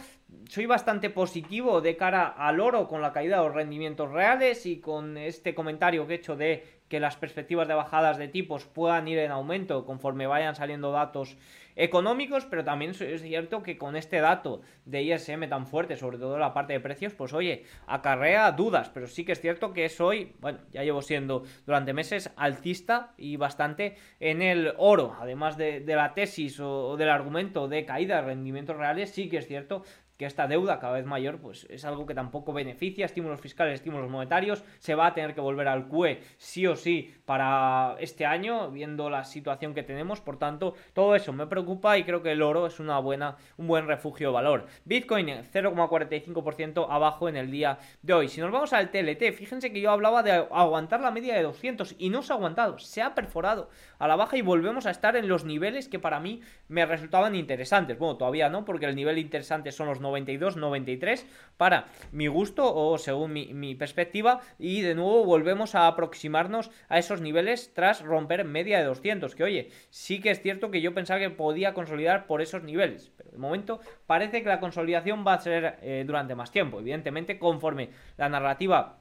Soy 0.48 0.66
bastante 0.66 1.10
positivo 1.10 1.82
de 1.82 1.98
cara 1.98 2.28
al 2.28 2.60
oro 2.60 2.88
con 2.88 3.02
la 3.02 3.14
caída 3.14 3.38
de 3.38 3.44
los 3.44 3.54
rendimientos 3.54 4.12
reales 4.12 4.66
y 4.66 4.80
con 4.80 5.18
este 5.18 5.54
comentario 5.54 6.08
que 6.08 6.14
he 6.14 6.18
hecho 6.18 6.36
de 6.36 6.79
que 6.90 7.00
las 7.00 7.16
perspectivas 7.16 7.68
de 7.68 7.76
bajadas 7.76 8.18
de 8.18 8.28
tipos 8.28 8.66
puedan 8.66 9.08
ir 9.08 9.20
en 9.20 9.32
aumento 9.32 9.86
conforme 9.86 10.28
vayan 10.28 10.56
saliendo 10.56 10.92
datos 10.92 11.38
económicos, 11.76 12.46
pero 12.46 12.66
también 12.66 12.92
es 12.92 13.22
cierto 13.22 13.64
que 13.64 13.78
con 13.78 13.96
este 13.96 14.20
dato 14.20 14.62
de 14.84 15.04
ISM 15.04 15.48
tan 15.48 15.66
fuerte, 15.66 15.96
sobre 15.96 16.18
todo 16.18 16.38
la 16.38 16.54
parte 16.54 16.74
de 16.74 16.82
precios, 16.82 17.14
pues 17.14 17.32
oye, 17.32 17.64
acarrea 17.88 18.52
dudas, 18.52 18.90
pero 18.90 19.08
sí 19.08 19.24
que 19.24 19.32
es 19.32 19.40
cierto 19.40 19.72
que 19.72 19.86
es 19.86 20.02
hoy, 20.02 20.34
bueno, 20.40 20.60
ya 20.72 20.84
llevo 20.84 21.02
siendo 21.02 21.44
durante 21.66 21.94
meses 21.94 22.32
alcista 22.36 23.14
y 23.18 23.38
bastante 23.38 23.96
en 24.20 24.42
el 24.42 24.74
oro, 24.78 25.16
además 25.20 25.56
de, 25.56 25.84
la 25.86 26.14
tesis 26.14 26.60
o, 26.60 26.98
del 26.98 27.10
argumento 27.10 27.70
de 27.70 27.86
caída 27.86 28.18
de 28.18 28.22
rendimientos 28.24 28.76
reales, 28.76 29.12
sí 29.12 29.30
que 29.30 29.38
es 29.38 29.48
cierto 29.48 29.84
que 30.20 30.26
esta 30.26 30.48
deuda 30.48 30.80
cada 30.80 30.94
vez 30.94 31.06
mayor 31.06 31.40
pues 31.40 31.66
es 31.70 31.86
algo 31.86 32.06
que 32.06 32.14
tampoco 32.14 32.52
beneficia, 32.52 33.06
estímulos 33.06 33.40
fiscales, 33.40 33.76
estímulos 33.76 34.10
monetarios, 34.10 34.66
se 34.80 34.94
va 34.94 35.08
a 35.08 35.14
tener 35.14 35.34
que 35.34 35.40
volver 35.40 35.70
al 35.70 35.88
QE 35.88 36.22
sí 36.38 36.68
o 36.68 36.76
sí 36.76 37.16
para 37.24 37.96
este 38.00 38.26
año, 38.26 38.70
viendo 38.70 39.10
la 39.10 39.24
situación 39.24 39.74
que 39.74 39.82
tenemos, 39.82 40.20
por 40.20 40.38
tanto, 40.38 40.76
todo 40.92 41.16
eso 41.16 41.32
me 41.32 41.48
preocupa 41.48 41.98
y 41.98 42.04
creo 42.04 42.22
que 42.22 42.34
el 42.34 42.42
oro 42.42 42.68
es 42.68 42.82
una 42.82 43.00
buena, 43.00 43.38
un 43.56 43.68
buen 43.68 43.88
refugio 43.88 44.34
valor. 44.34 44.66
Bitcoin 44.84 45.28
0,45% 45.28 46.88
abajo 46.90 47.30
en 47.30 47.38
el 47.38 47.50
día 47.50 47.80
de 48.02 48.14
hoy. 48.14 48.28
Si 48.28 48.42
nos 48.42 48.52
vamos 48.52 48.74
al 48.74 48.92
TLT, 48.92 49.32
fíjense 49.34 49.72
que 49.72 49.80
yo 49.80 49.92
hablaba 49.92 50.22
de 50.22 50.32
aguantar 50.32 51.00
la 51.00 51.12
media 51.12 51.36
de 51.36 51.44
200 51.44 51.96
y 51.98 52.10
no 52.10 52.24
se 52.24 52.34
ha 52.34 52.36
aguantado, 52.36 52.78
se 52.78 53.02
ha 53.02 53.16
perforado 53.16 53.70
a 54.00 54.08
la 54.08 54.18
baja 54.18 54.36
y 54.36 54.42
volvemos 54.42 54.86
a 54.86 54.92
estar 54.92 55.16
en 55.16 55.30
los 55.30 55.46
niveles 55.46 55.88
que 55.88 56.00
para 56.00 56.20
mí 56.20 56.42
me 56.68 56.86
resultaban 56.86 57.36
interesantes. 57.36 57.98
Bueno, 57.98 58.18
todavía 58.18 58.50
no, 58.50 58.66
porque 58.66 58.86
el 58.86 58.98
nivel 58.98 59.18
interesante 59.18 59.72
son 59.72 59.88
los 59.88 60.02
92, 60.10 60.58
93 60.58 61.26
para 61.58 61.88
mi 62.12 62.28
gusto 62.28 62.74
o 62.74 62.98
según 62.98 63.34
mi, 63.34 63.76
perspectiva. 63.76 64.42
Y 64.58 64.82
de 64.82 64.96
nuevo 64.96 65.26
volvemos 65.26 65.76
a 65.76 65.88
aproximarnos 65.88 66.72
a 66.88 67.00
esos 67.00 67.22
niveles 67.22 67.74
tras 67.74 68.02
romper 68.02 68.46
media 68.46 68.80
de 68.80 68.86
200 68.86 69.36
que 69.36 69.44
oye, 69.44 69.70
sí 69.90 70.20
que 70.20 70.32
es 70.32 70.42
cierto 70.42 70.72
que 70.72 70.82
yo 70.82 70.94
pensaba 70.94 71.20
que 71.20 71.30
podía 71.30 71.74
consolidar 71.74 72.28
por 72.28 72.42
esos 72.42 72.64
niveles 72.64 73.12
pero 73.18 73.32
de 73.32 73.38
momento 73.38 73.80
parece 74.06 74.42
que 74.42 74.50
la 74.50 74.60
consolidación 74.60 75.26
va 75.26 75.34
a 75.34 75.40
ser 75.40 75.78
eh, 75.82 76.04
durante 76.06 76.36
más 76.36 76.52
tiempo. 76.52 76.80
Evidentemente 76.80 77.38
conforme 77.38 77.90
la 78.18 78.30
narrativa 78.30 78.99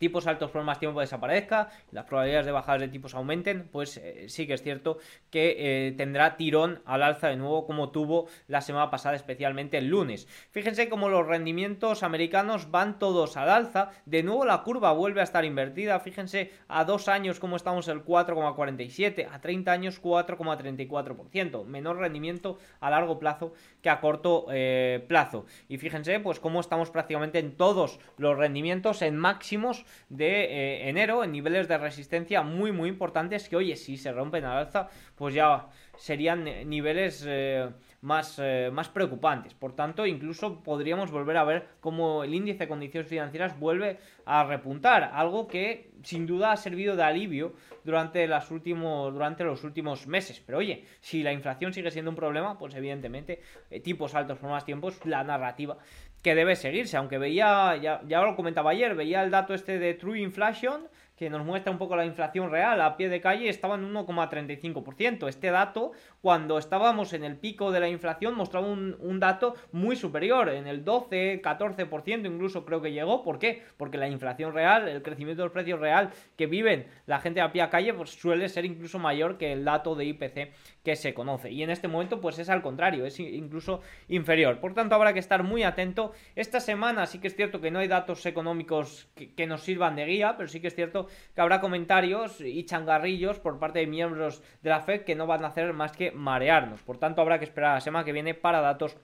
tipos 0.00 0.26
altos 0.26 0.50
por 0.50 0.64
más 0.64 0.78
tiempo 0.78 0.98
desaparezca, 0.98 1.68
las 1.92 2.06
probabilidades 2.06 2.46
de 2.46 2.52
bajadas 2.52 2.80
de 2.80 2.88
tipos 2.88 3.14
aumenten, 3.14 3.68
pues 3.70 3.98
eh, 3.98 4.24
sí 4.28 4.46
que 4.46 4.54
es 4.54 4.62
cierto 4.62 4.98
que 5.30 5.56
eh, 5.58 5.92
tendrá 5.92 6.38
tirón 6.38 6.80
al 6.86 7.02
alza 7.02 7.28
de 7.28 7.36
nuevo 7.36 7.66
como 7.66 7.90
tuvo 7.90 8.26
la 8.48 8.62
semana 8.62 8.90
pasada, 8.90 9.14
especialmente 9.14 9.76
el 9.76 9.88
lunes. 9.88 10.26
Fíjense 10.52 10.88
cómo 10.88 11.10
los 11.10 11.26
rendimientos 11.26 12.02
americanos 12.02 12.70
van 12.70 12.98
todos 12.98 13.36
al 13.36 13.50
alza, 13.50 13.90
de 14.06 14.22
nuevo 14.22 14.46
la 14.46 14.62
curva 14.62 14.92
vuelve 14.92 15.20
a 15.20 15.24
estar 15.24 15.44
invertida, 15.44 16.00
fíjense 16.00 16.50
a 16.68 16.86
dos 16.86 17.08
años 17.08 17.38
como 17.38 17.56
estamos 17.56 17.86
el 17.88 18.02
4,47, 18.02 19.28
a 19.30 19.40
30 19.42 19.70
años 19.70 20.02
4,34%, 20.02 21.66
menor 21.66 21.98
rendimiento 21.98 22.58
a 22.80 22.88
largo 22.88 23.18
plazo 23.18 23.52
que 23.82 23.90
a 23.90 24.00
corto 24.00 24.46
eh, 24.50 25.04
plazo. 25.08 25.44
Y 25.68 25.76
fíjense 25.76 26.18
pues 26.20 26.40
cómo 26.40 26.60
estamos 26.60 26.90
prácticamente 26.90 27.38
en 27.38 27.54
todos 27.54 28.00
los 28.16 28.38
rendimientos 28.38 29.02
en 29.02 29.18
máximos 29.18 29.84
de 30.08 30.44
eh, 30.44 30.88
enero 30.88 31.24
en 31.24 31.32
niveles 31.32 31.68
de 31.68 31.78
resistencia 31.78 32.42
muy 32.42 32.72
muy 32.72 32.88
importantes 32.88 33.48
que 33.48 33.56
oye 33.56 33.76
si 33.76 33.96
se 33.96 34.12
rompen 34.12 34.44
al 34.44 34.58
alza 34.58 34.88
pues 35.16 35.34
ya 35.34 35.68
serían 36.00 36.44
niveles 36.68 37.24
eh, 37.28 37.68
más, 38.00 38.38
eh, 38.38 38.70
más 38.72 38.88
preocupantes. 38.88 39.52
Por 39.52 39.76
tanto, 39.76 40.06
incluso 40.06 40.62
podríamos 40.62 41.10
volver 41.10 41.36
a 41.36 41.44
ver 41.44 41.68
cómo 41.80 42.24
el 42.24 42.34
índice 42.34 42.60
de 42.60 42.68
condiciones 42.68 43.08
financieras 43.08 43.58
vuelve 43.60 43.98
a 44.24 44.44
repuntar, 44.44 45.10
algo 45.12 45.46
que 45.46 45.90
sin 46.02 46.26
duda 46.26 46.52
ha 46.52 46.56
servido 46.56 46.96
de 46.96 47.02
alivio 47.02 47.52
durante, 47.84 48.26
las 48.26 48.50
últimos, 48.50 49.12
durante 49.12 49.44
los 49.44 49.62
últimos 49.62 50.06
meses. 50.06 50.42
Pero 50.44 50.58
oye, 50.58 50.86
si 51.00 51.22
la 51.22 51.34
inflación 51.34 51.74
sigue 51.74 51.90
siendo 51.90 52.10
un 52.10 52.16
problema, 52.16 52.58
pues 52.58 52.74
evidentemente 52.74 53.42
tipos 53.84 54.14
altos 54.14 54.38
por 54.38 54.48
más 54.48 54.64
tiempos, 54.64 55.04
la 55.04 55.22
narrativa 55.22 55.76
que 56.22 56.34
debe 56.34 56.56
seguirse, 56.56 56.96
aunque 56.96 57.18
veía, 57.18 57.76
ya, 57.76 58.02
ya 58.06 58.20
lo 58.22 58.36
comentaba 58.36 58.70
ayer, 58.70 58.94
veía 58.94 59.22
el 59.22 59.30
dato 59.30 59.54
este 59.54 59.78
de 59.78 59.94
True 59.94 60.20
Inflation, 60.20 60.88
que 61.16 61.28
nos 61.28 61.44
muestra 61.44 61.70
un 61.70 61.78
poco 61.78 61.96
la 61.96 62.06
inflación 62.06 62.50
real 62.50 62.80
a 62.80 62.96
pie 62.96 63.08
de 63.08 63.20
calle, 63.20 63.48
estaba 63.48 63.74
en 63.74 63.92
1,35%. 63.92 65.28
Este 65.28 65.50
dato, 65.50 65.92
cuando 66.20 66.58
estábamos 66.58 67.12
en 67.12 67.24
el 67.24 67.36
pico 67.36 67.70
de 67.72 67.80
la 67.80 67.88
inflación, 67.88 68.34
mostraba 68.34 68.66
un, 68.66 69.20
dato 69.20 69.54
muy 69.72 69.96
superior, 69.96 70.48
en 70.50 70.66
el 70.66 70.84
12, 70.84 71.40
14%, 71.42 72.26
incluso 72.26 72.64
creo 72.64 72.82
que 72.82 72.92
llegó. 72.92 73.22
¿Por 73.22 73.38
qué? 73.38 73.62
Porque 73.76 73.98
la 73.98 74.08
inflación 74.08 74.52
real, 74.52 74.88
el 74.88 75.02
crecimiento 75.02 75.42
del 75.42 75.52
precio 75.52 75.76
real 75.76 76.10
que 76.36 76.46
viven 76.46 76.86
la 77.06 77.20
gente 77.20 77.40
a 77.40 77.52
pie 77.52 77.62
de 77.62 77.70
calle, 77.70 77.94
pues 77.94 78.10
suele 78.10 78.48
ser 78.48 78.64
incluso 78.64 78.98
mayor 78.98 79.38
que 79.38 79.52
el 79.52 79.64
dato 79.64 79.94
de 79.94 80.06
IPC 80.06 80.52
que 80.82 80.96
se 80.96 81.14
conoce. 81.14 81.50
Y 81.50 81.62
en 81.62 81.70
este 81.70 81.88
momento, 81.88 82.20
pues 82.20 82.38
es 82.38 82.48
al 82.48 82.62
contrario, 82.62 83.04
es 83.04 83.18
incluso 83.20 83.80
inferior. 84.08 84.60
Por 84.60 84.74
tanto, 84.74 84.94
habrá 84.94 85.12
que 85.12 85.18
estar 85.18 85.42
muy 85.42 85.62
atento. 85.62 86.12
Esta 86.34 86.60
semana 86.60 87.06
sí 87.06 87.18
que 87.18 87.28
es 87.28 87.36
cierto 87.36 87.60
que 87.60 87.70
no 87.70 87.78
hay 87.78 87.88
datos 87.88 88.24
económicos 88.26 89.08
que, 89.14 89.46
nos 89.46 89.62
sirvan 89.62 89.96
de 89.96 90.06
guía, 90.06 90.36
pero 90.36 90.48
sí 90.48 90.60
que 90.60 90.68
es 90.68 90.74
cierto 90.74 91.08
que 91.34 91.40
habrá 91.40 91.60
comentarios 91.60 92.40
y 92.40 92.64
changarrillos 92.64 93.40
por 93.40 93.58
parte 93.58 93.80
de 93.80 93.86
miembros 93.86 94.42
de 94.62 94.70
la 94.70 94.80
FED 94.80 95.02
que 95.02 95.16
no 95.16 95.26
van 95.26 95.44
a 95.44 95.48
hacer 95.48 95.72
más 95.72 95.92
que 95.92 96.09
marearnos. 96.14 96.82
Por 96.82 96.98
tanto, 96.98 97.20
habrá 97.20 97.38
que 97.38 97.44
esperar 97.44 97.72
a 97.72 97.74
la 97.74 97.80
semana 97.80 98.04
que 98.04 98.12
viene 98.12 98.34
para 98.34 98.60
datos 98.60 98.96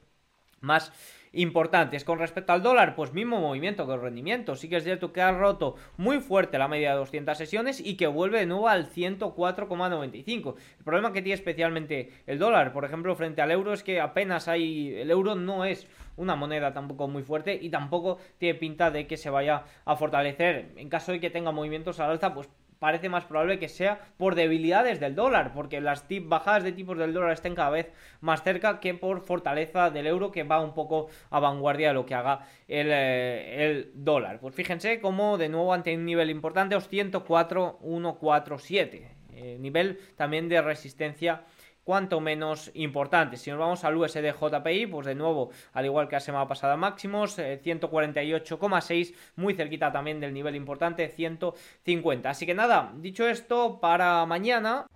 más 0.60 0.92
importantes. 1.32 2.04
Con 2.04 2.18
respecto 2.18 2.52
al 2.52 2.62
dólar, 2.62 2.94
pues 2.94 3.12
mismo 3.12 3.40
movimiento 3.40 3.86
que 3.86 3.94
el 3.94 4.00
rendimiento. 4.00 4.56
Sí 4.56 4.68
que 4.68 4.76
es 4.76 4.84
cierto 4.84 5.12
que 5.12 5.20
ha 5.20 5.32
roto 5.32 5.76
muy 5.96 6.20
fuerte 6.20 6.58
la 6.58 6.68
media 6.68 6.92
de 6.92 6.98
200 6.98 7.36
sesiones 7.36 7.80
y 7.80 7.96
que 7.96 8.06
vuelve 8.06 8.40
de 8.40 8.46
nuevo 8.46 8.68
al 8.68 8.90
104,95. 8.90 10.54
El 10.78 10.84
problema 10.84 11.12
que 11.12 11.22
tiene 11.22 11.34
especialmente 11.34 12.12
el 12.26 12.38
dólar, 12.38 12.72
por 12.72 12.84
ejemplo, 12.84 13.14
frente 13.14 13.42
al 13.42 13.50
euro, 13.50 13.72
es 13.72 13.82
que 13.82 14.00
apenas 14.00 14.48
hay. 14.48 14.94
El 14.94 15.10
euro 15.10 15.34
no 15.34 15.64
es 15.64 15.86
una 16.16 16.36
moneda 16.36 16.72
tampoco 16.72 17.08
muy 17.08 17.22
fuerte 17.22 17.58
y 17.60 17.68
tampoco 17.68 18.18
tiene 18.38 18.58
pinta 18.58 18.90
de 18.90 19.06
que 19.06 19.16
se 19.16 19.30
vaya 19.30 19.64
a 19.84 19.96
fortalecer. 19.96 20.72
En 20.76 20.88
caso 20.88 21.12
de 21.12 21.20
que 21.20 21.30
tenga 21.30 21.52
movimientos 21.52 22.00
al 22.00 22.10
alza, 22.10 22.32
pues 22.32 22.48
parece 22.78 23.08
más 23.08 23.24
probable 23.24 23.58
que 23.58 23.68
sea 23.68 23.98
por 24.16 24.34
debilidades 24.34 24.98
del 25.00 25.14
dólar, 25.14 25.52
porque 25.54 25.80
las 25.80 26.04
bajadas 26.22 26.64
de 26.64 26.72
tipos 26.72 26.98
del 26.98 27.14
dólar 27.14 27.32
estén 27.32 27.54
cada 27.54 27.70
vez 27.70 27.90
más 28.20 28.42
cerca 28.42 28.80
que 28.80 28.94
por 28.94 29.20
fortaleza 29.22 29.90
del 29.90 30.06
euro, 30.06 30.32
que 30.32 30.42
va 30.42 30.60
un 30.60 30.74
poco 30.74 31.08
a 31.30 31.40
vanguardia 31.40 31.88
de 31.88 31.94
lo 31.94 32.04
que 32.06 32.14
haga 32.14 32.46
el, 32.68 32.88
eh, 32.90 33.90
dólar. 33.94 34.38
Pues 34.40 34.54
fíjense 34.54 35.00
cómo 35.00 35.38
de 35.38 35.48
nuevo 35.48 35.72
ante 35.72 35.94
un 35.94 36.04
nivel 36.04 36.30
importante, 36.30 36.76
os 36.76 36.90
104.147, 36.90 39.08
eh, 39.34 39.56
nivel 39.60 39.98
también 40.16 40.48
de 40.48 40.60
resistencia 40.62 41.42
cuanto 41.86 42.20
menos 42.20 42.72
importante. 42.74 43.36
Si 43.36 43.48
nos 43.48 43.60
vamos 43.60 43.84
al 43.84 43.96
USD 43.96 44.34
JPI, 44.34 44.88
pues 44.88 45.06
de 45.06 45.14
nuevo, 45.14 45.50
al 45.72 45.84
igual 45.84 46.08
que 46.08 46.16
la 46.16 46.20
semana 46.20 46.48
pasada, 46.48 46.76
máximos 46.76 47.38
148,6, 47.38 48.90
eh, 48.90 49.14
muy 49.36 49.54
cerquita 49.54 49.92
también 49.92 50.18
del 50.18 50.34
nivel 50.34 50.56
importante, 50.56 51.08
150. 51.08 52.28
Así 52.28 52.44
que 52.44 52.54
nada, 52.54 52.92
dicho 52.96 53.28
esto, 53.28 53.78
para 53.80 54.26
mañana... 54.26 54.86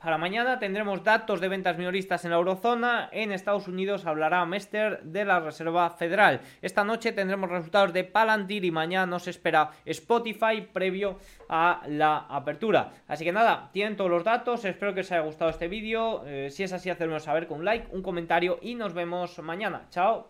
Para 0.00 0.16
mañana 0.16 0.60
tendremos 0.60 1.02
datos 1.02 1.40
de 1.40 1.48
ventas 1.48 1.76
minoristas 1.76 2.24
en 2.24 2.30
la 2.30 2.36
eurozona. 2.36 3.08
En 3.10 3.32
Estados 3.32 3.66
Unidos 3.66 4.06
hablará 4.06 4.46
Mester 4.46 5.02
de 5.02 5.24
la 5.24 5.40
Reserva 5.40 5.90
Federal. 5.90 6.40
Esta 6.62 6.84
noche 6.84 7.10
tendremos 7.10 7.50
resultados 7.50 7.92
de 7.92 8.04
Palantir 8.04 8.64
y 8.64 8.70
mañana 8.70 9.06
nos 9.06 9.26
espera 9.26 9.72
Spotify 9.84 10.68
previo 10.72 11.18
a 11.48 11.82
la 11.88 12.18
apertura. 12.28 12.92
Así 13.08 13.24
que 13.24 13.32
nada, 13.32 13.70
tienen 13.72 13.96
todos 13.96 14.10
los 14.10 14.22
datos. 14.22 14.64
Espero 14.64 14.94
que 14.94 15.00
os 15.00 15.10
haya 15.10 15.22
gustado 15.22 15.50
este 15.50 15.66
vídeo. 15.66 16.22
Eh, 16.26 16.50
si 16.50 16.62
es 16.62 16.72
así, 16.72 16.90
hacérmelo 16.90 17.18
saber 17.18 17.48
con 17.48 17.58
un 17.58 17.64
like, 17.64 17.88
un 17.90 18.02
comentario 18.02 18.60
y 18.62 18.76
nos 18.76 18.94
vemos 18.94 19.36
mañana. 19.40 19.86
Chao. 19.90 20.26